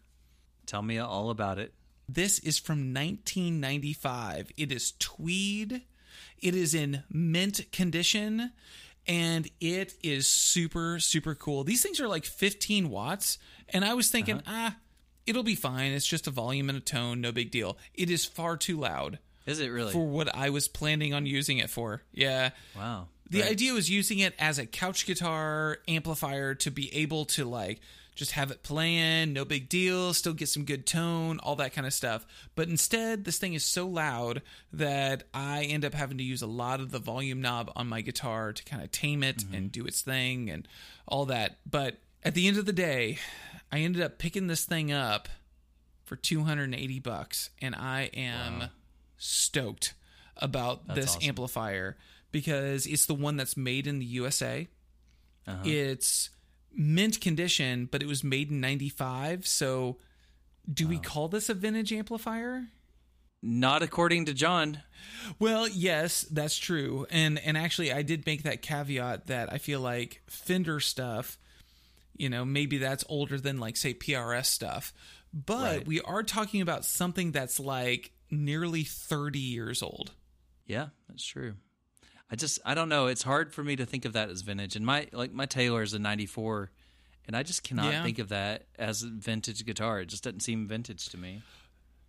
Tell 0.66 0.82
me 0.82 0.98
all 0.98 1.30
about 1.30 1.58
it. 1.58 1.74
This 2.08 2.38
is 2.38 2.58
from 2.58 2.92
1995. 2.94 4.52
It 4.56 4.70
is 4.72 4.92
tweed. 4.98 5.82
It 6.38 6.54
is 6.54 6.74
in 6.74 7.02
mint 7.10 7.70
condition 7.72 8.52
and 9.06 9.50
it 9.60 9.94
is 10.02 10.26
super 10.26 11.00
super 11.00 11.34
cool. 11.34 11.64
These 11.64 11.82
things 11.82 12.00
are 12.00 12.08
like 12.08 12.24
15 12.24 12.88
watts 12.90 13.38
and 13.68 13.84
I 13.84 13.94
was 13.94 14.10
thinking, 14.10 14.42
ah, 14.46 14.76
it'll 15.26 15.42
be 15.42 15.54
fine. 15.54 15.92
It's 15.92 16.06
just 16.06 16.26
a 16.26 16.30
volume 16.30 16.68
and 16.68 16.78
a 16.78 16.80
tone, 16.82 17.20
no 17.20 17.32
big 17.32 17.50
deal. 17.50 17.76
It 17.94 18.10
is 18.10 18.24
far 18.24 18.56
too 18.56 18.78
loud 18.78 19.18
Is 19.46 19.60
it 19.60 19.68
really? 19.68 19.92
for 19.92 20.06
what 20.06 20.34
I 20.34 20.50
was 20.50 20.68
planning 20.68 21.14
on 21.14 21.26
using 21.26 21.58
it 21.58 21.70
for. 21.70 22.02
Yeah. 22.12 22.50
wow. 22.76 23.08
The 23.30 23.42
Right. 23.42 23.52
idea 23.52 23.72
was 23.72 23.88
using 23.88 24.18
it 24.18 24.34
as 24.38 24.58
a 24.58 24.66
couch 24.66 25.06
guitar 25.06 25.78
amplifier 25.86 26.54
to 26.56 26.70
be 26.70 26.92
able 26.94 27.26
to 27.26 27.44
like 27.44 27.80
just 28.16 28.32
have 28.32 28.50
it 28.50 28.62
playing, 28.62 29.32
no 29.32 29.44
big 29.44 29.68
deal, 29.68 30.12
still 30.12 30.34
get 30.34 30.48
some 30.48 30.64
good 30.64 30.84
tone, 30.84 31.38
all 31.38 31.56
that 31.56 31.72
kind 31.72 31.86
of 31.86 31.94
stuff. 31.94 32.26
But 32.54 32.68
instead, 32.68 33.24
this 33.24 33.38
thing 33.38 33.54
is 33.54 33.64
so 33.64 33.86
loud 33.86 34.42
that 34.72 35.24
I 35.32 35.62
end 35.62 35.84
up 35.84 35.94
having 35.94 36.18
to 36.18 36.24
use 36.24 36.42
a 36.42 36.46
lot 36.46 36.80
of 36.80 36.90
the 36.90 36.98
volume 36.98 37.40
knob 37.40 37.72
on 37.76 37.86
my 37.86 38.02
guitar 38.02 38.52
to 38.52 38.64
kind 38.64 38.82
of 38.82 38.90
tame 38.90 39.22
it 39.22 39.42
and 39.44 39.54
mm-hmm. 39.54 39.66
do 39.68 39.86
its 39.86 40.02
thing 40.02 40.50
and 40.50 40.68
all 41.08 41.24
that. 41.26 41.58
But 41.68 41.98
at 42.22 42.34
the 42.34 42.46
end 42.46 42.58
of 42.58 42.66
the 42.66 42.72
day, 42.72 43.18
I 43.72 43.78
ended 43.78 44.02
up 44.02 44.18
picking 44.18 44.48
this 44.48 44.64
thing 44.64 44.92
up 44.92 45.28
for 46.04 46.16
280 46.16 46.98
bucks 46.98 47.50
and 47.62 47.74
I 47.74 48.10
am 48.12 48.64
stoked 49.20 49.94
about 50.36 50.88
this 50.94 51.16
awesome. 51.16 51.28
amplifier 51.28 51.96
because 52.32 52.86
it's 52.86 53.06
the 53.06 53.14
one 53.14 53.36
that's 53.36 53.56
made 53.56 53.86
in 53.86 53.98
the 53.98 54.06
USA. 54.06 54.66
Uh-huh. 55.46 55.62
It's 55.64 56.30
mint 56.72 57.20
condition, 57.20 57.88
but 57.90 58.02
it 58.02 58.06
was 58.06 58.24
made 58.24 58.50
in 58.50 58.60
95. 58.60 59.46
So 59.46 59.98
do 60.72 60.88
we 60.88 60.98
call 60.98 61.28
this 61.28 61.48
a 61.48 61.54
vintage 61.54 61.92
amplifier? 61.92 62.64
Not 63.42 63.82
according 63.82 64.26
to 64.26 64.34
John. 64.34 64.82
Well, 65.38 65.66
yes, 65.66 66.22
that's 66.22 66.56
true. 66.58 67.06
And 67.10 67.38
and 67.38 67.56
actually 67.56 67.92
I 67.92 68.02
did 68.02 68.26
make 68.26 68.42
that 68.44 68.62
caveat 68.62 69.26
that 69.28 69.52
I 69.52 69.58
feel 69.58 69.80
like 69.80 70.22
Fender 70.28 70.78
stuff, 70.80 71.38
you 72.16 72.28
know, 72.28 72.44
maybe 72.44 72.78
that's 72.78 73.04
older 73.08 73.38
than 73.40 73.58
like 73.58 73.76
say 73.76 73.94
PRS 73.94 74.46
stuff. 74.46 74.92
But 75.32 75.76
Right. 75.78 75.86
we 75.86 76.00
are 76.02 76.22
talking 76.22 76.60
about 76.60 76.84
something 76.84 77.32
that's 77.32 77.58
like 77.58 78.12
nearly 78.30 78.84
30 78.84 79.38
years 79.38 79.82
old. 79.82 80.12
Yeah, 80.66 80.88
that's 81.08 81.24
true. 81.24 81.54
I 82.30 82.36
just 82.36 82.60
I 82.64 82.74
don't 82.74 82.88
know. 82.88 83.06
It's 83.06 83.22
hard 83.24 83.52
for 83.52 83.64
me 83.64 83.74
to 83.76 83.84
think 83.84 84.04
of 84.04 84.12
that 84.12 84.30
as 84.30 84.42
vintage. 84.42 84.76
And 84.76 84.86
my 84.86 85.08
like 85.12 85.32
my 85.32 85.46
Taylor 85.46 85.82
is 85.82 85.94
a 85.94 85.98
'94, 85.98 86.70
and 87.26 87.36
I 87.36 87.42
just 87.42 87.64
cannot 87.64 87.90
Yeah. 87.92 88.02
think 88.04 88.20
of 88.20 88.28
that 88.28 88.66
as 88.78 89.02
a 89.02 89.08
vintage 89.08 89.64
guitar. 89.66 90.00
It 90.00 90.06
just 90.06 90.22
doesn't 90.22 90.40
seem 90.40 90.68
vintage 90.68 91.08
to 91.08 91.16
me. 91.18 91.42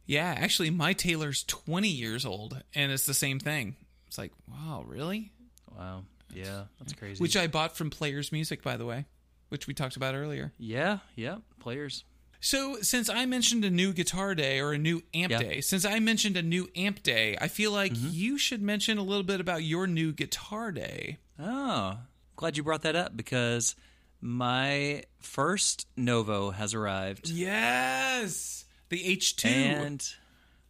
Yeah, 0.05 0.35
actually 0.37 0.69
my 0.69 0.93
Taylor's 0.93 1.43
20 1.45 1.87
years 1.87 2.25
old 2.25 2.61
and 2.75 2.91
it's 2.91 3.05
the 3.05 3.13
same 3.13 3.39
thing. 3.39 3.75
It's 4.07 4.17
like, 4.17 4.31
wow, 4.47 4.83
really? 4.87 5.31
Wow. 5.75 6.03
Yeah, 6.33 6.63
that's 6.79 6.93
crazy. 6.93 7.21
Which 7.21 7.37
I 7.37 7.47
bought 7.47 7.75
from 7.77 7.89
Players 7.89 8.31
Music 8.31 8.61
by 8.61 8.77
the 8.77 8.85
way, 8.85 9.05
which 9.49 9.67
we 9.67 9.73
talked 9.73 9.95
about 9.95 10.13
earlier. 10.15 10.53
yeah, 10.57 10.99
yeah, 11.15 11.37
players. 11.59 12.03
So, 12.43 12.81
since 12.81 13.07
I 13.07 13.25
mentioned 13.27 13.63
a 13.63 13.69
new 13.69 13.93
guitar 13.93 14.33
day 14.33 14.59
or 14.59 14.73
a 14.73 14.77
new 14.77 15.03
amp 15.13 15.31
Yeah. 15.31 15.39
day, 15.39 15.61
since 15.61 15.85
I 15.85 15.99
mentioned 15.99 16.35
a 16.37 16.41
new 16.41 16.67
amp 16.75 17.03
day, 17.03 17.37
I 17.39 17.47
feel 17.47 17.71
like 17.71 17.93
Mm-hmm. 17.93 18.09
you 18.11 18.37
should 18.39 18.61
mention 18.63 18.97
a 18.97 19.03
little 19.03 19.23
bit 19.23 19.39
about 19.39 19.63
your 19.63 19.85
new 19.85 20.11
guitar 20.11 20.71
day. 20.71 21.19
Oh, 21.39 21.99
glad 22.35 22.57
you 22.57 22.63
brought 22.63 22.81
that 22.81 22.95
up 22.95 23.15
because 23.15 23.75
my 24.19 25.03
first 25.19 25.85
Novo 25.95 26.49
has 26.51 26.73
arrived. 26.73 27.29
Yes, 27.29 28.65
the 28.89 28.97
H2. 29.03 29.45
and 29.45 30.09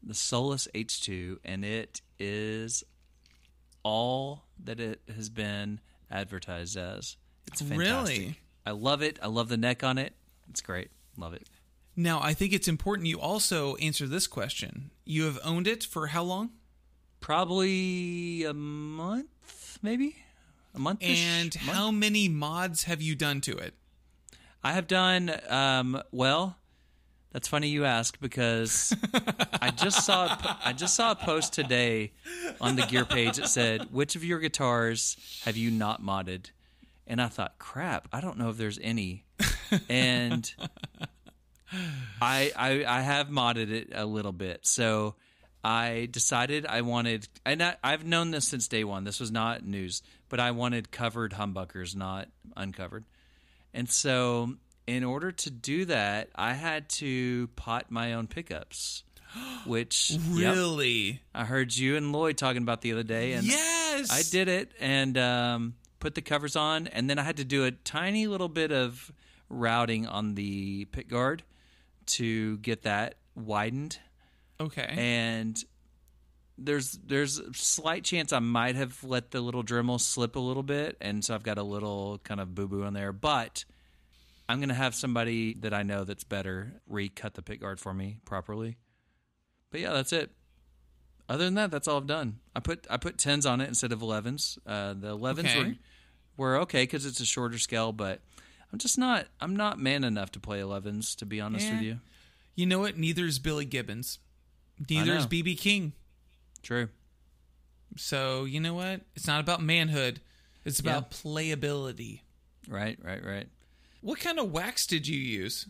the 0.04 0.14
Solus 0.14 0.68
H2, 0.76 1.38
and 1.46 1.64
it 1.64 2.02
is 2.20 2.84
all 3.84 4.44
that 4.64 4.80
it 4.82 5.02
has 5.16 5.30
been 5.30 5.80
advertised 6.10 6.76
as. 6.76 7.16
It's 7.48 7.62
fantastic. 7.62 8.18
Really? 8.20 8.40
I 8.66 8.72
love 8.72 9.02
it. 9.02 9.20
I 9.22 9.28
love 9.28 9.48
the 9.50 9.58
neck 9.58 9.84
on 9.84 9.98
it. 9.98 10.14
It's 10.50 10.62
great. 10.62 10.90
Love 11.18 11.34
it. 11.34 11.48
Now, 11.96 12.22
I 12.22 12.34
think 12.34 12.54
it's 12.54 12.68
important 12.68 13.08
you 13.08 13.20
also 13.20 13.76
answer 13.76 14.08
this 14.08 14.28
question. 14.28 14.92
You 15.04 15.26
have 15.26 15.40
owned 15.44 15.68
it 15.68 15.84
for 15.84 16.08
how 16.08 16.24
long? 16.24 16.52
Probably 17.20 18.44
a 18.44 18.54
month, 18.54 19.78
maybe 19.82 20.16
a 20.74 20.80
month. 20.80 21.00
And 21.04 21.54
how 21.54 21.92
many 21.92 22.30
mods 22.30 22.86
have 22.86 23.02
you 23.02 23.16
done 23.16 23.42
to 23.42 23.58
it? 23.58 23.74
I 24.64 24.74
have 24.74 24.88
done 24.88 25.32
um, 25.50 26.02
well. 26.12 26.58
That's 27.32 27.48
funny 27.48 27.70
you 27.70 27.86
ask 27.86 28.20
because 28.20 28.94
I 29.62 29.72
just 29.72 30.06
saw 30.06 30.38
I 30.66 30.74
just 30.74 30.96
saw 30.96 31.12
a 31.12 31.16
post 31.16 31.54
today 31.54 32.12
on 32.60 32.76
the 32.76 32.82
gear 32.82 33.06
page 33.06 33.38
that 33.38 33.48
said 33.48 33.88
which 33.92 34.18
of 34.18 34.24
your 34.24 34.40
guitars 34.40 35.16
have 35.46 35.56
you 35.56 35.72
not 35.72 36.02
modded, 36.04 36.52
and 37.08 37.22
I 37.22 37.28
thought 37.28 37.58
crap 37.58 38.10
I 38.12 38.20
don't 38.20 38.38
know 38.38 38.50
if 38.50 38.58
there's 38.58 38.80
any, 38.82 39.24
and 39.88 40.54
I 42.22 42.52
I, 42.56 42.86
I 42.88 43.02
have 43.02 43.28
modded 43.30 43.72
it 43.72 43.90
a 43.94 44.06
little 44.06 44.34
bit 44.34 44.66
so. 44.66 45.16
I 45.64 46.08
decided 46.10 46.66
I 46.66 46.82
wanted, 46.82 47.28
and 47.46 47.62
I, 47.62 47.76
I've 47.84 48.04
known 48.04 48.32
this 48.32 48.48
since 48.48 48.68
day 48.68 48.84
one. 48.84 49.04
This 49.04 49.20
was 49.20 49.32
not 49.32 49.64
news, 49.64 50.02
but 50.28 50.40
I 50.40 50.50
wanted 50.50 50.92
covered 50.92 51.34
humbuckers, 51.34 51.96
not 51.96 52.30
uncovered. 52.58 53.06
And 53.72 53.88
so, 53.88 54.56
in 54.88 55.04
order 55.04 55.32
to 55.32 55.52
do 55.52 55.86
that, 55.86 56.30
I 56.36 56.54
had 56.54 56.90
to 56.90 57.48
pot 57.50 57.92
my 57.92 58.14
own 58.14 58.26
pickups, 58.26 59.04
which 59.66 60.10
yep, 60.10 60.56
Really? 60.56 61.22
I 61.32 61.46
heard 61.46 61.76
you 61.76 61.96
and 61.96 62.12
Lloyd 62.12 62.38
talking 62.38 62.64
about 62.64 62.82
the 62.82 62.94
other 62.94 63.04
day, 63.04 63.34
and 63.34 63.46
yes. 63.46 64.12
I 64.12 64.24
did 64.32 64.48
it 64.48 64.72
and 64.80 65.16
um, 65.18 65.76
put 66.00 66.16
the 66.16 66.22
covers 66.22 66.56
on, 66.56 66.88
and 66.88 67.08
then 67.08 67.20
I 67.20 67.24
had 67.24 67.38
to 67.38 67.46
do 67.46 67.66
a 67.66 67.72
tiny 67.72 68.26
little 68.26 68.50
bit 68.50 68.72
of 68.72 69.12
routing 69.48 70.08
on 70.08 70.34
the 70.34 70.86
pick 70.86 71.08
guard 71.08 71.44
to 72.08 72.58
get 72.60 72.84
that 72.84 73.16
widened 73.36 74.00
Okay. 74.60 74.86
and 74.90 75.64
there's 76.58 76.92
there's 77.04 77.40
a 77.40 77.54
slight 77.54 78.04
chance 78.04 78.32
I 78.32 78.40
might 78.40 78.76
have 78.76 79.04
let 79.04 79.32
the 79.32 79.42
little 79.42 79.64
Dremel 79.64 80.00
slip 80.00 80.36
a 80.36 80.40
little 80.40 80.62
bit, 80.64 80.96
and 81.02 81.26
so 81.26 81.34
I've 81.34 81.42
got 81.44 81.58
a 81.58 81.64
little 81.64 82.20
kind 82.24 82.40
of 82.40 82.54
boo 82.54 82.68
boo 82.68 82.84
in 82.84 82.94
there. 82.94 83.12
But 83.12 83.66
I'm 84.48 84.60
gonna 84.60 84.76
have 84.76 84.94
somebody 84.94 85.56
that 85.62 85.74
I 85.74 85.82
know 85.82 86.04
that's 86.04 86.24
better 86.24 86.82
recut 86.88 87.34
the 87.34 87.42
pick 87.42 87.62
guard 87.62 87.80
for 87.80 87.94
me 87.94 88.18
properly. 88.26 88.78
But 89.72 89.80
yeah, 89.80 89.94
that's 89.94 90.14
it. 90.14 90.30
Other 91.28 91.46
than 91.46 91.56
that, 91.56 91.72
that's 91.72 91.88
all 91.88 91.98
I've 91.98 92.06
done. 92.08 92.40
I 92.56 92.60
put 92.60 92.86
I 92.92 92.98
put 92.98 93.18
tens 93.18 93.46
on 93.48 93.62
it 93.62 93.68
instead 93.68 93.92
of 93.92 94.02
elevens. 94.04 94.60
Uh, 94.66 94.94
the 94.94 95.10
elevens 95.10 95.56
Okay. 95.56 95.58
were 95.58 95.76
were 96.38 96.58
okay 96.62 96.84
because 96.84 97.06
it's 97.08 97.22
a 97.22 97.26
shorter 97.26 97.58
scale, 97.58 97.92
but 97.92 98.22
I'm 98.72 98.80
just 98.80 98.98
not 98.98 99.28
I'm 99.40 99.56
not 99.56 99.80
man 99.80 100.04
enough 100.04 100.32
to 100.32 100.40
play 100.40 100.60
elevens. 100.62 101.16
To 101.16 101.26
be 101.26 101.42
honest 101.42 101.66
Yeah. 101.68 101.74
with 101.74 101.82
you, 101.84 102.00
you 102.56 102.66
know 102.66 102.80
what? 102.80 102.98
Neither 102.98 103.26
is 103.26 103.40
Billy 103.40 103.66
Gibbons. 103.66 104.20
Neither 104.90 105.16
is. 105.16 105.28
BB 105.28 105.56
King. 105.60 105.94
true. 106.64 106.90
So, 107.98 108.46
you 108.46 108.60
know 108.62 108.74
what? 108.74 109.02
It's 109.16 109.28
not 109.28 109.42
about 109.42 109.62
manhood. 109.62 110.22
It's 110.64 110.82
Yeah. 110.82 110.92
about 110.92 111.12
playability. 111.12 112.22
Right, 112.68 112.98
right, 113.04 113.24
right. 113.24 113.50
What 114.02 114.20
kind 114.20 114.40
of 114.40 114.52
wax 114.52 114.86
did 114.88 115.08
you 115.08 115.20
use? 115.20 115.68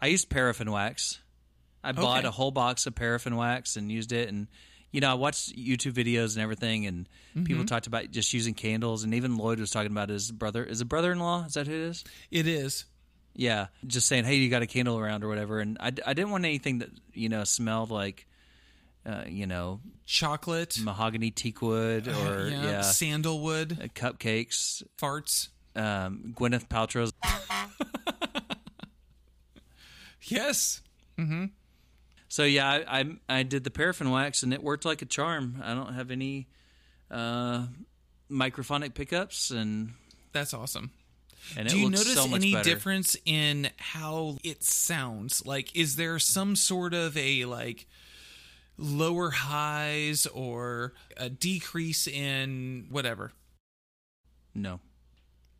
I 0.00 0.08
used 0.08 0.28
paraffin 0.30 0.70
wax. 0.70 1.20
I 1.84 1.92
bought 1.92 2.24
a 2.24 2.30
whole 2.32 2.50
box 2.50 2.86
of 2.86 2.94
paraffin 2.94 3.36
wax 3.36 3.76
and 3.76 3.90
used 3.92 4.12
it. 4.12 4.28
And, 4.28 4.48
you 4.92 5.00
know, 5.00 5.10
I 5.10 5.14
watched 5.14 5.56
YouTube 5.56 5.92
videos 5.92 6.34
and 6.34 6.42
everything, 6.42 6.86
and 6.86 7.08
Mm-hmm. 7.30 7.44
people 7.44 7.64
talked 7.64 7.86
about 7.86 8.10
just 8.10 8.32
using 8.32 8.54
candles. 8.54 9.04
And 9.04 9.14
even 9.14 9.36
Lloyd 9.36 9.60
was 9.60 9.70
talking 9.70 9.92
about 9.92 10.08
his 10.08 10.32
brother. 10.32 10.64
Is 10.64 10.80
it 10.80 10.86
brother 10.86 11.12
in 11.12 11.20
law? 11.20 11.44
Is 11.44 11.54
that 11.54 11.68
who 11.68 11.72
it 11.74 11.80
is? 11.90 12.04
It 12.32 12.48
is. 12.48 12.86
Yeah. 13.36 13.68
Just 13.86 14.08
saying, 14.08 14.24
hey, 14.24 14.34
you 14.34 14.50
got 14.50 14.62
a 14.62 14.66
candle 14.66 14.98
around 14.98 15.22
or 15.22 15.28
whatever. 15.28 15.60
And 15.60 15.76
I, 15.78 15.92
I 16.04 16.12
didn't 16.14 16.30
want 16.30 16.44
anything 16.44 16.80
that, 16.80 16.90
you 17.14 17.28
know, 17.28 17.44
smelled 17.44 17.92
like, 17.92 18.26
uh, 19.06 19.22
you 19.28 19.46
know, 19.46 19.78
Chocolate, 20.06 20.76
mahogany 20.82 21.30
teak 21.30 21.62
wood 21.62 22.08
or, 22.08 22.48
yeah, 22.48 22.62
yeah, 22.64 22.80
sandalwood, 22.80 23.78
uh, 23.80 23.86
cupcakes. 23.94 24.82
farts. 24.98 25.50
Um, 25.76 26.34
Gwyneth 26.36 26.66
Paltrow's. 26.66 27.12
Yes. 30.22 30.82
So 32.30 32.44
yeah, 32.44 32.66
I, 32.88 33.00
I 33.00 33.38
I 33.40 33.42
did 33.42 33.64
the 33.64 33.70
paraffin 33.72 34.10
wax 34.10 34.42
and 34.44 34.54
it 34.54 34.62
worked 34.62 34.84
like 34.84 35.02
a 35.02 35.04
charm. 35.06 35.60
I 35.62 35.74
don't 35.74 35.92
have 35.94 36.10
any 36.12 36.46
uh, 37.10 37.66
microphonic 38.30 38.94
pickups 38.94 39.50
and 39.50 39.94
That's 40.32 40.54
awesome. 40.54 40.92
and 41.56 41.66
it 41.66 41.72
Do 41.72 41.78
you 41.80 41.90
notice 41.90 42.14
so 42.14 42.32
any 42.32 42.52
better. 42.52 42.62
difference 42.70 43.16
in 43.26 43.70
how 43.78 44.38
it 44.44 44.62
sounds? 44.62 45.44
Like, 45.44 45.74
is 45.76 45.96
there 45.96 46.20
some 46.20 46.54
sort 46.54 46.94
of 46.94 47.16
a 47.16 47.46
like 47.46 47.86
lower 48.78 49.30
highs 49.30 50.26
or 50.26 50.94
a 51.16 51.28
decrease 51.28 52.06
in 52.06 52.86
whatever? 52.90 53.32
No, 54.54 54.78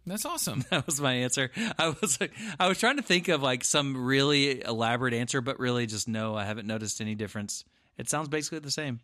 That's 0.07 0.24
awesome. 0.24 0.64
That 0.70 0.86
was 0.86 1.01
my 1.01 1.12
answer. 1.12 1.51
I 1.78 1.94
was 2.01 2.20
like, 2.20 2.32
I 2.59 2.68
was 2.68 2.78
trying 2.78 2.96
to 2.96 3.03
think 3.03 3.28
of 3.28 3.42
like 3.42 3.64
some 3.64 3.96
really 4.05 4.62
elaborate 4.62 5.14
answer, 5.14 5.40
but 5.40 5.59
really 5.59 5.86
just 5.86 6.09
no, 6.09 6.34
I 6.34 6.44
haven't 6.44 6.66
noticed 6.66 7.01
any 7.01 7.14
difference. 7.14 7.64
It 7.98 8.09
sounds 8.09 8.28
basically 8.28 8.61
the 8.61 8.70
same. 8.70 9.01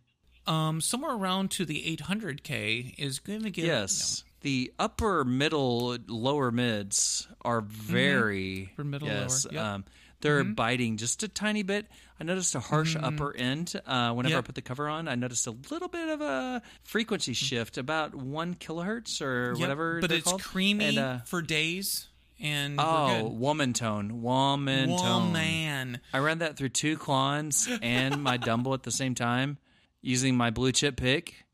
Um, 0.46 0.80
somewhere 0.80 1.12
around 1.14 1.50
to 1.52 1.64
the 1.64 1.96
800k 1.96 2.94
is 2.98 3.18
going 3.18 3.42
to 3.42 3.50
get 3.50 3.64
Yes. 3.64 4.24
The 4.42 4.72
upper, 4.78 5.24
middle, 5.24 5.96
lower 6.06 6.52
mids 6.52 7.26
are 7.42 7.60
very 7.60 8.70
Upper, 8.74 8.84
middle, 8.84 9.08
yes. 9.08 9.44
lower, 9.44 9.54
yep. 9.54 9.64
Um, 9.64 9.84
they're 10.20 10.44
biting 10.44 10.96
just 10.98 11.22
a 11.24 11.28
tiny 11.28 11.62
bit. 11.62 11.86
I 12.18 12.24
noticed 12.24 12.54
a 12.54 12.60
harsh 12.60 12.96
upper 12.96 13.36
end 13.36 13.74
uh, 13.86 14.12
whenever 14.12 14.38
I 14.38 14.40
put 14.40 14.54
the 14.54 14.62
cover 14.62 14.88
on. 14.88 15.06
I 15.06 15.14
noticed 15.16 15.46
a 15.46 15.50
little 15.70 15.88
bit 15.88 16.08
of 16.08 16.20
a 16.22 16.62
frequency 16.82 17.34
shift, 17.34 17.76
about 17.76 18.14
one 18.14 18.54
kilohertz 18.54 19.20
or 19.20 19.50
Yep, 19.52 19.58
whatever. 19.60 20.00
but 20.00 20.10
it's 20.12 20.24
called. 20.24 20.42
creamy 20.42 20.84
And, 20.86 20.98
uh, 20.98 21.18
for 21.26 21.42
days, 21.42 22.08
and 22.40 22.76
oh, 22.78 23.28
woman 23.28 23.72
tone, 23.74 24.22
woman 24.22 24.90
Whoa, 24.90 24.96
tone. 24.98 25.32
man. 25.32 26.00
I 26.12 26.18
ran 26.18 26.38
that 26.38 26.56
through 26.56 26.70
two 26.70 26.96
clones 26.96 27.68
and 27.82 28.22
my 28.22 28.36
Dumble 28.38 28.72
at 28.74 28.82
the 28.82 28.90
same 28.90 29.14
time 29.14 29.58
using 30.02 30.36
my 30.36 30.50
blue 30.50 30.72
chip 30.72 30.96
pick, 30.96 31.44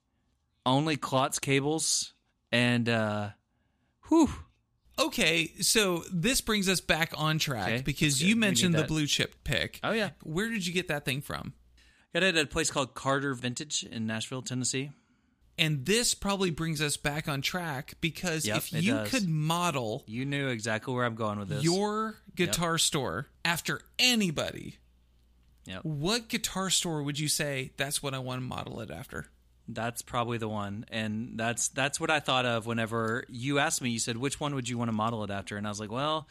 only 0.67 0.97
Klotz 0.97 1.39
cables, 1.41 2.13
and 2.53 2.89
uh, 2.89 3.31
whew, 4.09 4.31
Okay, 5.07 5.53
so 5.61 6.05
this 6.13 6.41
brings 6.41 6.69
us 6.69 6.81
back 6.81 7.13
on 7.17 7.39
track 7.39 7.69
Okay, 7.69 7.83
because 7.83 8.23
you 8.23 8.37
mentioned 8.37 8.75
the 8.75 8.85
blue 8.85 9.07
chip 9.07 9.35
pick. 9.45 9.81
Oh, 9.83 9.93
yeah. 9.93 10.11
Where 10.23 10.49
did 10.49 10.67
you 10.67 10.73
get 10.73 10.89
that 10.89 11.05
thing 11.05 11.21
from? 11.21 11.55
got 12.15 12.23
it 12.23 12.37
at 12.37 12.45
a 12.45 12.47
place 12.47 12.71
called 12.71 12.95
Carter 12.95 13.33
Vintage 13.35 13.85
in 13.85 14.07
Nashville, 14.07 14.43
Tennessee. 14.43 14.91
And 15.59 15.85
this 15.87 16.15
probably 16.15 16.51
brings 16.51 16.81
us 16.83 16.97
back 16.97 17.27
on 17.29 17.41
track 17.43 17.95
because 18.01 18.47
Yep, 18.47 18.57
if 18.59 18.73
you 18.73 18.93
does. 18.93 19.11
could 19.11 19.29
model 19.29 20.03
You 20.07 20.25
knew 20.25 20.49
exactly 20.49 20.93
where 20.95 21.05
I'm 21.05 21.15
going 21.15 21.39
with 21.39 21.49
this. 21.49 21.63
your 21.65 22.17
guitar 22.35 22.79
store 22.79 23.29
after 23.45 23.81
anybody, 23.99 24.79
Yep. 25.67 25.85
what 25.85 26.29
guitar 26.29 26.69
store 26.71 27.03
would 27.03 27.19
you 27.19 27.29
say 27.29 27.73
that's 27.77 28.03
what 28.03 28.15
I 28.15 28.19
want 28.19 28.41
to 28.43 28.47
model 28.47 28.81
it 28.81 28.91
after? 28.91 29.27
That's 29.75 30.03
probably 30.03 30.39
the 30.39 30.49
one, 30.49 30.85
and 30.91 31.33
that's 31.37 31.69
that's 31.69 31.99
what 32.01 32.11
I 32.11 32.21
thought 32.21 32.47
of 32.47 32.67
whenever 32.67 33.25
you 33.29 33.59
asked 33.59 33.83
me. 33.83 33.91
You 33.91 33.99
said 33.99 34.17
which 34.17 34.39
one 34.41 34.55
would 34.55 34.69
you 34.69 34.79
want 34.79 34.89
to 34.89 34.93
model 34.93 35.25
it 35.25 35.31
after, 35.31 35.57
and 35.57 35.67
I 35.67 35.71
was 35.71 35.81
like, 35.81 35.91
well, 35.91 36.27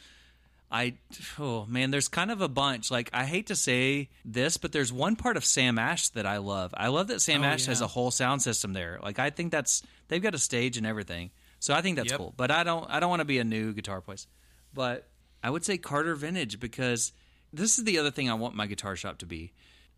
I 0.71 0.93
oh 1.39 1.65
man, 1.67 1.91
there's 1.91 2.07
kind 2.07 2.31
of 2.31 2.41
a 2.41 2.47
bunch. 2.47 2.89
Like 2.91 3.09
I 3.13 3.25
hate 3.25 3.47
to 3.47 3.55
say 3.55 4.09
this, 4.23 4.57
but 4.57 4.71
there's 4.71 4.93
one 4.93 5.15
part 5.15 5.35
of 5.37 5.43
Sam 5.43 5.77
Ash 5.77 6.09
that 6.09 6.25
I 6.25 6.37
love. 6.37 6.73
I 6.77 6.87
love 6.87 7.07
that 7.07 7.21
Sam 7.21 7.41
Oh, 7.43 7.45
Ash 7.45 7.65
has 7.65 7.81
a 7.81 7.87
whole 7.87 8.11
sound 8.11 8.41
system 8.41 8.73
there. 8.73 8.99
Like 9.03 9.19
I 9.19 9.29
think 9.31 9.51
that's 9.51 9.83
they've 10.07 10.21
got 10.23 10.35
a 10.35 10.39
stage 10.39 10.77
and 10.77 10.85
everything. 10.87 11.31
So 11.59 11.73
I 11.73 11.81
think 11.81 11.97
that's 11.97 12.11
Yep. 12.11 12.17
cool. 12.17 12.33
But 12.37 12.51
I 12.51 12.63
don't 12.63 12.89
I 12.89 12.99
don't 12.99 13.09
want 13.09 13.19
to 13.19 13.25
be 13.25 13.39
a 13.39 13.43
new 13.43 13.73
guitar 13.73 14.01
place. 14.01 14.27
But 14.73 15.07
I 15.43 15.49
would 15.49 15.65
say 15.65 15.77
Carter 15.77 16.15
Vintage 16.15 16.59
because 16.59 17.11
this 17.51 17.77
is 17.77 17.83
the 17.83 17.97
other 17.99 18.11
thing 18.11 18.29
I 18.29 18.35
want 18.35 18.55
my 18.55 18.65
guitar 18.67 18.95
shop 18.95 19.17
to 19.19 19.25
be. 19.25 19.51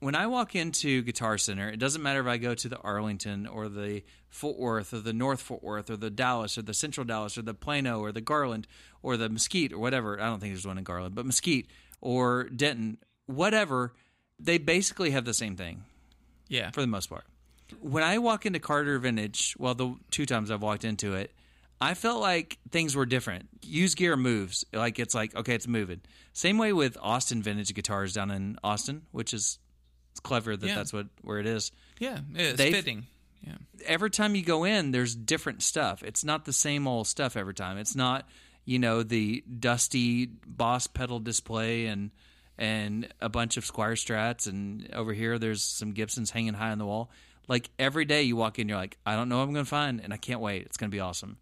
When 0.03 0.15
I 0.15 0.27
walk 0.27 0.53
into 0.53 1.01
Guitar 1.01 1.37
Center, 1.37 1.69
it 1.69 1.77
doesn't 1.79 2.01
matter 2.03 2.19
if 2.19 2.27
I 2.27 2.35
go 2.37 2.53
to 2.53 2.67
the 2.67 2.77
Arlington 2.79 3.47
or 3.47 3.69
the 3.69 4.03
Fort 4.29 4.57
Worth 4.59 4.93
or 4.93 4.99
the 4.99 5.13
North 5.13 5.41
Fort 5.41 5.63
Worth 5.63 5.89
or 5.89 5.95
the 5.95 6.09
Dallas 6.09 6.57
or 6.57 6.61
the 6.61 6.73
Central 6.73 7.05
Dallas 7.05 7.37
or 7.37 7.41
the 7.41 7.53
Plano 7.53 8.01
or 8.01 8.11
the 8.11 8.19
Garland 8.19 8.67
or 9.01 9.15
the 9.15 9.29
Mesquite 9.29 9.71
or 9.71 9.79
whatever. 9.79 10.19
I 10.19 10.25
don't 10.25 10.41
think 10.41 10.53
there's 10.53 10.67
one 10.67 10.77
in 10.77 10.83
Garland, 10.83 11.15
but 11.15 11.25
Mesquite 11.25 11.67
or 12.01 12.49
Denton, 12.49 12.97
whatever. 13.27 13.93
They 14.39 14.57
basically 14.57 15.11
have 15.11 15.23
the 15.23 15.33
same 15.33 15.55
thing 15.55 15.85
Yeah. 16.49 16.71
for 16.71 16.81
the 16.81 16.87
most 16.87 17.07
part. 17.09 17.23
When 17.79 18.03
I 18.03 18.17
walk 18.17 18.45
into 18.45 18.59
Carter 18.59 18.99
Vintage, 18.99 19.55
well, 19.57 19.73
the 19.73 19.95
two 20.11 20.25
times 20.25 20.51
I've 20.51 20.61
walked 20.61 20.83
into 20.83 21.13
it, 21.13 21.31
I 21.79 21.93
felt 21.93 22.19
like 22.19 22.59
things 22.71 22.93
were 22.93 23.05
different. 23.05 23.47
Used 23.61 23.95
gear 23.97 24.17
moves. 24.17 24.65
Like 24.73 24.99
it's 24.99 25.15
like, 25.15 25.33
okay, 25.33 25.55
it's 25.55 25.67
moving. 25.67 26.01
Same 26.33 26.57
way 26.57 26.73
with 26.73 26.97
Austin 27.01 27.41
Vintage 27.41 27.73
guitars 27.73 28.13
down 28.13 28.31
in 28.31 28.57
Austin, 28.65 29.03
which 29.11 29.33
is 29.33 29.59
it's 30.13 30.19
clever 30.19 30.55
that 30.55 30.65
Yeah. 30.65 30.75
that's 30.75 30.93
what 30.93 31.07
where 31.23 31.39
it 31.39 31.45
is. 31.47 31.71
yeah, 31.99 32.19
it's 32.35 32.57
They've- 32.57 32.73
fitting. 32.73 33.07
Yeah. 33.45 33.55
Every 33.85 34.09
time 34.09 34.35
you 34.35 34.41
go 34.43 34.63
in, 34.63 34.91
there's 34.91 35.13
different 35.13 35.63
stuff. 35.63 36.01
It's 36.01 36.23
not 36.23 36.45
the 36.45 36.53
same 36.53 36.87
old 36.87 37.07
stuff 37.07 37.35
every 37.35 37.53
time. 37.53 37.77
It's 37.77 37.93
not, 37.93 38.25
you 38.63 38.79
know, 38.79 39.03
the 39.03 39.43
dusty 39.59 40.27
Boss 40.47 40.87
pedal 40.87 41.19
display 41.19 41.87
and 41.87 42.11
and 42.57 43.11
a 43.19 43.27
bunch 43.27 43.57
of 43.57 43.65
Squier 43.65 43.93
Strats 43.97 44.47
and 44.47 44.89
over 44.93 45.11
here 45.11 45.37
there's 45.39 45.61
some 45.63 45.91
Gibsons 45.91 46.29
hanging 46.31 46.53
high 46.53 46.71
on 46.71 46.77
the 46.77 46.85
wall. 46.85 47.11
Like 47.49 47.69
every 47.77 48.05
day 48.05 48.23
you 48.23 48.37
walk 48.37 48.59
in, 48.59 48.69
you're 48.69 48.77
like, 48.77 48.97
I 49.05 49.15
don't 49.17 49.27
know 49.27 49.39
what 49.39 49.43
I'm 49.43 49.53
going 49.53 49.65
to 49.65 49.69
find, 49.69 49.99
and 49.99 50.13
I 50.13 50.17
can't 50.17 50.39
wait. 50.39 50.61
It's 50.65 50.77
going 50.77 50.89
to 50.89 50.95
be 50.95 51.01
awesome. 51.01 51.35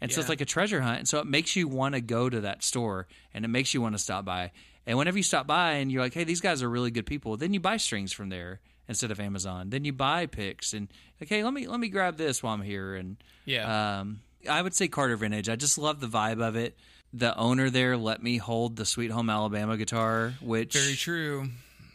And 0.00 0.12
so 0.12 0.20
it's 0.20 0.28
like 0.28 0.40
a 0.40 0.44
treasure 0.44 0.80
hunt. 0.80 0.98
And 1.00 1.08
so 1.08 1.18
it 1.18 1.26
makes 1.26 1.56
you 1.56 1.66
want 1.66 1.94
to 1.96 2.00
go 2.00 2.28
to 2.28 2.42
that 2.42 2.62
store 2.62 3.06
and 3.34 3.44
it 3.44 3.48
makes 3.48 3.72
you 3.74 3.80
want 3.80 3.94
to 3.96 3.98
stop 4.00 4.24
by. 4.24 4.50
And 4.86 4.98
whenever 4.98 5.16
you 5.16 5.22
stop 5.22 5.46
by 5.46 5.74
and 5.74 5.90
you're 5.92 6.02
like, 6.02 6.14
hey, 6.14 6.24
these 6.24 6.40
guys 6.40 6.62
are 6.62 6.68
really 6.68 6.90
good 6.90 7.06
people, 7.06 7.36
then 7.36 7.54
you 7.54 7.60
buy 7.60 7.76
strings 7.76 8.12
from 8.12 8.28
there 8.30 8.60
instead 8.88 9.10
of 9.10 9.20
Amazon. 9.20 9.70
Then 9.70 9.84
you 9.84 9.92
buy 9.92 10.26
picks 10.26 10.72
and 10.72 10.88
okay, 11.22 11.44
let 11.44 11.52
me 11.54 11.66
let 11.68 11.78
me 11.80 11.88
grab 11.88 12.16
this 12.16 12.42
while 12.42 12.54
I'm 12.54 12.62
here. 12.62 12.94
And 12.96 13.16
Yeah. 13.44 14.00
um, 14.00 14.20
I 14.50 14.60
would 14.60 14.74
say 14.74 14.88
Carter 14.88 15.16
Vintage. 15.16 15.48
I 15.48 15.54
just 15.56 15.78
love 15.78 16.00
the 16.00 16.08
vibe 16.08 16.42
of 16.46 16.56
it. 16.56 16.76
The 17.12 17.36
owner 17.36 17.70
there 17.70 17.96
let 17.96 18.22
me 18.22 18.38
hold 18.38 18.76
the 18.76 18.86
Sweet 18.86 19.10
Home 19.10 19.30
Alabama 19.30 19.76
guitar, 19.76 20.34
which 20.40 20.74
Very 20.74 20.94
true. 20.96 21.48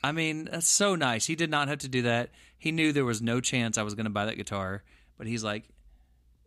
I 0.03 0.11
mean, 0.11 0.45
that's 0.45 0.69
so 0.69 0.95
nice. 0.95 1.25
He 1.25 1.35
did 1.35 1.49
not 1.49 1.67
have 1.67 1.79
to 1.79 1.89
do 1.89 2.03
that. 2.03 2.29
He 2.57 2.71
knew 2.71 2.93
there 2.93 3.03
was 3.03 3.21
no 3.21 3.41
chance 3.41 3.77
I 3.77 3.83
was 3.83 3.95
going 3.95 4.05
to 4.05 4.11
buy 4.11 4.25
that 4.25 4.37
guitar, 4.37 4.83
but 5.17 5.27
he's 5.27 5.43
like, 5.43 5.63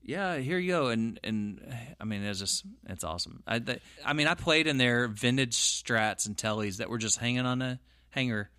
"Yeah, 0.03 0.39
here 0.39 0.59
you 0.59 0.71
go." 0.73 0.89
And 0.89 1.19
and 1.25 1.61
I 2.01 2.05
mean, 2.05 2.23
it's 2.23 2.39
just 2.39 2.65
it's 2.89 3.05
awesome. 3.05 3.43
I 3.47 3.59
th- 3.59 3.81
I 4.05 4.13
mean, 4.13 4.27
I 4.27 4.35
played 4.35 4.67
in 4.67 4.77
their 4.79 5.09
vintage 5.09 5.57
Strats 5.57 6.27
and 6.27 6.37
Tellys 6.37 6.79
that 6.79 6.89
were 6.91 6.99
just 6.99 7.19
hanging 7.19 7.47
on 7.47 7.63
a 7.63 7.81
hanger, 8.11 8.51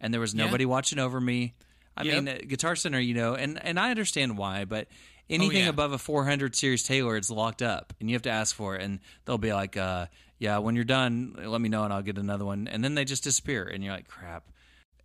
and 0.00 0.12
there 0.12 0.20
was 0.20 0.34
Yeah. 0.34 0.44
nobody 0.46 0.64
watching 0.66 0.98
over 0.98 1.20
me. 1.20 1.54
I 1.96 2.02
Yep. 2.02 2.24
mean, 2.24 2.48
Guitar 2.48 2.76
Center, 2.76 3.00
you 3.00 3.14
know, 3.14 3.34
and 3.34 3.62
and 3.64 3.78
I 3.80 3.90
understand 3.90 4.36
why, 4.36 4.64
but 4.64 4.88
anything 5.30 5.62
yeah. 5.64 5.68
above 5.68 5.92
a 5.92 5.98
400 5.98 6.54
series 6.54 6.82
Taylor, 6.82 7.16
it's 7.16 7.30
locked 7.30 7.62
up, 7.62 7.94
and 8.00 8.08
you 8.10 8.14
have 8.14 8.22
to 8.22 8.30
ask 8.30 8.54
for 8.54 8.76
it, 8.76 8.82
and 8.82 9.00
they'll 9.24 9.38
be 9.38 9.52
like, 9.52 9.76
uh, 9.76 10.06
"Yeah, 10.38 10.58
when 10.58 10.74
you're 10.76 10.84
done, 10.84 11.34
let 11.38 11.60
me 11.60 11.68
know, 11.68 11.84
and 11.84 11.92
I'll 11.92 12.02
get 12.02 12.18
another 12.18 12.44
one," 12.44 12.68
and 12.68 12.84
then 12.84 12.94
they 12.94 13.04
just 13.04 13.24
disappear, 13.24 13.64
and 13.64 13.82
you're 13.82 13.94
like, 13.94 14.08
"Crap." 14.08 14.44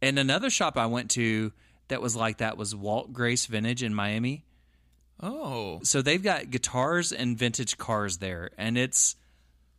And 0.01 0.17
another 0.19 0.49
shop 0.49 0.77
I 0.77 0.87
went 0.87 1.11
to 1.11 1.53
that 1.87 2.01
was 2.01 2.15
like 2.15 2.37
that 2.39 2.57
was 2.57 2.75
Walt 2.75 3.13
Grace 3.13 3.45
Vintage 3.45 3.83
in 3.83 3.93
Miami. 3.93 4.45
Oh, 5.21 5.79
So 5.83 6.01
they've 6.01 6.21
got 6.21 6.49
guitars 6.49 7.11
and 7.11 7.37
vintage 7.37 7.77
cars 7.77 8.17
there, 8.17 8.49
and 8.57 8.77
it's 8.77 9.15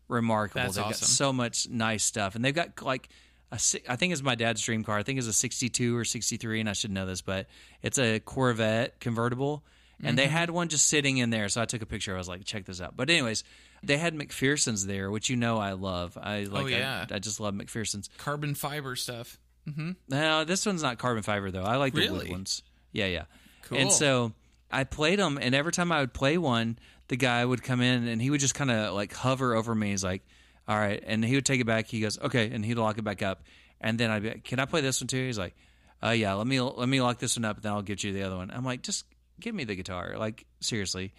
remarkable. 0.08 0.62
That's 0.62 0.76
they've 0.76 0.84
got 0.84 0.96
so 0.96 1.32
much 1.32 1.68
nice 1.68 2.04
stuff, 2.04 2.34
and 2.34 2.44
they've 2.44 2.54
got 2.54 2.82
like 2.82 3.08
a 3.50 3.58
I 3.88 3.96
think 3.96 4.12
it's 4.12 4.22
my 4.22 4.34
dad's 4.34 4.62
dream 4.62 4.84
car. 4.84 4.98
I 4.98 5.02
think 5.02 5.18
it's 5.18 5.26
a 5.28 5.32
'62 5.32 5.96
or 5.96 6.04
'63, 6.04 6.60
and 6.60 6.68
I 6.68 6.72
should 6.72 6.90
know 6.90 7.06
this, 7.06 7.22
but 7.22 7.46
it's 7.82 7.98
a 7.98 8.20
Corvette 8.20 9.00
convertible, 9.00 9.64
and 9.98 10.08
Mm-hmm. 10.08 10.16
they 10.16 10.26
had 10.26 10.50
one 10.50 10.68
just 10.68 10.86
sitting 10.86 11.18
in 11.18 11.30
there. 11.30 11.48
So 11.48 11.60
I 11.62 11.64
took 11.64 11.82
a 11.82 11.86
picture. 11.86 12.14
I 12.14 12.18
was 12.18 12.28
like, 12.28 12.44
check 12.44 12.64
this 12.64 12.80
out. 12.80 12.96
But 12.96 13.10
anyways, 13.10 13.44
they 13.82 13.98
had 13.98 14.14
McPherson's 14.14 14.86
there, 14.86 15.10
which 15.10 15.28
you 15.30 15.36
know 15.36 15.58
I 15.58 15.72
love. 15.72 16.16
I 16.20 16.44
like. 16.44 16.64
Oh, 16.64 16.66
yeah. 16.66 17.06
I, 17.10 17.16
I 17.16 17.18
just 17.18 17.40
love 17.40 17.54
McPherson's. 17.54 18.08
carbon 18.18 18.54
fiber 18.54 18.96
stuff. 18.96 19.38
Mm-hmm. 19.68 19.90
No, 20.08 20.44
this 20.44 20.66
one's 20.66 20.82
not 20.82 20.98
carbon 20.98 21.22
fiber 21.22 21.50
though. 21.50 21.62
I 21.62 21.76
like 21.76 21.94
the 21.94 22.08
wood 22.10 22.28
ones. 22.30 22.62
Yeah, 22.92 23.06
yeah. 23.06 23.24
Cool. 23.62 23.78
And 23.78 23.92
so 23.92 24.32
I 24.72 24.84
played 24.84 25.18
them, 25.18 25.38
and 25.40 25.54
every 25.54 25.72
time 25.72 25.92
I 25.92 26.00
would 26.00 26.14
play 26.14 26.38
one, 26.38 26.78
the 27.08 27.16
guy 27.16 27.44
would 27.44 27.62
come 27.62 27.80
in 27.80 28.08
and 28.08 28.20
he 28.22 28.30
would 28.30 28.40
just 28.40 28.54
kind 28.54 28.70
of 28.70 28.94
like 28.94 29.12
hover 29.12 29.54
over 29.54 29.74
me. 29.74 29.90
He's 29.90 30.02
like, 30.04 30.22
"All 30.66 30.76
right," 30.78 31.02
and 31.06 31.24
he 31.24 31.34
would 31.34 31.44
take 31.46 31.60
it 31.60 31.66
back. 31.66 31.86
He 31.88 32.00
goes, 32.00 32.18
"Okay," 32.18 32.50
and 32.50 32.64
he'd 32.64 32.76
lock 32.78 32.98
it 32.98 33.02
back 33.02 33.22
up. 33.22 33.42
And 33.80 33.98
then 33.98 34.10
I'd 34.10 34.22
be, 34.22 34.28
like, 34.30 34.44
"Can 34.44 34.58
I 34.60 34.64
play 34.64 34.80
this 34.80 35.00
one 35.00 35.08
too?" 35.08 35.26
He's 35.26 35.38
like, 35.38 35.54
"Uh, 36.02 36.10
yeah. 36.10 36.34
Let 36.34 36.46
me 36.46 36.60
let 36.60 36.88
me 36.88 37.00
lock 37.00 37.18
this 37.18 37.36
one 37.36 37.44
up, 37.44 37.56
and 37.56 37.64
then 37.64 37.72
I'll 37.72 37.82
get 37.82 38.02
you 38.02 38.12
the 38.12 38.22
other 38.22 38.36
one." 38.36 38.50
I'm 38.50 38.64
like, 38.64 38.82
"Just 38.82 39.04
give 39.40 39.54
me 39.54 39.64
the 39.64 39.74
guitar, 39.74 40.14
like 40.16 40.46
seriously." 40.60 41.12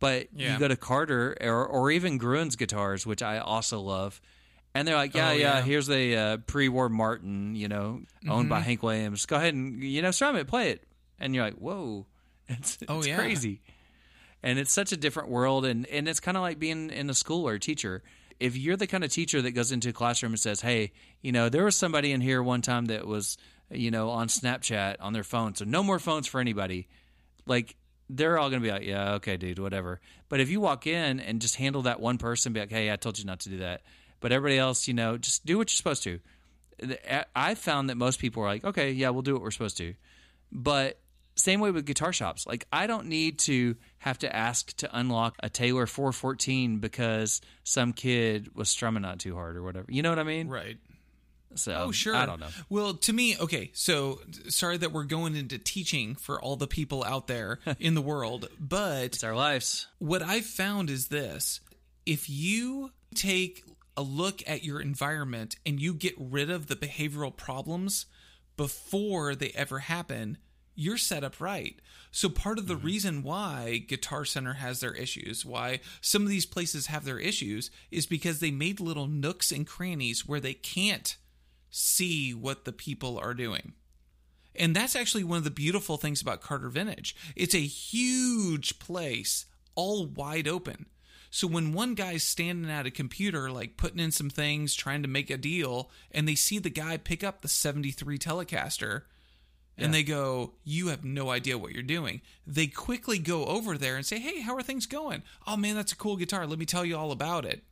But 0.00 0.28
Yeah. 0.34 0.52
you 0.52 0.58
go 0.60 0.68
to 0.68 0.76
Carter 0.76 1.36
or 1.40 1.66
or 1.66 1.90
even 1.90 2.18
Gruhn's 2.18 2.56
guitars, 2.56 3.06
which 3.06 3.22
I 3.22 3.38
also 3.38 3.80
love. 3.80 4.20
And 4.74 4.86
they're 4.86 4.96
like, 4.96 5.14
yeah, 5.14 5.30
Oh, 5.30 5.32
yeah, 5.32 5.56
yeah. 5.56 5.62
here's 5.62 5.86
the 5.88 6.14
uh, 6.16 6.36
pre-war 6.46 6.88
Martin, 6.90 7.56
you 7.56 7.66
know, 7.68 8.02
owned 8.28 8.42
Mm-hmm. 8.44 8.48
by 8.50 8.60
Hank 8.60 8.82
Williams. 8.82 9.24
Go 9.26 9.34
ahead 9.36 9.54
and 9.54 9.82
you 9.82 10.02
know, 10.02 10.10
strum 10.12 10.36
it, 10.36 10.46
play 10.46 10.70
it, 10.70 10.84
and 11.18 11.34
you're 11.34 11.42
like, 11.42 11.54
whoa, 11.54 12.06
it's, 12.48 12.76
it's 12.80 12.90
Oh, 12.90 13.02
yeah. 13.04 13.16
crazy. 13.16 13.60
And 14.42 14.58
it's 14.58 14.72
such 14.72 14.92
a 14.92 14.96
different 14.96 15.30
world, 15.30 15.64
and 15.64 15.84
and 15.86 16.08
it's 16.08 16.20
kind 16.20 16.36
of 16.36 16.42
like 16.42 16.58
being 16.60 16.90
in 16.90 17.10
a 17.10 17.14
school 17.14 17.48
or 17.48 17.54
a 17.54 17.60
teacher. 17.60 18.02
If 18.38 18.56
you're 18.56 18.76
the 18.76 18.86
kind 18.86 19.02
of 19.02 19.10
teacher 19.10 19.42
that 19.42 19.50
goes 19.50 19.72
into 19.72 19.88
a 19.88 19.92
classroom 19.92 20.30
and 20.32 20.38
says, 20.38 20.60
hey, 20.60 20.92
you 21.22 21.32
know, 21.32 21.48
there 21.48 21.64
was 21.64 21.74
somebody 21.74 22.12
in 22.12 22.20
here 22.20 22.40
one 22.40 22.62
time 22.62 22.84
that 22.86 23.04
was, 23.04 23.36
you 23.68 23.90
know, 23.90 24.10
on 24.10 24.28
Snapchat 24.28 24.96
on 25.00 25.12
their 25.12 25.24
phone, 25.24 25.56
so 25.56 25.64
no 25.64 25.82
more 25.82 25.98
phones 25.98 26.28
for 26.28 26.40
anybody. 26.40 26.86
Like 27.46 27.74
they're 28.08 28.38
all 28.38 28.48
going 28.48 28.62
to 28.62 28.66
be 28.66 28.70
like, 28.70 28.84
yeah, 28.84 29.14
okay, 29.14 29.36
dude, 29.36 29.58
whatever. 29.58 30.00
But 30.28 30.38
if 30.38 30.50
you 30.50 30.60
walk 30.60 30.86
in 30.86 31.18
and 31.18 31.40
just 31.40 31.56
handle 31.56 31.82
that 31.82 31.98
one 32.00 32.16
person, 32.18 32.52
be 32.52 32.60
like, 32.60 32.70
hey, 32.70 32.92
I 32.92 32.96
told 32.96 33.18
you 33.18 33.24
not 33.24 33.40
to 33.40 33.48
do 33.48 33.58
that. 33.58 33.82
But 34.20 34.30
everybody 34.30 34.58
else, 34.58 34.86
you 34.86 34.94
know, 34.94 35.18
just 35.18 35.44
do 35.44 35.58
what 35.58 35.68
you're 35.70 35.76
supposed 35.76 36.04
to. 36.04 36.20
I 37.34 37.54
found 37.56 37.90
that 37.90 37.96
most 37.96 38.20
people 38.20 38.44
are 38.44 38.46
like, 38.46 38.64
okay, 38.64 38.92
yeah, 38.92 39.10
we'll 39.10 39.22
do 39.22 39.32
what 39.34 39.42
we're 39.42 39.50
supposed 39.50 39.76
to. 39.78 39.94
But 40.52 40.98
same 41.38 41.60
way 41.60 41.70
with 41.70 41.86
guitar 41.86 42.12
shops. 42.12 42.46
Like 42.46 42.66
I 42.72 42.86
don't 42.86 43.06
need 43.06 43.38
to 43.40 43.76
have 43.98 44.18
to 44.18 44.34
ask 44.34 44.76
to 44.78 44.98
unlock 44.98 45.36
a 45.42 45.48
Taylor 45.48 45.86
414 45.86 46.78
because 46.78 47.40
some 47.64 47.92
kid 47.92 48.54
was 48.54 48.68
strumming 48.68 49.02
not 49.02 49.18
too 49.20 49.34
hard 49.34 49.56
or 49.56 49.62
whatever. 49.62 49.86
You 49.88 50.02
know 50.02 50.10
what 50.10 50.18
I 50.18 50.24
mean? 50.24 50.48
Right. 50.48 50.78
So 51.54 51.72
Oh, 51.86 51.92
sure. 51.92 52.14
I 52.14 52.26
don't 52.26 52.40
know. 52.40 52.48
Well, 52.68 52.94
to 52.94 53.12
me, 53.12 53.36
okay, 53.38 53.70
so 53.72 54.20
sorry 54.48 54.76
that 54.76 54.92
we're 54.92 55.04
going 55.04 55.34
into 55.34 55.56
teaching 55.58 56.14
for 56.14 56.40
all 56.40 56.56
the 56.56 56.66
people 56.66 57.02
out 57.04 57.26
there 57.26 57.58
in 57.80 57.94
the 57.94 58.02
world, 58.02 58.48
but 58.60 59.04
It's 59.04 59.24
our 59.24 59.34
lives. 59.34 59.86
what 59.98 60.22
I've 60.22 60.44
found 60.44 60.90
is 60.90 61.08
this 61.08 61.60
if 62.04 62.28
you 62.28 62.90
take 63.14 63.64
a 63.96 64.02
look 64.02 64.42
at 64.46 64.62
your 64.62 64.80
environment 64.80 65.56
and 65.66 65.80
you 65.80 65.94
get 65.94 66.14
rid 66.18 66.50
of 66.50 66.66
the 66.66 66.76
behavioral 66.76 67.34
problems 67.34 68.06
before 68.56 69.34
they 69.34 69.50
ever 69.54 69.78
happen, 69.80 70.36
you're 70.78 70.96
set 70.96 71.24
up 71.24 71.40
right. 71.40 71.80
So, 72.12 72.28
part 72.28 72.58
of 72.58 72.68
the 72.68 72.74
mm-hmm. 72.76 72.86
reason 72.86 73.22
why 73.24 73.84
Guitar 73.88 74.24
Center 74.24 74.54
has 74.54 74.78
their 74.78 74.94
issues, 74.94 75.44
why 75.44 75.80
some 76.00 76.22
of 76.22 76.28
these 76.28 76.46
places 76.46 76.86
have 76.86 77.04
their 77.04 77.18
issues, 77.18 77.70
is 77.90 78.06
because 78.06 78.38
they 78.38 78.52
made 78.52 78.78
little 78.78 79.08
nooks 79.08 79.50
and 79.50 79.66
crannies 79.66 80.26
where 80.26 80.40
they 80.40 80.54
can't 80.54 81.16
see 81.68 82.32
what 82.32 82.64
the 82.64 82.72
people 82.72 83.18
are 83.18 83.34
doing. 83.34 83.72
And 84.54 84.74
that's 84.74 84.96
actually 84.96 85.24
one 85.24 85.38
of 85.38 85.44
the 85.44 85.50
beautiful 85.50 85.96
things 85.96 86.22
about 86.22 86.40
Carter 86.40 86.68
Vintage. 86.68 87.14
It's 87.34 87.54
a 87.54 87.58
huge 87.58 88.78
place, 88.78 89.46
all 89.74 90.06
wide 90.06 90.46
open. 90.46 90.86
So 91.30 91.46
when 91.46 91.72
one 91.72 91.94
guy's 91.94 92.22
standing 92.22 92.70
at 92.70 92.86
a 92.86 92.90
computer, 92.90 93.50
like 93.50 93.76
putting 93.76 94.00
in 94.00 94.12
some 94.12 94.30
things, 94.30 94.74
trying 94.74 95.02
to 95.02 95.08
make 95.08 95.28
a 95.28 95.36
deal, 95.36 95.90
and 96.10 96.26
they 96.26 96.34
see 96.36 96.58
the 96.58 96.70
guy 96.70 96.96
pick 96.96 97.22
up 97.22 97.42
the 97.42 97.48
73 97.48 98.18
Telecaster, 98.18 99.02
and 99.78 99.94
they 99.94 100.02
go, 100.02 100.52
You 100.64 100.88
have 100.88 101.04
no 101.04 101.30
idea 101.30 101.58
what 101.58 101.72
you're 101.72 101.82
doing. 101.82 102.20
They 102.46 102.66
quickly 102.66 103.18
go 103.18 103.44
over 103.46 103.78
there 103.78 103.96
and 103.96 104.04
say, 104.04 104.18
Hey, 104.18 104.40
how 104.40 104.54
are 104.56 104.62
things 104.62 104.86
going? 104.86 105.22
Oh 105.46 105.56
man, 105.56 105.76
that's 105.76 105.92
a 105.92 105.96
cool 105.96 106.16
guitar. 106.16 106.46
Let 106.46 106.58
me 106.58 106.66
tell 106.66 106.84
you 106.84 106.96
all 106.96 107.12
about 107.12 107.44
it. 107.44 107.62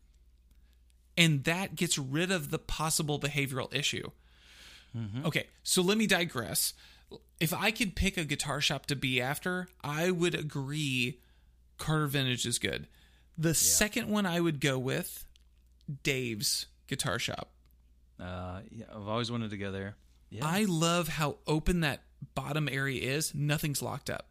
And 1.17 1.45
that 1.45 1.77
gets 1.77 1.99
rid 1.99 2.31
of 2.31 2.51
the 2.51 2.59
possible 2.59 3.19
behavioral 3.19 3.73
issue. 3.75 4.11
Okay, 5.27 5.49
so 5.63 5.83
let 5.83 5.99
me 5.99 6.07
digress. 6.07 6.73
If 7.39 7.53
I 7.53 7.71
could 7.71 7.95
pick 7.97 8.17
a 8.17 8.25
guitar 8.25 8.63
shop 8.63 8.87
to 8.87 8.97
be 8.97 9.21
after, 9.21 9.69
I 9.85 10.11
would 10.11 10.35
agree 10.35 11.21
Carter 11.77 12.07
Vintage 12.07 12.47
is 12.47 12.59
good. 12.59 12.87
The 13.37 13.53
second 13.53 14.09
one 14.09 14.25
I 14.25 14.41
would 14.41 14.59
go 14.59 14.79
with 14.79 15.27
Dave's 16.03 16.67
Guitar 16.87 17.19
Shop. 17.19 17.51
Uh, 18.19 18.61
yeah, 18.71 18.87
I've 18.91 19.07
always 19.07 19.31
wanted 19.31 19.51
to 19.51 19.59
go 19.59 19.71
there. 19.71 19.97
Yeah. 20.31 20.45
I 20.47 20.65
love 20.65 21.09
how 21.09 21.37
open 21.47 21.81
that 21.81 22.03
bottom 22.35 22.69
area 22.69 23.03
is. 23.15 23.35
Nothing's 23.35 23.83
locked 23.83 24.11
up. 24.11 24.29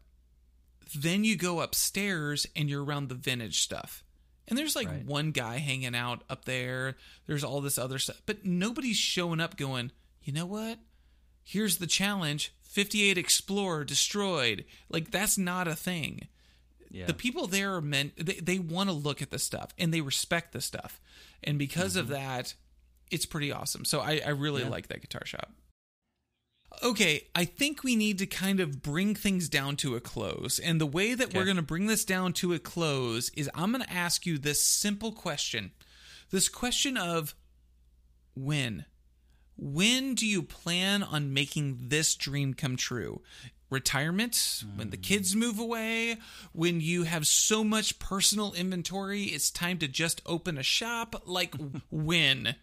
Then 0.95 1.23
you 1.23 1.35
go 1.35 1.61
upstairs 1.61 2.45
and 2.55 2.69
you're 2.69 2.83
around 2.83 3.09
the 3.09 3.15
vintage 3.15 3.61
stuff. 3.61 4.03
And 4.47 4.57
there's 4.57 4.75
like 4.75 4.87
Right. 4.87 5.05
one 5.05 5.31
guy 5.31 5.57
hanging 5.57 5.95
out 5.95 6.23
up 6.29 6.45
there. 6.45 6.95
There's 7.25 7.43
all 7.43 7.61
this 7.61 7.77
other 7.79 7.97
stuff. 7.97 8.21
But 8.25 8.45
nobody's 8.45 8.97
showing 8.97 9.39
up 9.39 9.57
going, 9.57 9.91
you 10.21 10.33
know 10.33 10.45
what? 10.45 10.77
Here's 11.43 11.77
the 11.77 11.87
challenge 11.87 12.53
58 12.63 13.17
Explorer 13.17 13.83
destroyed. 13.85 14.65
Like, 14.89 15.09
that's 15.11 15.37
not 15.37 15.67
a 15.67 15.75
thing. 15.75 16.27
yeah. 16.91 17.05
The 17.07 17.13
people 17.13 17.47
there 17.47 17.73
are 17.75 17.81
meant, 17.81 18.13
they, 18.23 18.33
they 18.35 18.59
want 18.59 18.89
to 18.89 18.93
look 18.95 19.21
at 19.21 19.31
the 19.31 19.39
stuff 19.39 19.73
and 19.79 19.93
they 19.93 20.01
respect 20.01 20.51
the 20.53 20.61
stuff. 20.61 20.99
And 21.43 21.57
because 21.57 21.95
of 21.95 22.09
that, 22.09 22.53
it's 23.09 23.25
pretty 23.25 23.51
awesome. 23.51 23.85
So 23.85 23.99
I, 24.01 24.21
I 24.25 24.29
really 24.29 24.61
Mm-hmm. 24.61 24.67
Yeah. 24.69 24.75
like 24.75 24.87
that 24.89 25.01
guitar 25.01 25.25
shop. 25.25 25.51
Okay, 26.83 27.27
I 27.33 27.45
think 27.45 27.83
we 27.83 27.95
need 27.95 28.19
to 28.19 28.25
kind 28.25 28.59
of 28.59 28.81
bring 28.81 29.15
things 29.15 29.49
down 29.49 29.75
to 29.77 29.95
a 29.95 30.01
close. 30.01 30.59
And 30.59 30.79
the 30.79 30.85
way 30.85 31.13
that 31.13 31.33
we're 31.33 31.45
going 31.45 31.55
to 31.57 31.61
bring 31.61 31.87
this 31.87 32.05
down 32.05 32.33
to 32.33 32.53
a 32.53 32.59
close 32.59 33.29
is 33.29 33.49
I'm 33.53 33.71
going 33.71 33.83
to 33.83 33.93
ask 33.93 34.25
you 34.25 34.37
this 34.37 34.61
simple 34.61 35.11
question. 35.11 35.71
This 36.31 36.49
question 36.49 36.97
of 36.97 37.35
when? 38.35 38.85
When 39.57 40.15
do 40.15 40.27
you 40.27 40.43
plan 40.43 41.01
on 41.01 41.33
making 41.33 41.87
this 41.87 42.15
dream 42.15 42.53
come 42.53 42.75
true? 42.75 43.21
Retirement, 43.69 44.63
when 44.75 44.91
the 44.91 44.97
kids 44.97 45.33
mm. 45.33 45.39
move 45.39 45.59
away, 45.59 46.17
when 46.53 46.81
you 46.81 47.03
have 47.03 47.25
so 47.25 47.63
much 47.63 47.97
personal 47.97 48.53
inventory, 48.53 49.23
it's 49.23 49.49
time 49.49 49.79
to 49.79 49.87
just 49.87 50.21
open 50.25 50.57
a 50.57 50.63
shop. 50.63 51.23
Like, 51.25 51.55
when 51.89 52.55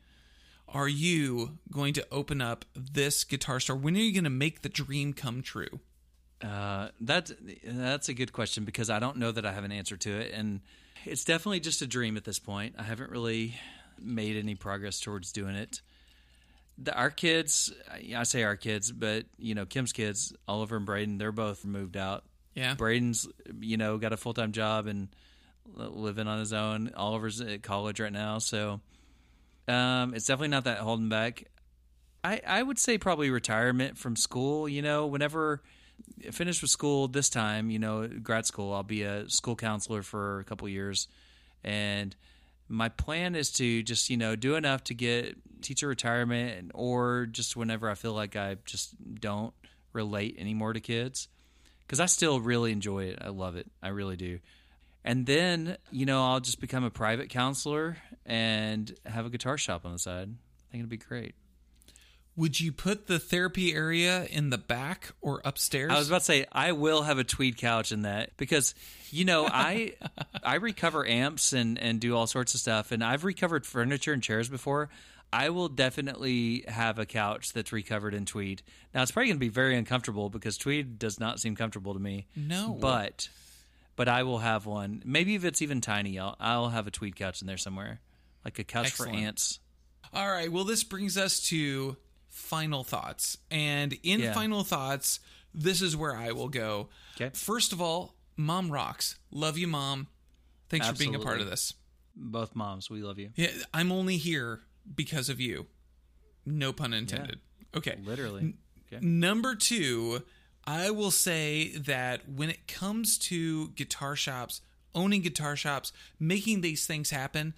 are 0.72 0.88
you 0.88 1.58
going 1.70 1.94
to 1.94 2.06
open 2.10 2.40
up 2.40 2.64
this 2.74 3.24
guitar 3.24 3.60
store? 3.60 3.76
When 3.76 3.94
are 3.94 4.00
you 4.00 4.12
going 4.12 4.24
to 4.24 4.30
make 4.30 4.62
the 4.62 4.68
dream 4.68 5.12
come 5.12 5.42
true? 5.42 5.80
Uh, 6.42 6.88
that's 7.00 7.32
that's 7.64 8.08
a 8.08 8.14
good 8.14 8.32
question 8.32 8.64
because 8.64 8.90
I 8.90 8.98
don't 8.98 9.18
know 9.18 9.30
that 9.30 9.46
I 9.46 9.52
have 9.52 9.64
an 9.64 9.72
answer 9.72 9.96
to 9.96 10.10
it, 10.10 10.32
and 10.32 10.60
it's 11.04 11.24
definitely 11.24 11.60
just 11.60 11.82
a 11.82 11.86
dream 11.86 12.16
at 12.16 12.24
this 12.24 12.38
point. 12.38 12.74
I 12.78 12.82
haven't 12.82 13.10
really 13.10 13.54
made 14.00 14.36
any 14.36 14.54
progress 14.54 14.98
towards 14.98 15.30
doing 15.30 15.54
it. 15.54 15.82
The, 16.78 16.94
our 16.96 17.10
kids, 17.10 17.72
I 18.16 18.24
say 18.24 18.42
our 18.42 18.56
kids, 18.56 18.90
but 18.90 19.26
you 19.38 19.54
know 19.54 19.66
Kim's 19.66 19.92
kids, 19.92 20.34
Oliver 20.48 20.76
and 20.76 20.86
Braden, 20.86 21.18
they're 21.18 21.30
both 21.30 21.64
moved 21.64 21.96
out. 21.96 22.24
Yeah. 22.54 22.74
Braden's 22.74 23.28
you 23.60 23.76
know 23.76 23.98
got 23.98 24.12
a 24.12 24.16
full 24.16 24.34
time 24.34 24.52
job 24.52 24.86
and 24.86 25.08
living 25.76 26.26
on 26.26 26.40
his 26.40 26.52
own. 26.52 26.92
Oliver's 26.96 27.40
at 27.40 27.62
college 27.62 28.00
right 28.00 28.12
now, 28.12 28.38
so 28.38 28.80
um, 29.72 30.14
it's 30.14 30.26
definitely 30.26 30.48
not 30.48 30.64
that 30.64 30.78
holding 30.78 31.08
back. 31.08 31.44
I 32.24 32.40
I 32.46 32.62
would 32.62 32.78
say 32.78 32.98
probably 32.98 33.30
retirement 33.30 33.98
from 33.98 34.16
school. 34.16 34.68
You 34.68 34.82
know, 34.82 35.06
whenever 35.06 35.62
I 36.26 36.30
finish 36.30 36.62
with 36.62 36.70
school 36.70 37.08
this 37.08 37.28
time, 37.28 37.70
you 37.70 37.78
know, 37.78 38.06
grad 38.06 38.46
school, 38.46 38.72
I'll 38.72 38.82
be 38.82 39.02
a 39.02 39.28
school 39.28 39.56
counselor 39.56 40.02
for 40.02 40.40
a 40.40 40.44
couple 40.44 40.68
years, 40.68 41.08
and 41.64 42.14
my 42.68 42.88
plan 42.88 43.34
is 43.34 43.50
to 43.52 43.82
just 43.82 44.10
you 44.10 44.16
know 44.16 44.36
do 44.36 44.54
enough 44.56 44.84
to 44.84 44.94
get 44.94 45.36
teacher 45.62 45.88
retirement, 45.88 46.72
or 46.74 47.26
just 47.26 47.56
whenever 47.56 47.90
I 47.90 47.94
feel 47.94 48.12
like 48.12 48.36
I 48.36 48.56
just 48.64 48.94
don't 49.20 49.54
relate 49.92 50.36
anymore 50.38 50.72
to 50.72 50.80
kids, 50.80 51.28
because 51.86 52.00
I 52.00 52.06
still 52.06 52.40
really 52.40 52.72
enjoy 52.72 53.04
it. 53.04 53.18
I 53.20 53.28
love 53.28 53.56
it. 53.56 53.70
I 53.82 53.88
really 53.88 54.16
do. 54.16 54.38
And 55.04 55.26
then 55.26 55.76
you 55.90 56.06
know 56.06 56.24
I'll 56.24 56.40
just 56.40 56.60
become 56.60 56.84
a 56.84 56.90
private 56.90 57.28
counselor 57.28 57.96
and 58.26 58.94
have 59.06 59.26
a 59.26 59.30
guitar 59.30 59.58
shop 59.58 59.84
on 59.84 59.92
the 59.92 59.98
side. 59.98 60.28
I 60.28 60.72
think 60.72 60.80
it'd 60.80 60.88
be 60.88 60.96
great. 60.96 61.34
Would 62.34 62.60
you 62.60 62.72
put 62.72 63.08
the 63.08 63.18
therapy 63.18 63.74
area 63.74 64.24
in 64.24 64.48
the 64.48 64.56
back 64.56 65.10
or 65.20 65.42
upstairs? 65.44 65.92
I 65.92 65.98
was 65.98 66.08
about 66.08 66.20
to 66.20 66.24
say 66.24 66.46
I 66.50 66.72
will 66.72 67.02
have 67.02 67.18
a 67.18 67.24
tweed 67.24 67.58
couch 67.58 67.92
in 67.92 68.02
that 68.02 68.36
because 68.38 68.74
you 69.10 69.26
know 69.26 69.46
I 69.46 69.94
I 70.42 70.54
recover 70.54 71.06
amps 71.06 71.52
and 71.52 71.78
and 71.78 72.00
do 72.00 72.16
all 72.16 72.26
sorts 72.26 72.54
of 72.54 72.60
stuff 72.60 72.90
and 72.90 73.04
I've 73.04 73.24
recovered 73.24 73.66
furniture 73.66 74.14
and 74.14 74.22
chairs 74.22 74.48
before. 74.48 74.88
I 75.30 75.50
will 75.50 75.68
definitely 75.68 76.64
have 76.68 76.98
a 76.98 77.06
couch 77.06 77.52
that's 77.52 77.72
recovered 77.72 78.14
in 78.14 78.24
tweed. 78.26 78.62
Now 78.94 79.02
it's 79.02 79.10
probably 79.10 79.28
going 79.28 79.36
to 79.38 79.40
be 79.40 79.48
very 79.48 79.76
uncomfortable 79.76 80.28
because 80.30 80.56
tweed 80.56 80.98
does 80.98 81.20
not 81.20 81.38
seem 81.38 81.54
comfortable 81.54 81.92
to 81.94 82.00
me. 82.00 82.28
No. 82.34 82.76
but 82.80 83.28
but 83.94 84.08
I 84.08 84.22
will 84.22 84.38
have 84.38 84.64
one. 84.64 85.02
Maybe 85.04 85.34
if 85.34 85.44
it's 85.44 85.60
even 85.60 85.82
tiny, 85.82 86.18
I'll 86.18 86.36
I'll 86.40 86.68
have 86.70 86.86
a 86.86 86.90
tweed 86.90 87.16
couch 87.16 87.42
in 87.42 87.46
there 87.46 87.58
somewhere, 87.58 88.00
like 88.44 88.58
a 88.58 88.64
couch 88.64 88.86
Excellent. 88.86 89.12
for 89.12 89.18
ants. 89.18 89.58
All 90.12 90.30
right. 90.30 90.50
Well, 90.50 90.64
this 90.64 90.84
brings 90.84 91.16
us 91.16 91.40
to 91.48 91.96
final 92.28 92.84
thoughts. 92.84 93.38
And 93.50 93.92
in 94.02 94.20
Yeah. 94.20 94.32
final 94.34 94.64
thoughts, 94.64 95.20
this 95.54 95.80
is 95.82 95.96
where 95.96 96.14
I 96.16 96.32
will 96.32 96.48
go. 96.48 96.88
Okay. 97.16 97.30
First 97.34 97.72
of 97.72 97.80
all, 97.80 98.16
mom 98.36 98.70
rocks. 98.70 99.16
Love 99.30 99.58
you, 99.58 99.66
mom. 99.66 100.08
Thanks 100.68 100.86
for 100.88 100.94
being 100.94 101.14
a 101.14 101.18
part 101.18 101.40
of 101.40 101.46
this. 101.48 101.74
Both 102.14 102.54
moms, 102.54 102.90
we 102.90 103.02
love 103.02 103.18
you. 103.18 103.30
Yeah, 103.36 103.50
I'm 103.72 103.90
only 103.92 104.16
here 104.18 104.60
because 104.94 105.28
of 105.28 105.40
you. 105.40 105.66
No 106.44 106.72
pun 106.72 106.92
intended. 106.92 107.40
Okay. 107.74 107.98
Literally. 108.02 108.54
Okay. 108.92 109.04
Number 109.04 109.54
two, 109.54 110.22
I 110.64 110.90
will 110.90 111.10
say 111.10 111.76
that 111.76 112.28
when 112.28 112.50
it 112.50 112.66
comes 112.68 113.16
to 113.18 113.68
guitar 113.70 114.14
shops, 114.16 114.60
owning 114.94 115.22
guitar 115.22 115.56
shops, 115.56 115.92
making 116.18 116.60
these 116.60 116.86
things 116.86 117.10
happen, 117.10 117.54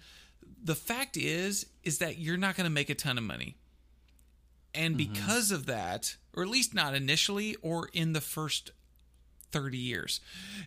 the 0.65 0.75
fact 0.75 1.15
is 1.15 1.67
is 1.83 1.99
that 1.99 2.17
you're 2.17 2.37
not 2.37 2.57
going 2.57 2.65
to 2.65 2.71
make 2.71 2.89
a 2.89 2.95
ton 2.95 3.17
of 3.17 3.23
money. 3.23 3.55
And 4.73 4.97
mm-hmm. 4.97 5.13
because 5.13 5.51
of 5.51 5.67
that, 5.67 6.17
or 6.33 6.43
at 6.43 6.49
least 6.49 6.73
not 6.73 6.95
initially 6.95 7.55
or 7.61 7.87
in 7.93 8.11
the 8.11 8.19
first 8.21 8.71
30 9.51 9.77
years. 9.77 10.19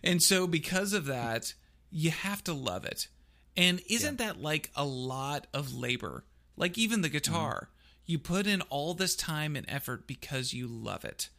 And 0.03 0.23
so 0.23 0.47
because 0.47 0.93
of 0.93 1.05
that, 1.05 1.53
you 1.91 2.09
have 2.09 2.43
to 2.45 2.53
love 2.53 2.85
it. 2.85 3.09
And 3.57 3.81
isn't 3.89 4.17
that 4.17 4.41
like 4.41 4.71
a 4.75 4.85
lot 4.85 5.47
of 5.53 5.73
labor? 5.75 6.23
Like 6.55 6.77
even 6.77 7.01
the 7.01 7.09
mm-hmm. 7.09 7.17
guitar, 7.17 7.69
you 8.05 8.17
put 8.17 8.47
in 8.47 8.61
all 8.63 8.93
this 8.93 9.15
time 9.15 9.55
and 9.55 9.65
effort 9.69 10.07
because 10.07 10.53
you 10.53 10.65
love 10.65 11.03
it. 11.03 11.29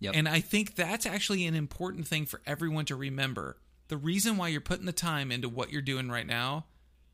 Yep. 0.00 0.14
And 0.16 0.28
I 0.28 0.40
think 0.40 0.74
that's 0.74 1.06
actually 1.06 1.46
an 1.46 1.54
important 1.54 2.08
thing 2.08 2.26
for 2.26 2.42
everyone 2.44 2.84
to 2.86 2.96
remember. 2.96 3.58
The 3.86 3.96
reason 3.96 4.36
why 4.36 4.48
you're 4.48 4.60
putting 4.60 4.86
the 4.86 4.92
time 4.92 5.30
into 5.30 5.48
what 5.48 5.70
you're 5.70 5.80
doing 5.80 6.10
right 6.10 6.26
now 6.26 6.64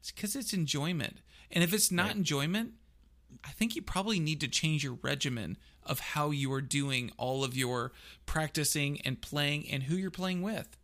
because 0.06 0.34
it's 0.36 0.52
enjoyment. 0.52 1.18
And 1.50 1.62
if 1.64 1.72
it's 1.72 1.90
not 1.90 2.14
enjoyment, 2.14 2.72
I 3.44 3.50
think 3.50 3.76
you 3.76 3.82
probably 3.82 4.20
need 4.20 4.40
to 4.40 4.48
change 4.48 4.84
your 4.84 4.98
regimen 5.02 5.56
of 5.84 6.00
how 6.00 6.30
you 6.30 6.52
are 6.52 6.60
doing 6.60 7.10
all 7.16 7.44
of 7.44 7.56
your 7.56 7.92
practicing 8.26 9.00
and 9.02 9.20
playing 9.20 9.68
and 9.70 9.84
who 9.84 9.96
you're 9.96 10.10
playing 10.10 10.42
with. 10.42 10.76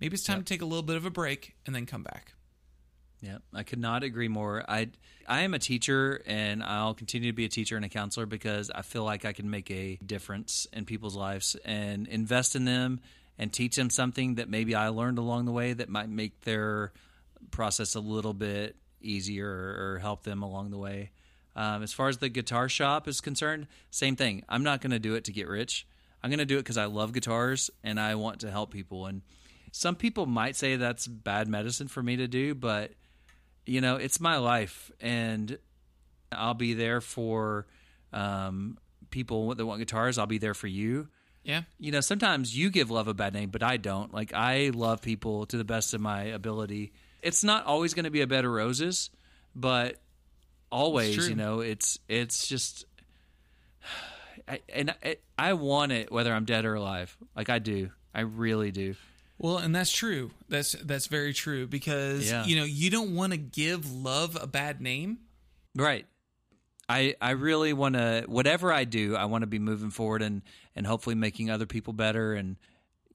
Maybe 0.00 0.14
it's 0.14 0.24
time 0.24 0.38
Yep. 0.38 0.46
to 0.46 0.54
take 0.54 0.62
a 0.62 0.64
little 0.64 0.82
bit 0.82 0.96
of 0.96 1.04
a 1.04 1.10
break 1.10 1.54
and 1.66 1.74
then 1.74 1.86
come 1.86 2.02
back. 2.02 2.32
Yeah, 3.20 3.38
I 3.52 3.64
could 3.64 3.80
not 3.80 4.04
agree 4.04 4.28
more. 4.28 4.64
I 4.68 4.90
I 5.26 5.40
am 5.40 5.52
a 5.54 5.58
teacher 5.58 6.22
and 6.24 6.62
I'll 6.62 6.94
continue 6.94 7.30
to 7.30 7.36
be 7.36 7.44
a 7.44 7.48
teacher 7.48 7.74
and 7.76 7.84
a 7.84 7.88
counselor 7.88 8.26
because 8.26 8.70
I 8.70 8.82
feel 8.82 9.02
like 9.04 9.24
I 9.24 9.32
can 9.32 9.50
make 9.50 9.70
a 9.72 9.96
difference 10.06 10.66
in 10.72 10.84
people's 10.84 11.16
lives 11.16 11.56
and 11.64 12.06
invest 12.06 12.54
in 12.54 12.64
them 12.64 13.00
and 13.36 13.52
teach 13.52 13.74
them 13.76 13.90
something 13.90 14.36
that 14.36 14.48
maybe 14.48 14.74
I 14.76 14.88
learned 14.88 15.18
along 15.18 15.46
the 15.46 15.52
way 15.52 15.72
that 15.72 15.88
might 15.88 16.08
make 16.08 16.42
their 16.42 16.92
process 17.50 17.94
a 17.94 18.00
little 18.00 18.34
bit 18.34 18.76
easier 19.00 19.48
or, 19.48 19.94
or 19.94 19.98
help 19.98 20.24
them 20.24 20.42
along 20.42 20.70
the 20.70 20.78
way. 20.78 21.10
Um, 21.56 21.82
as 21.82 21.92
far 21.92 22.08
as 22.08 22.18
the 22.18 22.28
guitar 22.28 22.68
shop 22.68 23.08
is 23.08 23.20
concerned, 23.20 23.66
same 23.90 24.16
thing. 24.16 24.44
I'm 24.48 24.62
not 24.62 24.80
going 24.80 24.92
to 24.92 24.98
do 24.98 25.14
it 25.14 25.24
to 25.24 25.32
get 25.32 25.48
rich. 25.48 25.86
I'm 26.22 26.30
going 26.30 26.38
to 26.38 26.44
do 26.44 26.56
it 26.56 26.60
because 26.60 26.78
I 26.78 26.86
love 26.86 27.12
guitars 27.12 27.70
and 27.82 27.98
I 27.98 28.14
want 28.14 28.40
to 28.40 28.50
help 28.50 28.70
people. 28.70 29.06
And 29.06 29.22
some 29.72 29.96
people 29.96 30.26
might 30.26 30.56
say 30.56 30.76
that's 30.76 31.06
bad 31.06 31.48
medicine 31.48 31.88
for 31.88 32.02
me 32.02 32.16
to 32.16 32.28
do, 32.28 32.54
but 32.54 32.92
you 33.68 33.82
know, 33.82 33.96
it's 33.96 34.18
my 34.18 34.38
life, 34.38 34.90
and 34.98 35.58
I'll 36.32 36.54
be 36.54 36.72
there 36.72 37.02
for 37.02 37.66
um, 38.14 38.78
people 39.10 39.54
that 39.54 39.66
want 39.66 39.78
guitars. 39.78 40.16
I'll 40.16 40.26
be 40.26 40.38
there 40.38 40.54
for 40.54 40.68
you. 40.68 41.08
Yeah. 41.44 41.62
You 41.78 41.92
know, 41.92 42.00
sometimes 42.00 42.56
you 42.56 42.70
give 42.70 42.90
love 42.90 43.08
a 43.08 43.14
bad 43.14 43.34
name, 43.34 43.50
but 43.50 43.62
I 43.62 43.76
don't. 43.76 44.12
Like 44.12 44.32
I 44.32 44.70
love 44.74 45.02
people 45.02 45.44
to 45.46 45.58
the 45.58 45.64
best 45.64 45.92
of 45.92 46.00
my 46.00 46.22
ability. 46.22 46.92
It's 47.22 47.42
not 47.44 47.66
always 47.66 47.94
going 47.94 48.04
to 48.04 48.10
be 48.10 48.20
a 48.20 48.26
bed 48.26 48.44
of 48.44 48.50
roses, 48.50 49.10
but 49.54 49.96
always, 50.70 51.28
you 51.28 51.34
know, 51.34 51.60
it's 51.60 51.98
it's 52.08 52.46
just. 52.46 52.84
I, 54.48 54.60
and 54.74 54.94
I, 55.04 55.16
I 55.38 55.52
want 55.52 55.92
it 55.92 56.10
whether 56.10 56.32
I'm 56.32 56.44
dead 56.46 56.64
or 56.64 56.74
alive. 56.74 57.14
Like 57.36 57.50
I 57.50 57.58
do, 57.58 57.90
I 58.14 58.20
really 58.22 58.70
do. 58.70 58.94
Well, 59.38 59.58
and 59.58 59.74
that's 59.74 59.92
true. 59.92 60.30
That's 60.48 60.72
that's 60.72 61.06
very 61.06 61.32
true 61.32 61.66
because 61.66 62.30
Yeah. 62.30 62.44
you 62.44 62.56
know, 62.56 62.64
you 62.64 62.90
don't 62.90 63.14
want 63.14 63.32
to 63.32 63.36
give 63.36 63.90
love 63.92 64.36
a 64.40 64.46
bad 64.46 64.80
name. 64.80 65.18
Right. 65.76 66.06
I 66.88 67.14
I 67.20 67.32
really 67.32 67.72
want 67.74 67.94
to 67.94 68.24
whatever 68.26 68.72
I 68.72 68.84
do, 68.84 69.14
I 69.16 69.26
want 69.26 69.42
to 69.42 69.46
be 69.46 69.58
moving 69.58 69.90
forward 69.90 70.22
and 70.22 70.42
and 70.74 70.86
hopefully 70.86 71.14
making 71.14 71.50
other 71.50 71.66
people 71.66 71.92
better 71.92 72.32
and 72.32 72.56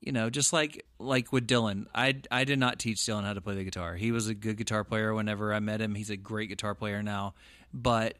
you 0.06 0.12
know, 0.12 0.30
just 0.30 0.52
like 0.54 0.86
like 1.00 1.32
with 1.32 1.48
Dylan, 1.48 1.86
I 1.96 2.16
I 2.30 2.44
did 2.44 2.60
not 2.60 2.80
teach 2.80 3.00
Dylan 3.00 3.24
how 3.24 3.34
to 3.34 3.42
play 3.42 3.56
the 3.56 3.64
guitar. 3.64 3.96
He 3.96 4.12
was 4.12 4.28
a 4.28 4.34
good 4.34 4.58
guitar 4.58 4.84
player 4.84 5.14
whenever 5.14 5.54
I 5.54 5.60
met 5.60 5.82
him. 5.82 5.96
He's 5.96 6.10
a 6.10 6.18
great 6.18 6.50
guitar 6.50 6.76
player 6.76 7.02
now, 7.02 7.34
but 7.74 8.18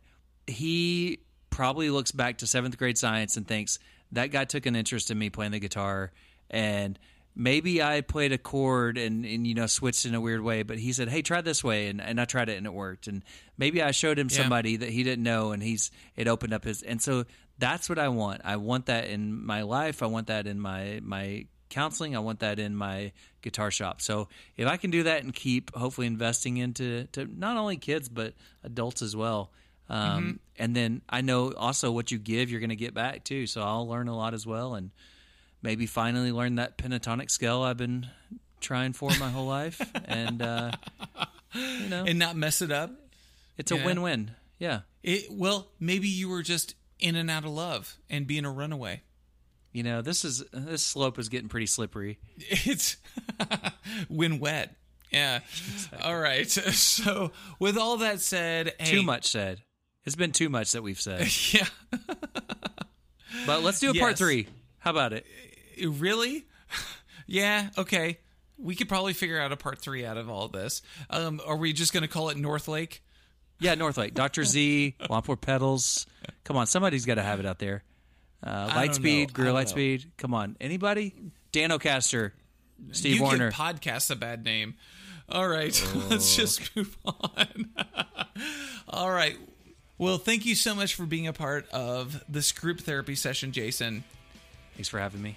he 0.48 1.20
probably 1.50 1.90
looks 1.90 2.12
back 2.12 2.40
to 2.40 2.46
7th 2.46 2.78
grade 2.78 2.98
science 2.98 3.38
and 3.38 3.48
thinks 3.48 3.80
that 4.12 4.32
guy 4.32 4.46
took 4.46 4.66
an 4.66 4.76
interest 4.76 5.12
in 5.12 5.18
me 5.20 5.30
playing 5.30 5.52
the 5.52 5.60
guitar 5.60 6.12
and 6.50 6.98
maybe 7.36 7.82
I 7.82 8.02
played 8.02 8.32
a 8.32 8.38
chord 8.38 8.98
and, 8.98 9.26
and 9.26 9.46
you 9.48 9.56
know 9.56 9.66
switched 9.68 10.06
in 10.06 10.14
a 10.14 10.22
weird 10.22 10.42
way, 10.42 10.64
but 10.64 10.78
he 10.78 10.94
said, 10.94 11.10
"Hey, 11.10 11.22
try 11.22 11.42
this 11.42 11.64
way," 11.64 11.88
and, 11.88 12.00
and 12.02 12.20
I 12.22 12.26
tried 12.26 12.50
it 12.50 12.58
and 12.58 12.66
it 12.66 12.74
worked. 12.74 13.08
And 13.08 13.24
maybe 13.58 13.82
I 13.82 13.92
showed 13.92 14.20
him 14.20 14.28
Yeah. 14.30 14.38
somebody 14.38 14.78
that 14.78 14.90
he 14.90 15.04
didn't 15.04 15.24
know, 15.24 15.52
and 15.52 15.62
he's 15.64 15.90
it 16.16 16.28
opened 16.28 16.54
up 16.54 16.64
his. 16.64 16.82
And 16.84 17.02
so 17.02 17.26
that's 17.58 17.90
what 17.90 17.98
I 18.00 18.10
want. 18.10 18.42
I 18.44 18.58
want 18.58 18.86
that 18.88 19.08
in 19.08 19.44
my 19.46 19.64
life. 19.64 20.04
I 20.04 20.08
want 20.08 20.28
that 20.28 20.46
in 20.48 20.60
my 20.60 21.00
my 21.04 21.48
counseling. 21.74 22.16
I 22.16 22.20
want 22.20 22.40
that 22.40 22.60
in 22.60 22.76
my 22.76 23.12
guitar 23.42 23.72
shop. 23.72 24.02
So 24.02 24.30
if 24.56 24.68
I 24.68 24.78
can 24.78 24.92
do 24.92 25.04
that 25.04 25.24
and 25.24 25.34
keep 25.34 25.76
hopefully 25.76 26.08
investing 26.08 26.58
into 26.58 27.06
to 27.14 27.26
not 27.26 27.58
only 27.58 27.78
kids 27.78 28.08
but 28.10 28.34
adults 28.64 29.02
as 29.02 29.16
well. 29.16 29.52
Um, 29.90 30.40
And 30.58 30.76
then 30.76 31.02
I 31.10 31.22
know 31.22 31.52
also 31.52 31.92
what 31.92 32.12
you 32.12 32.18
give, 32.18 32.50
you're 32.50 32.60
going 32.62 32.70
to 32.70 32.76
get 32.76 32.94
back 32.94 33.24
too. 33.26 33.48
So 33.48 33.62
I'll 33.62 33.88
learn 33.88 34.08
a 34.08 34.16
lot 34.16 34.34
as 34.34 34.46
well, 34.46 34.76
and 34.76 34.92
maybe 35.62 35.86
finally 35.88 36.32
learn 36.32 36.56
that 36.56 36.78
pentatonic 36.78 37.30
scale 37.30 37.62
I've 37.62 37.78
been 37.78 38.08
trying 38.62 38.94
for 38.94 39.10
my 39.20 39.30
whole 39.30 39.48
life. 39.48 39.82
And 40.06 40.42
uh, 40.42 40.72
you 41.54 41.90
know, 41.90 42.06
and 42.08 42.18
not 42.20 42.36
mess 42.36 42.62
it 42.62 42.72
up. 42.72 42.92
it's 43.58 43.72
a 43.72 43.76
win-win. 43.76 44.32
Yeah, 44.60 44.82
It 45.04 45.26
well, 45.32 45.68
maybe 45.80 46.08
you 46.08 46.30
were 46.30 46.44
just 46.44 46.76
in 47.00 47.16
and 47.16 47.30
out 47.30 47.44
of 47.44 47.52
love 47.52 47.98
and 48.10 48.26
being 48.26 48.46
a 48.46 48.52
runaway. 48.52 49.02
You 49.74 49.84
know, 49.84 50.02
this 50.02 50.24
is 50.24 50.44
this 50.54 50.84
slope 50.84 51.20
is 51.20 51.30
getting 51.30 51.50
pretty 51.50 51.66
slippery. 51.66 52.20
It's 52.38 52.98
when 54.08 54.40
wet. 54.40 54.76
Yeah. 55.12 55.40
All 56.02 56.18
right. 56.18 56.48
So, 56.74 57.32
with 57.60 57.78
all 57.78 57.98
that 57.98 58.20
said, 58.20 58.74
hey, 58.80 58.92
Too 58.92 59.04
much 59.04 59.30
said. 59.30 59.62
It's 60.06 60.16
been 60.16 60.32
too 60.32 60.50
much 60.50 60.72
that 60.72 60.84
we've 60.84 61.00
said. 61.00 61.28
Yeah. 61.54 61.68
But 63.46 63.64
let's 63.64 63.80
do 63.80 63.92
a 63.92 63.94
part 63.96 64.18
three. 64.18 64.48
How 64.80 64.92
about 64.92 65.12
it? 65.14 65.26
Really? 65.84 66.46
Yeah. 67.26 67.70
Okay. 67.78 68.20
We 68.60 68.76
could 68.76 68.88
probably 68.88 69.14
figure 69.14 69.40
out 69.40 69.52
a 69.52 69.58
part 69.58 69.80
three 69.80 70.06
out 70.06 70.18
of 70.18 70.30
all 70.30 70.48
this. 70.48 70.82
Um, 71.10 71.42
are 71.46 71.58
we 71.58 71.74
just 71.74 71.94
going 71.94 72.04
to 72.04 72.08
call 72.08 72.30
it 72.30 72.38
North 72.38 72.68
Lake? 72.68 73.04
Yeah, 73.60 73.76
North 73.76 73.98
Lake, 73.98 74.14
Doctor 74.14 74.44
Z, 74.44 74.96
Wampler 75.10 75.40
pedals. 75.40 76.06
Come 76.44 76.58
on, 76.58 76.68
somebody's 76.68 77.06
got 77.06 77.16
to 77.16 77.24
have 77.24 77.40
it 77.40 77.46
out 77.46 77.60
there. 77.60 77.84
Uh, 78.44 78.70
Lightspeed. 78.70 79.34
Greer. 79.34 79.52
Lightspeed. 79.52 80.06
Come 80.18 80.34
on, 80.34 80.58
anybody? 80.60 81.14
Danocaster, 81.54 82.32
Steve 82.92 83.16
you 83.16 83.22
Wariner. 83.24 83.50
give 83.52 83.58
podcast 83.58 84.12
a 84.12 84.16
bad 84.16 84.44
name. 84.44 84.76
All 85.30 85.48
right. 85.48 85.82
Let's 86.10 86.36
just 86.36 86.76
move 86.76 86.98
on. 87.06 87.70
all 88.90 89.10
right. 89.12 89.38
Well, 89.98 90.18
thank 90.18 90.46
you 90.46 90.56
so 90.56 90.76
much 90.76 90.96
for 90.96 91.06
being 91.06 91.28
a 91.28 91.34
part 91.34 91.70
of 91.70 92.24
this 92.28 92.52
group 92.52 92.82
therapy 92.82 93.16
session, 93.16 93.52
Jason. 93.52 94.04
Thanks 94.76 94.90
for 94.90 95.00
having 95.00 95.22
me. 95.22 95.36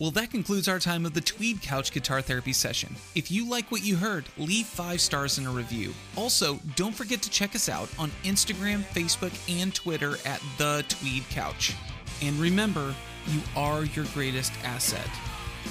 Well, 0.00 0.10
that 0.12 0.32
concludes 0.32 0.66
our 0.66 0.80
time 0.80 1.06
of 1.06 1.14
the 1.14 1.20
Tweed 1.20 1.62
Couch 1.62 1.92
Guitar 1.92 2.20
Therapy 2.20 2.52
session. 2.52 2.96
If 3.14 3.30
you 3.30 3.48
like 3.48 3.70
what 3.70 3.84
you 3.84 3.94
heard, 3.94 4.24
leave 4.36 4.66
five 4.66 5.00
stars 5.00 5.38
in 5.38 5.46
a 5.46 5.50
review. 5.50 5.94
Also, 6.16 6.58
don't 6.74 6.94
forget 6.94 7.22
to 7.22 7.30
check 7.30 7.54
us 7.54 7.68
out 7.68 7.88
on 7.96 8.10
Instagram, 8.24 8.82
Facebook, 8.92 9.32
and 9.60 9.72
Twitter 9.72 10.16
at 10.26 10.42
The 10.58 10.84
Tweed 10.88 11.22
Couch. 11.30 11.74
And 12.22 12.36
remember, 12.40 12.94
you 13.28 13.40
are 13.56 13.84
your 13.84 14.06
greatest 14.06 14.52
asset. 14.64 15.08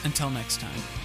Until 0.06 0.30
next 0.30 0.62
time. 0.62 1.03